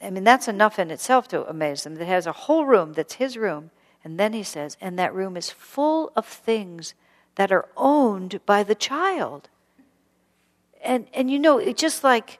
I 0.00 0.10
mean, 0.10 0.24
that's 0.24 0.48
enough 0.48 0.78
in 0.78 0.90
itself 0.90 1.28
to 1.28 1.48
amaze 1.48 1.84
them. 1.84 1.96
That 1.96 2.06
has 2.06 2.26
a 2.26 2.32
whole 2.32 2.64
room 2.64 2.92
that's 2.92 3.14
his 3.14 3.36
room. 3.36 3.70
And 4.04 4.18
then 4.18 4.32
he 4.32 4.42
says, 4.42 4.76
and 4.80 4.98
that 4.98 5.14
room 5.14 5.36
is 5.36 5.50
full 5.50 6.12
of 6.14 6.26
things 6.26 6.94
that 7.34 7.52
are 7.52 7.68
owned 7.76 8.40
by 8.46 8.62
the 8.62 8.74
child. 8.74 9.48
And, 10.82 11.06
and 11.12 11.30
you 11.30 11.38
know, 11.38 11.58
it's 11.58 11.80
just 11.80 12.04
like, 12.04 12.38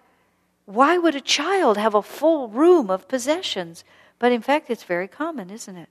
why 0.69 0.99
would 0.99 1.14
a 1.14 1.21
child 1.23 1.79
have 1.79 1.95
a 1.95 2.03
full 2.03 2.49
room 2.49 2.91
of 2.91 3.09
possessions? 3.09 3.85
But 4.19 4.33
in 4.33 4.43
fact, 4.43 4.69
it's 4.69 4.83
very 4.83 5.09
common, 5.09 5.49
isn't 5.49 5.77
it? 5.79 5.89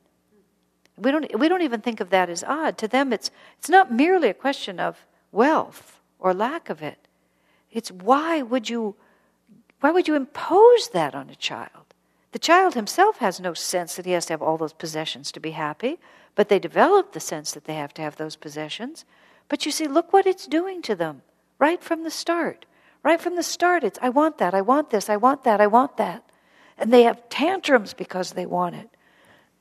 We 0.97 1.09
don't, 1.09 1.39
we 1.39 1.49
don't 1.49 1.63
even 1.63 1.81
think 1.81 1.99
of 1.99 2.11
that 2.11 2.29
as 2.29 2.43
odd. 2.43 2.77
To 2.77 2.87
them, 2.87 3.11
it's, 3.11 3.31
it's 3.57 3.69
not 3.69 3.91
merely 3.91 4.29
a 4.29 4.35
question 4.35 4.79
of 4.79 5.03
wealth 5.31 5.99
or 6.19 6.31
lack 6.31 6.69
of 6.69 6.83
it. 6.83 7.07
It's 7.71 7.91
why 7.91 8.43
would 8.43 8.69
you, 8.69 8.93
why 9.79 9.89
would 9.89 10.07
you 10.07 10.13
impose 10.13 10.89
that 10.89 11.15
on 11.15 11.31
a 11.31 11.35
child? 11.35 11.95
The 12.31 12.37
child 12.37 12.75
himself 12.75 13.17
has 13.17 13.39
no 13.39 13.55
sense 13.55 13.95
that 13.95 14.05
he 14.05 14.11
has 14.11 14.27
to 14.27 14.33
have 14.33 14.43
all 14.43 14.57
those 14.57 14.73
possessions 14.73 15.31
to 15.31 15.39
be 15.39 15.51
happy, 15.51 15.97
but 16.35 16.49
they 16.49 16.59
develop 16.59 17.13
the 17.13 17.19
sense 17.19 17.51
that 17.53 17.65
they 17.65 17.73
have 17.73 17.95
to 17.95 18.03
have 18.03 18.17
those 18.17 18.35
possessions. 18.35 19.05
But 19.49 19.65
you 19.65 19.71
see, 19.71 19.87
look 19.87 20.13
what 20.13 20.27
it's 20.27 20.45
doing 20.45 20.83
to 20.83 20.93
them 20.93 21.23
right 21.57 21.83
from 21.83 22.03
the 22.03 22.11
start. 22.11 22.67
Right 23.07 23.21
from 23.21 23.37
the 23.37 23.43
start, 23.43 23.85
it's, 23.85 23.97
I 24.01 24.09
want 24.09 24.39
that, 24.39 24.53
I 24.53 24.59
want 24.59 24.89
this, 24.89 25.09
I 25.09 25.15
want 25.15 25.45
that, 25.45 25.61
I 25.61 25.67
want 25.67 25.95
that. 25.95 26.29
And 26.77 26.91
they 26.91 27.03
have 27.03 27.29
tantrums 27.29 27.93
because 27.93 28.33
they 28.33 28.45
want 28.45 28.75
it. 28.75 28.89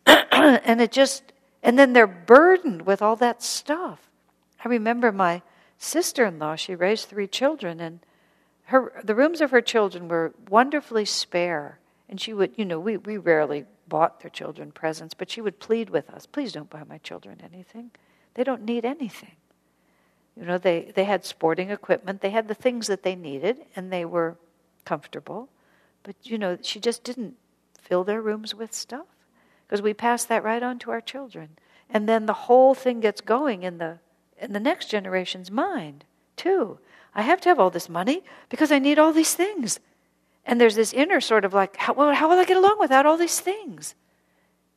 and 0.32 0.80
it 0.80 0.90
just, 0.90 1.32
and 1.62 1.78
then 1.78 1.92
they're 1.92 2.08
burdened 2.08 2.82
with 2.82 3.02
all 3.02 3.14
that 3.14 3.44
stuff. 3.44 4.00
I 4.64 4.68
remember 4.68 5.12
my 5.12 5.42
sister 5.78 6.24
in 6.24 6.40
law, 6.40 6.56
she 6.56 6.74
raised 6.74 7.06
three 7.06 7.28
children, 7.28 7.78
and 7.78 8.00
her, 8.64 9.00
the 9.04 9.14
rooms 9.14 9.40
of 9.40 9.52
her 9.52 9.60
children 9.60 10.08
were 10.08 10.34
wonderfully 10.48 11.04
spare. 11.04 11.78
And 12.08 12.20
she 12.20 12.34
would, 12.34 12.50
you 12.56 12.64
know, 12.64 12.80
we, 12.80 12.96
we 12.96 13.16
rarely 13.16 13.64
bought 13.86 14.22
their 14.22 14.30
children 14.30 14.72
presents, 14.72 15.14
but 15.14 15.30
she 15.30 15.40
would 15.40 15.60
plead 15.60 15.90
with 15.90 16.10
us 16.10 16.26
please 16.26 16.50
don't 16.50 16.68
buy 16.68 16.82
my 16.82 16.98
children 16.98 17.40
anything. 17.44 17.92
They 18.34 18.42
don't 18.42 18.64
need 18.64 18.84
anything. 18.84 19.36
You 20.38 20.44
know, 20.44 20.58
they, 20.58 20.92
they 20.94 21.04
had 21.04 21.24
sporting 21.24 21.70
equipment, 21.70 22.20
they 22.20 22.30
had 22.30 22.48
the 22.48 22.54
things 22.54 22.86
that 22.88 23.02
they 23.02 23.14
needed, 23.14 23.58
and 23.74 23.92
they 23.92 24.04
were 24.04 24.36
comfortable. 24.84 25.48
But, 26.02 26.16
you 26.22 26.38
know, 26.38 26.58
she 26.60 26.78
just 26.78 27.04
didn't 27.04 27.36
fill 27.80 28.04
their 28.04 28.20
rooms 28.20 28.54
with 28.54 28.74
stuff 28.74 29.06
because 29.66 29.80
we 29.82 29.94
pass 29.94 30.24
that 30.24 30.44
right 30.44 30.62
on 30.62 30.78
to 30.80 30.90
our 30.90 31.00
children. 31.00 31.50
And 31.88 32.08
then 32.08 32.26
the 32.26 32.32
whole 32.32 32.74
thing 32.74 33.00
gets 33.00 33.20
going 33.20 33.62
in 33.62 33.78
the 33.78 33.98
in 34.38 34.52
the 34.52 34.60
next 34.60 34.90
generation's 34.90 35.50
mind, 35.50 36.04
too. 36.36 36.78
I 37.14 37.22
have 37.22 37.40
to 37.42 37.48
have 37.48 37.58
all 37.58 37.70
this 37.70 37.88
money 37.88 38.22
because 38.48 38.70
I 38.70 38.78
need 38.78 38.98
all 38.98 39.12
these 39.12 39.34
things. 39.34 39.80
And 40.44 40.60
there's 40.60 40.74
this 40.74 40.92
inner 40.92 41.20
sort 41.20 41.44
of 41.44 41.54
like, 41.54 41.76
how, 41.76 41.94
well, 41.94 42.14
how 42.14 42.28
will 42.28 42.38
I 42.38 42.44
get 42.44 42.56
along 42.56 42.76
without 42.78 43.06
all 43.06 43.16
these 43.16 43.40
things? 43.40 43.94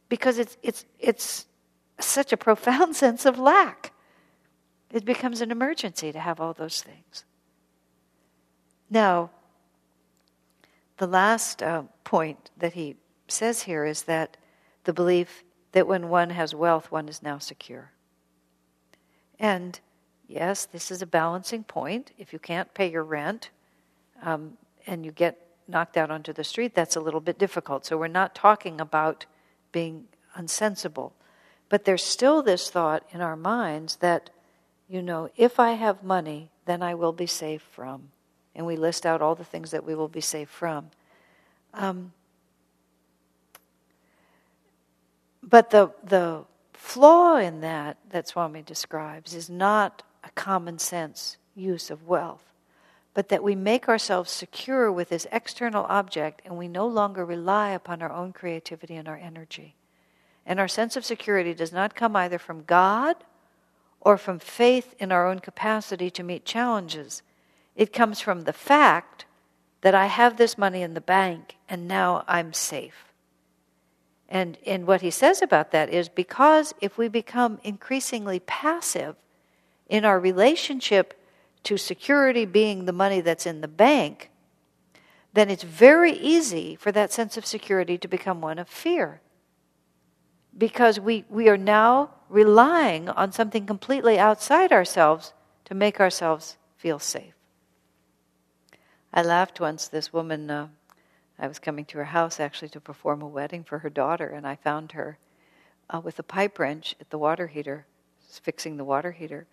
Because 0.07 0.39
it's, 0.39 0.57
it's, 0.63 0.85
it's 0.99 1.45
such 1.99 2.31
a 2.31 2.37
profound 2.37 2.95
sense 2.95 3.25
of 3.25 3.37
lack. 3.37 3.88
It 4.91 5.05
becomes 5.05 5.41
an 5.41 5.51
emergency 5.51 6.11
to 6.11 6.19
have 6.19 6.39
all 6.39 6.53
those 6.53 6.81
things. 6.81 7.25
Now, 8.89 9.29
the 10.97 11.07
last 11.07 11.61
uh, 11.61 11.83
point 12.03 12.49
that 12.57 12.73
he 12.73 12.95
says 13.27 13.63
here 13.63 13.85
is 13.85 14.03
that 14.03 14.37
the 14.83 14.93
belief 14.93 15.43
that 15.71 15.87
when 15.87 16.09
one 16.09 16.31
has 16.31 16.55
wealth, 16.55 16.91
one 16.91 17.07
is 17.07 17.21
now 17.21 17.37
secure. 17.37 17.91
And 19.39 19.79
yes, 20.27 20.65
this 20.65 20.91
is 20.91 21.01
a 21.01 21.05
balancing 21.05 21.63
point. 21.63 22.11
If 22.17 22.33
you 22.33 22.39
can't 22.39 22.73
pay 22.73 22.91
your 22.91 23.03
rent 23.03 23.51
um, 24.23 24.57
and 24.87 25.05
you 25.05 25.11
get 25.11 25.37
knocked 25.67 25.97
out 25.97 26.09
onto 26.09 26.33
the 26.33 26.43
street, 26.43 26.73
that's 26.73 26.95
a 26.95 27.01
little 27.01 27.21
bit 27.21 27.37
difficult. 27.37 27.85
So 27.85 27.97
we're 27.97 28.07
not 28.07 28.33
talking 28.33 28.81
about 28.81 29.25
being 29.71 30.05
unsensible. 30.35 31.13
But 31.69 31.85
there's 31.85 32.03
still 32.03 32.41
this 32.41 32.69
thought 32.69 33.03
in 33.11 33.21
our 33.21 33.35
minds 33.35 33.97
that, 33.97 34.31
you 34.89 35.03
know, 35.03 35.29
if 35.37 35.59
I 35.59 35.73
have 35.73 36.03
money, 36.03 36.49
then 36.65 36.81
I 36.81 36.95
will 36.95 37.13
be 37.13 37.27
safe 37.27 37.61
from. 37.61 38.09
And 38.55 38.65
we 38.65 38.75
list 38.75 39.05
out 39.05 39.21
all 39.21 39.35
the 39.35 39.43
things 39.43 39.71
that 39.71 39.85
we 39.85 39.93
will 39.93 40.07
be 40.07 40.21
safe 40.21 40.49
from. 40.49 40.89
Um, 41.75 42.11
but 45.43 45.69
the, 45.69 45.91
the 46.03 46.43
flaw 46.73 47.37
in 47.37 47.61
that, 47.61 47.97
that 48.09 48.27
Swami 48.27 48.63
describes, 48.63 49.35
is 49.35 49.49
not 49.49 50.01
a 50.23 50.31
common 50.31 50.79
sense 50.79 51.37
use 51.55 51.91
of 51.91 52.07
wealth, 52.07 52.43
but 53.13 53.29
that 53.29 53.43
we 53.43 53.53
make 53.53 53.87
ourselves 53.87 54.31
secure 54.31 54.91
with 54.91 55.09
this 55.09 55.27
external 55.31 55.85
object 55.85 56.41
and 56.43 56.57
we 56.57 56.67
no 56.67 56.87
longer 56.87 57.23
rely 57.23 57.69
upon 57.69 58.01
our 58.01 58.11
own 58.11 58.33
creativity 58.33 58.95
and 58.95 59.07
our 59.07 59.17
energy. 59.17 59.75
And 60.45 60.59
our 60.59 60.67
sense 60.67 60.95
of 60.95 61.05
security 61.05 61.53
does 61.53 61.71
not 61.71 61.93
come 61.93 62.15
either 62.15 62.39
from 62.39 62.63
God 62.63 63.15
or 64.01 64.17
from 64.17 64.39
faith 64.39 64.95
in 64.99 65.11
our 65.11 65.27
own 65.27 65.39
capacity 65.39 66.09
to 66.09 66.23
meet 66.23 66.45
challenges. 66.45 67.21
It 67.75 67.93
comes 67.93 68.19
from 68.19 68.41
the 68.41 68.53
fact 68.53 69.25
that 69.81 69.95
I 69.95 70.07
have 70.07 70.37
this 70.37 70.57
money 70.57 70.81
in 70.81 70.93
the 70.93 71.01
bank 71.01 71.55
and 71.67 71.87
now 71.87 72.23
I'm 72.27 72.53
safe. 72.53 73.05
And, 74.27 74.57
and 74.65 74.85
what 74.85 75.01
he 75.01 75.09
says 75.09 75.41
about 75.41 75.71
that 75.71 75.89
is 75.89 76.07
because 76.07 76.73
if 76.81 76.97
we 76.97 77.07
become 77.07 77.59
increasingly 77.63 78.39
passive 78.41 79.15
in 79.87 80.05
our 80.05 80.19
relationship 80.19 81.19
to 81.63 81.77
security 81.77 82.45
being 82.45 82.85
the 82.85 82.93
money 82.93 83.21
that's 83.21 83.45
in 83.45 83.61
the 83.61 83.67
bank, 83.67 84.29
then 85.33 85.49
it's 85.49 85.63
very 85.63 86.13
easy 86.13 86.75
for 86.75 86.91
that 86.91 87.11
sense 87.11 87.37
of 87.37 87.45
security 87.45 87.97
to 87.97 88.07
become 88.07 88.39
one 88.39 88.59
of 88.59 88.69
fear. 88.69 89.21
Because 90.57 90.99
we, 90.99 91.25
we 91.29 91.49
are 91.49 91.57
now 91.57 92.11
relying 92.29 93.09
on 93.09 93.31
something 93.31 93.65
completely 93.65 94.19
outside 94.19 94.71
ourselves 94.71 95.33
to 95.65 95.73
make 95.73 95.99
ourselves 95.99 96.57
feel 96.77 96.99
safe. 96.99 97.33
I 99.13 99.23
laughed 99.23 99.59
once, 99.59 99.87
this 99.87 100.13
woman. 100.13 100.49
Uh, 100.49 100.67
I 101.39 101.47
was 101.47 101.59
coming 101.59 101.85
to 101.85 101.97
her 101.97 102.05
house 102.05 102.39
actually 102.39 102.69
to 102.69 102.79
perform 102.79 103.21
a 103.21 103.27
wedding 103.27 103.63
for 103.63 103.79
her 103.79 103.89
daughter, 103.89 104.27
and 104.27 104.45
I 104.45 104.55
found 104.55 104.91
her 104.91 105.17
uh, 105.89 105.99
with 105.99 106.19
a 106.19 106.23
pipe 106.23 106.59
wrench 106.59 106.95
at 106.99 107.09
the 107.09 107.17
water 107.17 107.47
heater, 107.47 107.85
fixing 108.29 108.77
the 108.77 108.83
water 108.83 109.11
heater. 109.11 109.47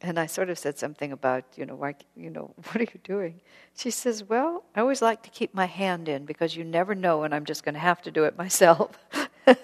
And 0.00 0.18
I 0.20 0.26
sort 0.26 0.50
of 0.50 0.58
said 0.58 0.78
something 0.78 1.12
about, 1.12 1.44
you 1.56 1.64
know, 1.66 1.74
why, 1.74 1.94
you 2.14 2.30
know, 2.30 2.52
what 2.64 2.76
are 2.76 2.80
you 2.80 3.00
doing? 3.02 3.40
She 3.74 3.90
says, 3.90 4.22
"Well, 4.22 4.64
I 4.76 4.80
always 4.80 5.02
like 5.02 5.22
to 5.22 5.30
keep 5.30 5.54
my 5.54 5.66
hand 5.66 6.08
in 6.08 6.24
because 6.24 6.56
you 6.56 6.62
never 6.62 6.94
know 6.94 7.18
when 7.18 7.32
I'm 7.32 7.46
just 7.46 7.64
going 7.64 7.74
to 7.74 7.80
have 7.80 8.02
to 8.02 8.10
do 8.10 8.24
it 8.24 8.36
myself." 8.36 8.98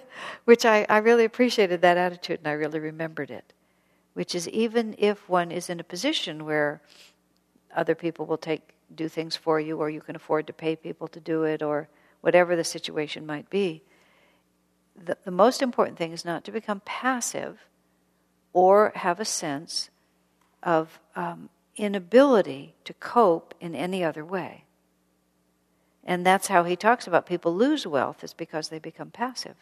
Which 0.45 0.65
I, 0.65 0.87
I 0.89 0.99
really 0.99 1.25
appreciated 1.25 1.81
that 1.83 1.97
attitude, 1.97 2.41
and 2.41 2.49
I 2.49 2.53
really 2.53 2.81
remembered 2.81 3.31
it. 3.31 3.53
Which 4.15 4.35
is 4.35 4.49
even 4.49 4.95
if 4.99 5.29
one 5.29 5.51
is 5.51 5.71
in 5.71 5.81
a 5.81 5.85
position 5.85 6.45
where 6.45 6.81
other 7.75 7.95
people 7.95 8.27
will 8.27 8.39
take 8.39 8.75
do 8.95 9.09
things 9.09 9.37
for 9.37 9.61
you, 9.61 9.79
or 9.79 9.89
you 9.89 10.01
can 10.01 10.17
afford 10.17 10.47
to 10.49 10.53
pay 10.53 10.75
people 10.75 11.07
to 11.09 11.21
do 11.21 11.45
it, 11.45 11.63
or 11.63 11.89
whatever 12.21 12.57
the 12.57 12.65
situation 12.65 13.25
might 13.25 13.49
be. 13.49 13.83
The, 15.05 15.17
the 15.25 15.31
most 15.31 15.63
important 15.63 15.97
thing 15.97 16.13
is 16.13 16.25
not 16.25 16.45
to 16.45 16.53
become 16.53 16.81
passive 16.85 17.65
or 18.53 18.93
have 18.97 19.21
a 19.21 19.25
sense 19.25 19.91
of 20.63 20.99
um, 21.15 21.49
inability 21.77 22.75
to 22.85 22.93
cope 22.95 23.55
in 23.61 23.75
any 23.75 24.03
other 24.05 24.25
way. 24.25 24.65
And 26.05 26.27
that's 26.27 26.49
how 26.49 26.65
he 26.65 26.77
talks 26.77 27.07
about 27.07 27.27
people 27.27 27.55
lose 27.55 27.87
wealth, 27.87 28.25
is 28.25 28.35
because 28.35 28.69
they 28.69 28.79
become 28.79 29.11
passive. 29.11 29.57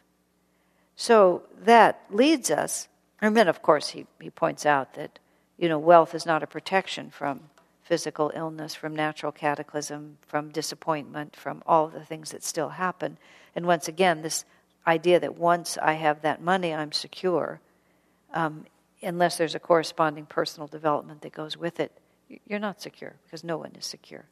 So 1.01 1.45
that 1.63 2.01
leads 2.11 2.51
us, 2.51 2.89
and 3.23 3.37
then 3.37 3.47
of 3.47 3.63
course 3.63 3.91
he, 3.91 4.07
he 4.21 4.31
points 4.31 4.67
out 4.67 4.95
that, 4.95 5.21
you 5.57 5.69
know, 5.69 5.79
wealth 5.79 6.13
is 6.13 6.27
not 6.27 6.43
a 6.43 6.47
protection 6.49 7.11
from 7.11 7.39
physical 7.85 8.33
illness, 8.35 8.75
from 8.75 8.97
natural 8.97 9.31
cataclysm, 9.31 10.19
from 10.27 10.51
disappointment, 10.51 11.37
from 11.37 11.63
all 11.67 11.87
the 11.87 12.05
things 12.05 12.33
that 12.33 12.43
still 12.43 12.71
happen. 12.71 13.17
And 13.55 13.65
once 13.65 13.87
again, 13.87 14.23
this 14.23 14.45
idea 14.89 15.21
that 15.21 15.37
once 15.37 15.79
I 15.81 15.93
have 15.93 16.23
that 16.23 16.43
money, 16.43 16.75
I'm 16.75 16.91
secure, 16.91 17.61
um, 18.35 18.65
unless 19.01 19.39
there's 19.39 19.55
a 19.55 19.61
corresponding 19.61 20.27
personal 20.27 20.67
development 20.67 21.23
that 21.23 21.33
goes 21.33 21.57
with 21.57 21.79
it, 21.79 21.93
you're 22.49 22.59
not 22.59 22.83
secure 22.83 23.15
because 23.25 23.45
no 23.45 23.57
one 23.57 23.71
is 23.79 23.87
secure. 23.87 24.25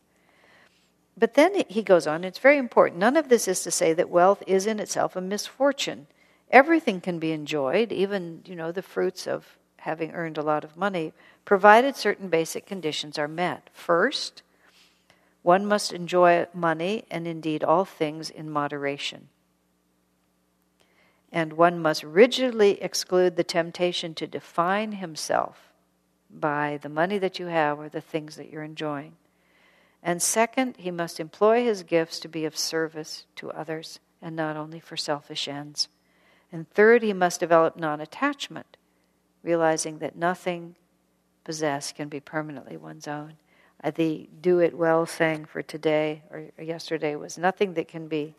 But 1.17 1.35
then 1.35 1.63
he 1.69 1.85
goes 1.85 2.09
on, 2.09 2.25
it's 2.25 2.41
very 2.41 2.59
important. 2.59 2.99
None 2.99 3.17
of 3.17 3.29
this 3.29 3.47
is 3.47 3.63
to 3.63 3.71
say 3.71 3.93
that 3.93 4.11
wealth 4.11 4.43
is 4.49 4.67
in 4.67 4.81
itself 4.81 5.15
a 5.15 5.21
misfortune. 5.21 6.09
Everything 6.51 7.01
can 7.01 7.19
be 7.19 7.33
enjoyed, 7.33 7.93
even, 7.93 8.43
you 8.45 8.55
know, 8.55 8.73
the 8.73 8.83
fruits 8.83 9.27
of 9.27 9.59
having 9.79 10.13
earned 10.13 10.37
a 10.37 10.43
lot 10.43 10.65
of 10.65 10.77
money, 10.77 11.13
provided 11.45 11.95
certain 11.95 12.29
basic 12.29 12.67
conditions 12.67 13.19
are 13.19 13.29
met. 13.29 13.71
First, 13.73 14.43
one 15.43 15.65
must 15.65 15.93
enjoy 15.93 16.47
money 16.53 17.05
and 17.09 17.27
indeed 17.27 17.63
all 17.63 17.85
things 17.85 18.29
in 18.29 18.51
moderation. 18.51 19.29
And 21.31 21.53
one 21.53 21.81
must 21.81 22.03
rigidly 22.03 22.83
exclude 22.83 23.37
the 23.37 23.45
temptation 23.45 24.13
to 24.15 24.27
define 24.27 24.93
himself 24.93 25.73
by 26.29 26.81
the 26.83 26.89
money 26.89 27.19
that 27.19 27.39
you 27.39 27.47
have 27.47 27.79
or 27.79 27.89
the 27.89 28.01
things 28.01 28.35
that 28.37 28.51
you're 28.51 28.65
enjoying. 28.65 29.13
And 30.03 30.21
second, 30.21 30.77
he 30.79 30.91
must 30.91 31.21
employ 31.21 31.63
his 31.65 31.85
gifts 31.85 32.19
to 32.21 32.29
be 32.29 32.45
of 32.45 32.57
service 32.57 33.27
to 33.37 33.53
others 33.53 34.01
and 34.21 34.35
not 34.35 34.57
only 34.57 34.81
for 34.81 34.97
selfish 34.97 35.47
ends. 35.47 35.89
And 36.57 36.71
third, 36.71 37.03
he 37.03 37.13
must 37.13 37.39
develop 37.39 37.77
non 37.77 38.01
attachment, 38.01 38.79
realizing 39.43 39.99
that 39.99 40.17
nothing 40.17 40.75
possessed 41.45 41.97
can 41.97 42.09
be 42.09 42.19
permanently 42.19 42.79
one's 42.79 43.07
own. 43.07 43.35
Uh, 43.85 43.91
the 43.91 44.31
do 44.41 44.61
it 44.61 44.75
well 44.75 45.05
saying 45.05 45.45
for 45.45 45.61
today 45.61 46.23
or 46.31 46.51
yesterday 46.59 47.15
was 47.15 47.37
nothing 47.37 47.75
that 47.75 47.89
can 47.89 48.09
be 48.09 48.37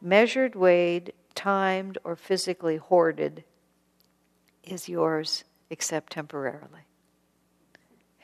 measured, 0.00 0.54
weighed, 0.54 1.12
timed, 1.34 1.98
or 2.04 2.16
physically 2.16 2.78
hoarded 2.78 3.44
is 4.64 4.88
yours 4.88 5.44
except 5.68 6.10
temporarily. 6.10 6.86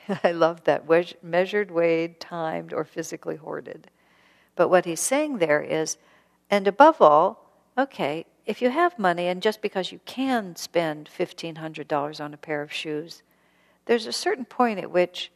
I 0.23 0.31
love 0.31 0.63
that. 0.63 0.85
Measured, 1.21 1.69
weighed, 1.69 2.19
timed, 2.19 2.73
or 2.73 2.83
physically 2.83 3.35
hoarded. 3.35 3.91
But 4.55 4.69
what 4.69 4.85
he's 4.85 4.99
saying 4.99 5.37
there 5.37 5.61
is, 5.61 5.97
and 6.49 6.67
above 6.67 6.99
all, 6.99 7.45
okay, 7.77 8.25
if 8.49 8.63
you 8.63 8.71
have 8.71 8.97
money 8.97 9.27
and 9.27 9.43
just 9.43 9.61
because 9.61 9.91
you 9.91 9.99
can 10.05 10.55
spend 10.55 11.07
$1,500 11.15 12.19
on 12.19 12.33
a 12.33 12.37
pair 12.37 12.63
of 12.63 12.73
shoes, 12.73 13.21
there's 13.85 14.07
a 14.07 14.11
certain 14.11 14.43
point 14.43 14.79
at 14.79 14.89
which 14.89 15.31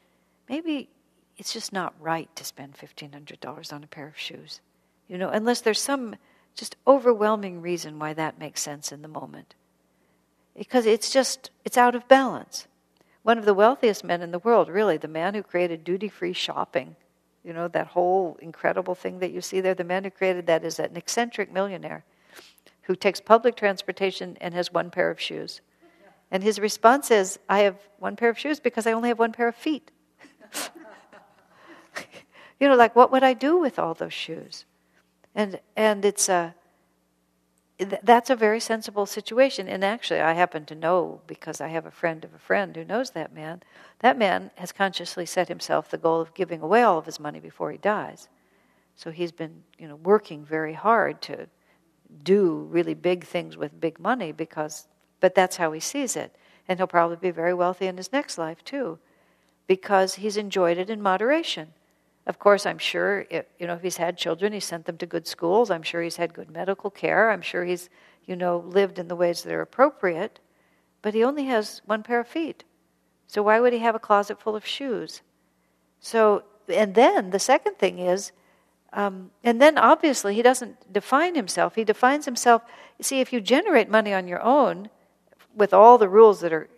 maybe 0.50 0.90
it's 1.38 1.54
just 1.54 1.72
not 1.72 1.94
right 2.00 2.28
to 2.36 2.44
spend 2.44 2.74
$1,500 2.74 3.72
on 3.72 3.84
a 3.84 3.88
pair 3.88 4.08
of 4.08 4.18
shoes. 4.18 4.62
You 5.08 5.20
know, 5.20 5.30
unless 5.30 5.62
there's 5.62 5.80
some 5.80 6.16
just 6.56 6.76
overwhelming 6.88 7.62
reason 7.62 8.00
why 8.00 8.14
that 8.14 8.40
makes 8.40 8.64
sense 8.64 8.92
in 8.92 9.04
the 9.04 9.08
moment. 9.08 9.54
Because 10.58 10.88
it's 10.88 11.12
just, 11.12 11.52
it's 11.64 11.78
out 11.78 11.94
of 11.94 12.08
balance. 12.08 12.66
One 13.22 13.38
of 13.38 13.46
the 13.46 13.54
wealthiest 13.54 14.04
men 14.04 14.24
in 14.24 14.32
the 14.32 14.40
world, 14.40 14.70
really, 14.70 14.98
the 14.98 15.08
man 15.08 15.36
who 15.36 15.44
created 15.44 15.84
duty 15.84 16.10
free 16.10 16.34
shopping, 16.34 16.96
you 17.44 17.54
know, 17.54 17.68
that 17.68 17.88
whole 17.88 18.40
incredible 18.42 18.96
thing 18.96 19.20
that 19.20 19.32
you 19.32 19.42
see 19.42 19.62
there, 19.62 19.76
the 19.76 19.84
man 19.84 20.04
who 20.04 20.10
created 20.10 20.48
that 20.48 20.64
is 20.66 20.80
an 20.80 20.98
eccentric 20.98 21.54
millionaire 21.54 22.04
who 22.84 22.96
takes 22.96 23.22
public 23.22 23.56
transportation 23.56 24.38
and 24.42 24.54
has 24.54 24.72
one 24.72 24.92
pair 24.92 25.10
of 25.10 25.20
shoes. 25.20 25.62
And 26.32 26.44
his 26.44 26.60
response 26.60 27.12
is, 27.12 27.40
I 27.48 27.60
have 27.60 27.78
one 28.00 28.16
pair 28.16 28.30
of 28.30 28.40
shoes 28.40 28.60
because 28.60 28.88
I 28.88 28.92
only 28.92 29.10
have 29.10 29.20
one 29.20 29.32
pair 29.32 29.48
of 29.48 29.56
feet. 29.56 29.92
you 32.60 32.68
know, 32.68 32.76
like, 32.76 32.96
what 32.96 33.12
would 33.12 33.24
I 33.24 33.34
do 33.34 33.58
with 33.58 33.78
all 33.78 33.94
those 33.94 34.14
shoes? 34.14 34.66
And, 35.36 35.60
and 35.76 36.04
it's 36.04 36.30
a, 36.30 36.56
that's 37.78 38.30
a 38.30 38.36
very 38.36 38.60
sensible 38.60 39.06
situation. 39.06 39.68
And 39.68 39.84
actually, 39.84 40.22
I 40.22 40.34
happen 40.34 40.66
to 40.66 40.76
know 40.76 41.22
because 41.28 41.62
I 41.62 41.68
have 41.68 41.86
a 41.86 41.92
friend 41.92 42.24
of 42.24 42.34
a 42.34 42.40
friend 42.40 42.76
who 42.76 42.84
knows 42.84 43.12
that 43.12 43.34
man. 43.34 43.64
That 44.00 44.18
man 44.18 44.52
has 44.56 44.72
consciously 44.72 45.26
set 45.26 45.48
himself 45.48 45.90
the 45.90 45.98
goal 45.98 46.20
of 46.20 46.34
giving 46.34 46.62
away 46.62 46.82
all 46.82 46.98
of 46.98 47.06
his 47.06 47.20
money 47.20 47.40
before 47.40 47.72
he 47.72 47.78
dies. 47.78 48.28
So 48.96 49.12
he's 49.12 49.32
been, 49.32 49.64
you 49.78 49.88
know, 49.88 49.96
working 49.96 50.46
very 50.46 50.74
hard 50.74 51.22
to 51.24 51.48
do 52.24 52.68
really 52.70 52.94
big 52.94 53.26
things 53.26 53.58
with 53.58 53.80
big 53.80 54.00
money 54.00 54.32
because 54.32 54.88
but 55.24 55.36
that's 55.36 55.56
how 55.56 55.72
he 55.72 55.80
sees 55.80 56.18
it. 56.18 56.36
And 56.68 56.78
he'll 56.78 56.86
probably 56.86 57.16
be 57.16 57.32
very 57.32 57.54
wealthy 57.54 57.88
in 57.88 57.96
his 57.96 58.12
next 58.12 58.38
life, 58.38 58.62
too, 58.66 59.00
because 59.68 60.16
he's 60.16 60.36
enjoyed 60.36 60.78
it 60.78 60.90
in 60.90 61.02
moderation. 61.02 61.70
Of 62.28 62.40
course, 62.40 62.66
I'm 62.66 62.78
sure, 62.78 63.26
if, 63.30 63.46
you 63.58 63.66
know, 63.66 63.76
if 63.76 63.82
he's 63.82 63.96
had 63.96 64.18
children, 64.18 64.52
he 64.52 64.60
sent 64.60 64.84
them 64.84 64.98
to 64.98 65.06
good 65.06 65.26
schools. 65.26 65.72
I'm 65.72 65.82
sure 65.82 66.02
he's 66.02 66.18
had 66.18 66.34
good 66.34 66.52
medical 66.52 66.90
care. 66.90 67.32
I'm 67.32 67.42
sure 67.42 67.64
he's, 67.64 67.90
you 68.26 68.36
know, 68.36 68.66
lived 68.68 69.00
in 69.00 69.08
the 69.08 69.16
ways 69.16 69.44
that 69.44 69.54
are 69.54 69.62
appropriate. 69.62 70.42
But 71.02 71.14
he 71.14 71.24
only 71.24 71.46
has 71.46 71.82
one 71.86 72.04
pair 72.04 72.20
of 72.20 72.28
feet. 72.28 72.66
So 73.28 73.44
why 73.44 73.62
would 73.62 73.72
he 73.72 73.80
have 73.80 73.96
a 73.96 74.00
closet 74.00 74.42
full 74.42 74.58
of 74.58 74.66
shoes? 74.66 75.22
So, 76.02 76.44
and 76.68 76.96
then 76.96 77.30
the 77.30 77.40
second 77.40 77.78
thing 77.78 78.00
is, 78.00 78.34
um, 78.94 79.32
and 79.44 79.62
then 79.62 79.78
obviously 79.78 80.36
he 80.36 80.42
doesn't 80.42 80.94
define 80.94 81.36
himself. 81.36 81.76
He 81.76 81.84
defines 81.84 82.26
himself. 82.26 82.62
See, 83.02 83.20
if 83.20 83.34
you 83.34 83.42
generate 83.42 83.90
money 83.90 84.14
on 84.14 84.28
your 84.28 84.42
own, 84.42 84.90
with 85.56 85.74
all 85.74 85.98
the 85.98 86.10
rules 86.10 86.40
that 86.42 86.54
are 86.54 86.70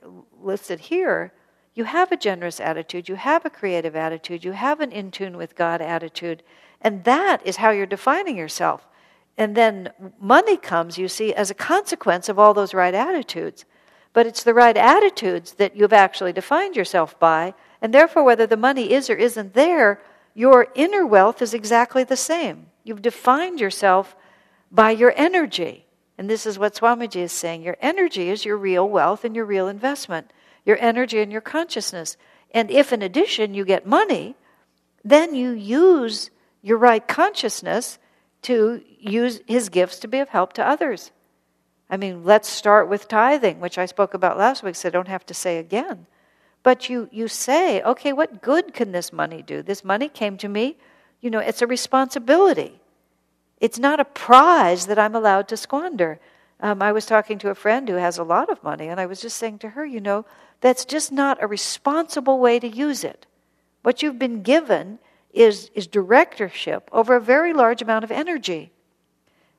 listed 0.42 0.80
here, 0.80 1.34
you 1.74 1.84
have 1.84 2.12
a 2.12 2.18
generous 2.18 2.60
attitude, 2.60 3.10
you 3.10 3.16
have 3.16 3.46
a 3.46 3.50
creative 3.50 3.96
attitude, 3.96 4.46
you 4.46 4.54
have 4.54 4.80
an 4.80 4.92
in 4.92 5.12
tune 5.12 5.38
with 5.38 5.56
God 5.56 5.82
attitude, 5.82 6.42
and 6.82 7.04
that 7.04 7.46
is 7.46 7.58
how 7.58 7.72
you're 7.72 7.86
defining 7.86 8.38
yourself. 8.38 8.88
And 9.38 9.56
then 9.56 9.92
money 10.20 10.56
comes, 10.56 10.98
you 10.98 11.10
see, 11.10 11.34
as 11.34 11.52
a 11.52 11.56
consequence 11.56 12.30
of 12.30 12.40
all 12.40 12.54
those 12.54 12.74
right 12.74 12.94
attitudes. 12.94 13.66
But 14.14 14.26
it's 14.26 14.44
the 14.44 14.54
right 14.54 14.78
attitudes 14.78 15.54
that 15.54 15.76
you've 15.76 15.92
actually 15.92 16.32
defined 16.32 16.78
yourself 16.78 17.20
by, 17.20 17.54
and 17.82 17.94
therefore, 17.94 18.24
whether 18.24 18.48
the 18.48 18.56
money 18.56 18.94
is 18.94 19.10
or 19.10 19.16
isn't 19.16 19.54
there, 19.54 20.02
your 20.36 20.68
inner 20.76 21.06
wealth 21.06 21.42
is 21.42 21.56
exactly 21.56 22.04
the 22.04 22.18
same. 22.18 22.68
You've 22.84 23.02
defined 23.02 23.60
yourself 23.60 24.16
by 24.70 24.92
your 24.92 25.14
energy. 25.16 25.86
And 26.18 26.30
this 26.30 26.46
is 26.46 26.60
what 26.60 26.76
Swamiji 26.76 27.22
is 27.22 27.32
saying. 27.32 27.64
Your 27.64 27.78
energy 27.82 28.30
is 28.30 28.46
your 28.46 28.58
real 28.58 28.88
wealth 28.88 29.26
and 29.26 29.36
your 29.36 29.46
real 29.46 29.68
investment 29.68 30.32
your 30.66 30.78
energy 30.82 31.22
and 31.22 31.32
your 31.32 31.42
consciousness. 31.42 32.18
And 32.52 32.70
if 32.72 32.92
in 32.92 33.02
addition 33.02 33.54
you 33.54 33.64
get 33.64 33.86
money, 33.86 34.36
then 35.04 35.36
you 35.36 35.52
use 35.52 36.32
your 36.62 36.78
right 36.78 37.08
consciousness 37.08 38.00
to 38.42 38.82
use 39.00 39.42
his 39.48 39.70
gifts 39.70 40.00
to 40.00 40.08
be 40.08 40.20
of 40.20 40.30
help 40.30 40.54
to 40.54 40.68
others. 40.68 41.12
I 41.90 41.98
mean, 41.98 42.24
let's 42.24 42.50
start 42.50 42.90
with 42.90 43.08
tithing, 43.08 43.60
which 43.60 43.78
I 43.78 43.86
spoke 43.86 44.16
about 44.16 44.38
last 44.38 44.64
week, 44.64 44.76
so 44.76 44.90
I 44.90 44.92
don't 44.92 45.08
have 45.08 45.26
to 45.28 45.34
say 45.34 45.60
again. 45.60 46.08
But 46.66 46.90
you, 46.90 47.08
you 47.12 47.28
say, 47.28 47.84
okay, 47.84 48.12
what 48.12 48.42
good 48.42 48.74
can 48.74 48.92
this 48.92 49.14
money 49.14 49.44
do? 49.44 49.62
This 49.62 49.84
money 49.84 50.10
came 50.10 50.36
to 50.38 50.50
me, 50.50 50.78
you 51.22 51.30
know, 51.30 51.38
it's 51.38 51.62
a 51.62 51.68
responsibility. 51.68 52.82
It's 53.60 53.78
not 53.78 54.00
a 54.00 54.06
prize 54.06 54.88
that 54.88 54.98
I'm 54.98 55.14
allowed 55.14 55.48
to 55.50 55.58
squander. 55.58 56.20
Um, 56.60 56.82
I 56.82 56.92
was 56.92 57.06
talking 57.06 57.38
to 57.38 57.52
a 57.52 57.56
friend 57.56 57.88
who 57.88 57.98
has 57.98 58.18
a 58.18 58.24
lot 58.24 58.50
of 58.50 58.64
money, 58.64 58.88
and 58.88 59.00
I 59.00 59.06
was 59.06 59.22
just 59.22 59.38
saying 59.38 59.60
to 59.60 59.70
her, 59.70 59.86
you 59.86 60.02
know, 60.02 60.26
that's 60.60 60.86
just 60.86 61.12
not 61.12 61.38
a 61.40 61.46
responsible 61.46 62.40
way 62.40 62.58
to 62.58 62.68
use 62.68 63.04
it. 63.04 63.28
What 63.84 64.02
you've 64.02 64.18
been 64.18 64.42
given 64.42 64.98
is, 65.32 65.70
is 65.76 65.86
directorship 65.86 66.90
over 66.92 67.16
a 67.16 67.22
very 67.22 67.54
large 67.54 67.84
amount 67.84 68.04
of 68.04 68.12
energy. 68.12 68.72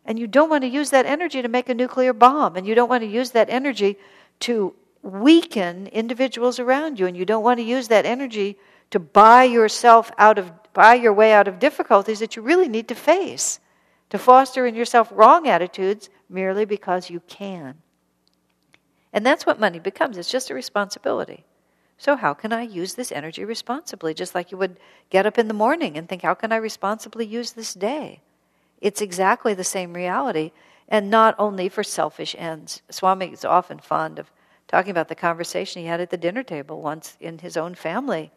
And 0.05 0.19
you 0.19 0.27
don't 0.27 0.51
want 0.51 0.65
to 0.65 0.69
use 0.69 0.91
that 0.91 1.07
energy 1.07 1.41
to 1.41 1.47
make 1.47 1.69
a 1.69 1.75
nuclear 1.75 2.13
bomb, 2.13 2.57
and 2.57 2.67
you 2.67 2.75
don't 2.75 2.89
want 2.89 3.05
to 3.05 3.09
use 3.09 3.31
that 3.31 3.49
energy 3.49 3.97
to 4.41 4.75
weaken 5.07 5.87
individuals 5.89 6.59
around 6.59 6.99
you, 6.99 7.07
and 7.07 7.17
you 7.17 7.25
don't 7.25 7.45
want 7.45 7.59
to 7.59 7.65
use 7.65 7.89
that 7.89 8.05
energy 8.05 8.59
to 8.91 8.99
buy 8.99 9.45
yourself 9.45 10.11
out 10.19 10.39
of 10.39 10.53
buy 10.73 10.95
your 10.95 11.13
way 11.13 11.33
out 11.33 11.49
of 11.49 11.59
difficulties 11.59 12.19
that 12.19 12.37
you 12.37 12.43
really 12.43 12.69
need 12.69 12.87
to 12.89 12.95
face, 12.95 13.61
to 14.11 14.19
foster 14.19 14.67
in 14.67 14.75
yourself 14.75 15.09
wrong 15.11 15.49
attitudes 15.49 16.11
merely 16.29 16.67
because 16.67 17.09
you 17.09 17.21
can. 17.21 17.77
And 19.11 19.25
that's 19.25 19.47
what 19.47 19.59
money 19.59 19.79
becomes 19.79 20.19
it's 20.19 20.31
just 20.31 20.51
a 20.51 20.55
responsibility. 20.55 21.47
So, 21.97 22.15
how 22.17 22.35
can 22.35 22.53
I 22.53 22.63
use 22.63 22.95
this 22.95 23.11
energy 23.11 23.45
responsibly? 23.45 24.13
Just 24.13 24.35
like 24.35 24.53
you 24.53 24.59
would 24.59 24.79
get 25.09 25.25
up 25.25 25.39
in 25.39 25.49
the 25.49 25.55
morning 25.55 25.97
and 25.97 26.07
think, 26.07 26.23
how 26.23 26.35
can 26.35 26.53
I 26.53 26.57
responsibly 26.57 27.25
use 27.25 27.53
this 27.53 27.73
day? 27.73 28.21
It's 28.83 29.01
exactly 29.01 29.55
the 29.55 29.65
same 29.65 29.95
reality, 29.95 30.53
and 30.89 31.11
not 31.11 31.35
only 31.39 31.71
for 31.71 31.83
selfish 31.83 32.37
ends. 32.39 32.83
Swami 32.91 33.29
is 33.29 33.45
often 33.45 33.79
fond 33.79 34.19
of 34.19 34.31
talking 34.69 34.91
about 34.91 35.09
the 35.09 35.14
conversation 35.14 35.83
he 35.83 35.89
had 35.89 36.01
at 36.01 36.11
the 36.11 36.17
dinner 36.17 36.43
table 36.43 36.81
once 36.81 37.17
in 37.21 37.39
his 37.39 37.57
own 37.57 37.75
family 37.75 38.33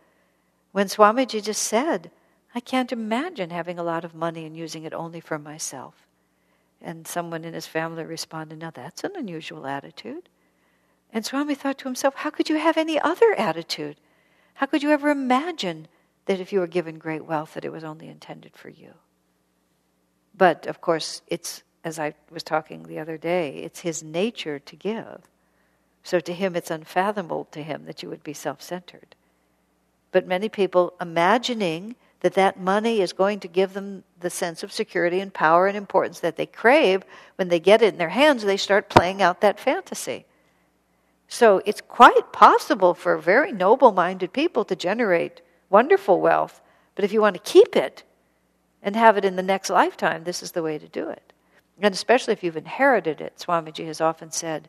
when 0.71 0.87
Swamiji 0.87 1.43
just 1.43 1.63
said, 1.63 2.11
I 2.53 2.59
can't 2.59 2.91
imagine 2.91 3.49
having 3.49 3.79
a 3.79 3.83
lot 3.83 4.05
of 4.05 4.15
money 4.15 4.45
and 4.45 4.55
using 4.55 4.83
it 4.83 4.93
only 4.93 5.19
for 5.19 5.39
myself. 5.39 6.07
And 6.81 7.07
someone 7.07 7.43
in 7.43 7.53
his 7.53 7.67
family 7.67 8.03
responded, 8.03 8.59
Now 8.59 8.71
that's 8.71 9.03
an 9.03 9.11
unusual 9.15 9.67
attitude. 9.67 10.29
And 11.11 11.25
Swami 11.25 11.55
thought 11.55 11.77
to 11.79 11.85
himself, 11.85 12.15
how 12.15 12.29
could 12.29 12.49
you 12.49 12.57
have 12.57 12.77
any 12.77 12.99
other 12.99 13.33
attitude? 13.33 13.97
How 14.55 14.67
could 14.67 14.83
you 14.83 14.91
ever 14.91 15.09
imagine 15.09 15.87
that 16.25 16.39
if 16.39 16.53
you 16.53 16.59
were 16.59 16.67
given 16.67 16.99
great 16.99 17.25
wealth, 17.25 17.55
that 17.55 17.65
it 17.65 17.71
was 17.71 17.83
only 17.83 18.07
intended 18.07 18.55
for 18.55 18.69
you? 18.69 18.93
But 20.37 20.67
of 20.67 20.81
course, 20.81 21.21
it's, 21.27 21.63
as 21.83 21.97
I 21.97 22.13
was 22.29 22.43
talking 22.43 22.83
the 22.83 22.99
other 22.99 23.17
day, 23.17 23.57
it's 23.57 23.79
his 23.79 24.03
nature 24.03 24.59
to 24.59 24.75
give. 24.75 25.21
So 26.03 26.19
to 26.19 26.33
him, 26.33 26.55
it's 26.55 26.71
unfathomable 26.71 27.45
to 27.51 27.61
him 27.61 27.85
that 27.85 28.01
you 28.01 28.09
would 28.09 28.23
be 28.23 28.33
self 28.33 28.61
centered. 28.61 29.15
But 30.11 30.27
many 30.27 30.49
people 30.49 30.93
imagining 30.99 31.95
that 32.21 32.33
that 32.33 32.59
money 32.59 33.01
is 33.01 33.13
going 33.13 33.39
to 33.39 33.47
give 33.47 33.73
them 33.73 34.03
the 34.19 34.29
sense 34.29 34.63
of 34.63 34.71
security 34.71 35.19
and 35.19 35.33
power 35.33 35.67
and 35.67 35.77
importance 35.77 36.19
that 36.19 36.35
they 36.35 36.45
crave, 36.45 37.03
when 37.35 37.47
they 37.47 37.59
get 37.59 37.81
it 37.81 37.93
in 37.93 37.97
their 37.97 38.09
hands, 38.09 38.43
they 38.43 38.57
start 38.57 38.89
playing 38.89 39.21
out 39.21 39.41
that 39.41 39.59
fantasy. 39.59 40.25
So 41.27 41.61
it's 41.65 41.81
quite 41.81 42.33
possible 42.33 42.93
for 42.93 43.17
very 43.17 43.51
noble 43.51 43.91
minded 43.91 44.33
people 44.33 44.65
to 44.65 44.75
generate 44.75 45.41
wonderful 45.69 46.19
wealth. 46.19 46.59
But 46.95 47.05
if 47.05 47.13
you 47.13 47.21
want 47.21 47.35
to 47.35 47.51
keep 47.51 47.75
it 47.75 48.03
and 48.81 48.95
have 48.95 49.15
it 49.15 49.23
in 49.23 49.35
the 49.35 49.43
next 49.43 49.69
lifetime, 49.69 50.23
this 50.23 50.43
is 50.43 50.51
the 50.51 50.63
way 50.63 50.77
to 50.77 50.87
do 50.87 51.07
it. 51.09 51.31
And 51.81 51.93
especially 51.93 52.33
if 52.33 52.43
you've 52.43 52.57
inherited 52.57 53.21
it, 53.21 53.37
Swamiji 53.37 53.85
has 53.85 54.01
often 54.01 54.31
said, 54.31 54.67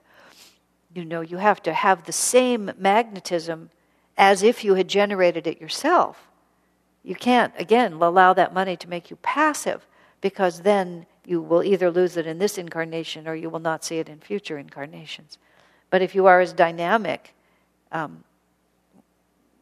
you 0.94 1.04
know, 1.04 1.20
you 1.20 1.36
have 1.36 1.62
to 1.62 1.72
have 1.72 2.04
the 2.04 2.12
same 2.12 2.72
magnetism 2.78 3.70
as 4.16 4.42
if 4.42 4.64
you 4.64 4.74
had 4.74 4.88
generated 4.88 5.46
it 5.46 5.60
yourself. 5.60 6.28
You 7.02 7.14
can't, 7.14 7.54
again, 7.56 7.94
allow 7.94 8.32
that 8.34 8.52
money 8.52 8.76
to 8.76 8.88
make 8.88 9.10
you 9.10 9.16
passive 9.16 9.86
because 10.20 10.60
then 10.60 11.06
you 11.24 11.40
will 11.40 11.62
either 11.62 11.90
lose 11.90 12.16
it 12.16 12.26
in 12.26 12.38
this 12.38 12.58
incarnation 12.58 13.26
or 13.26 13.34
you 13.34 13.48
will 13.48 13.60
not 13.60 13.84
see 13.84 13.98
it 13.98 14.08
in 14.08 14.18
future 14.18 14.58
incarnations. 14.58 15.38
But 15.88 16.02
if 16.02 16.14
you 16.14 16.26
are 16.26 16.40
as 16.40 16.52
dynamic 16.52 17.34
um, 17.92 18.24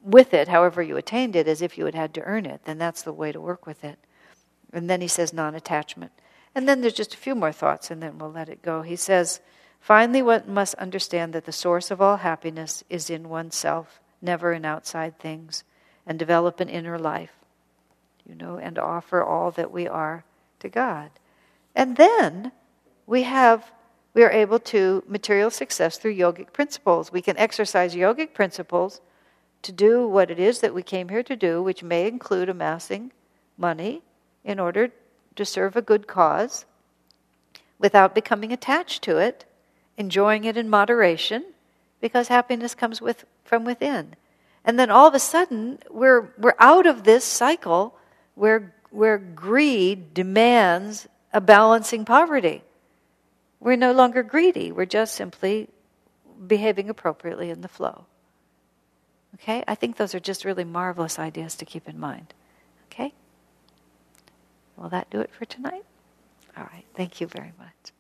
with 0.03 0.35
it, 0.35 0.49
however 0.49 0.83
you 0.83 0.97
attained 0.97 1.37
it, 1.37 1.47
as 1.47 1.63
if 1.63 1.79
you 1.79 1.85
had 1.85 1.95
had 1.95 2.15
to 2.15 2.23
earn 2.23 2.47
it, 2.47 2.63
then 2.65 2.79
that's 2.79 3.03
the 3.03 3.13
way 3.13 3.33
to 3.33 3.41
work 3.41 3.67
with 3.67 3.85
it. 3.85 3.99
And 4.73 4.89
then 4.89 5.01
he 5.01 5.09
says 5.09 5.33
non 5.33 5.55
attachment. 5.55 6.13
And 6.55 6.69
then 6.69 6.81
there's 6.81 6.95
just 6.95 7.15
a 7.15 7.19
few 7.19 7.35
more 7.35 7.53
thoughts, 7.53 7.91
and 7.91 8.03
then 8.03 8.19
we'll 8.19 8.33
let 8.33 8.49
it 8.49 8.63
go. 8.63 8.83
He 8.83 8.97
says, 8.97 9.41
finally, 9.81 10.23
one 10.23 10.45
must 10.47 10.75
understand 10.75 11.33
that 11.33 11.45
the 11.45 11.53
source 11.53 11.91
of 11.91 12.01
all 12.01 12.19
happiness 12.19 12.85
is 12.89 13.11
in 13.11 13.29
oneself, 13.29 14.01
never 14.21 14.53
in 14.53 14.65
outside 14.65 15.19
things, 15.19 15.65
and 16.07 16.19
develop 16.19 16.61
an 16.61 16.69
inner 16.69 16.99
life, 16.99 17.33
you 18.27 18.35
know, 18.35 18.57
and 18.57 18.79
offer 18.79 19.23
all 19.23 19.51
that 19.53 19.71
we 19.71 19.87
are 19.87 20.25
to 20.61 20.69
God. 20.69 21.11
And 21.75 21.97
then 21.97 22.53
we 23.07 23.23
have 23.23 23.71
we 24.15 24.25
are 24.25 24.31
able 24.33 24.59
to 24.59 25.05
material 25.07 25.51
success 25.51 25.97
through 25.97 26.17
yogic 26.17 26.53
principles. 26.53 27.13
We 27.13 27.23
can 27.23 27.37
exercise 27.37 27.95
yogic 27.95 28.35
principles 28.35 29.01
to 29.63 29.71
do 29.71 30.09
what 30.09 30.31
it 30.31 30.41
is 30.41 30.61
that 30.61 30.75
we 30.75 30.83
came 30.83 31.09
here 31.09 31.23
to 31.23 31.37
do, 31.37 31.63
which 31.63 31.85
may 31.85 32.09
include 32.09 32.49
amassing 32.49 33.13
money 33.57 34.03
in 34.45 34.59
order 34.59 34.91
to 35.37 35.45
serve 35.45 35.77
a 35.77 35.83
good 35.83 36.07
cause 36.07 36.65
without 37.79 38.15
becoming 38.15 38.53
attached 38.53 39.03
to 39.05 39.19
it, 39.19 39.45
enjoying 39.99 40.45
it 40.45 40.57
in 40.57 40.71
moderation, 40.71 41.45
because 42.01 42.29
happiness 42.29 42.75
comes 42.75 43.03
with, 43.03 43.27
from 43.45 43.65
within. 43.65 44.15
And 44.65 44.79
then 44.79 44.91
all 44.91 45.09
of 45.09 45.15
a 45.15 45.19
sudden, 45.19 45.81
we're, 45.91 46.33
we're 46.39 46.55
out 46.59 46.87
of 46.87 47.05
this 47.05 47.25
cycle 47.25 47.95
where, 48.35 48.75
where 48.91 49.19
greed 49.19 50.15
demands 50.15 51.09
a 51.33 51.41
balancing 51.41 52.05
poverty. 52.05 52.63
We're 53.61 53.77
no 53.77 53.93
longer 53.93 54.23
greedy, 54.23 54.73
we're 54.73 54.87
just 54.87 55.15
simply 55.15 55.69
behaving 56.47 56.89
appropriately 56.89 57.51
in 57.51 57.61
the 57.61 57.69
flow. 57.69 58.05
Okay? 59.35 59.65
I 59.67 59.75
think 59.75 59.97
those 59.97 60.15
are 60.15 60.21
just 60.21 60.45
really 60.45 60.65
marvelous 60.65 61.19
ideas 61.19 61.57
to 61.57 61.65
keep 61.65 61.89
in 61.89 61.99
mind. 61.99 62.33
Okay? 62.87 63.13
Will 64.77 64.89
that 64.91 65.11
do 65.11 65.21
it 65.21 65.31
for 65.33 65.45
tonight? 65.45 65.85
All 66.57 66.65
right. 66.65 66.85
Thank 66.95 67.21
you 67.21 67.27
very 67.27 67.53
much. 67.59 67.93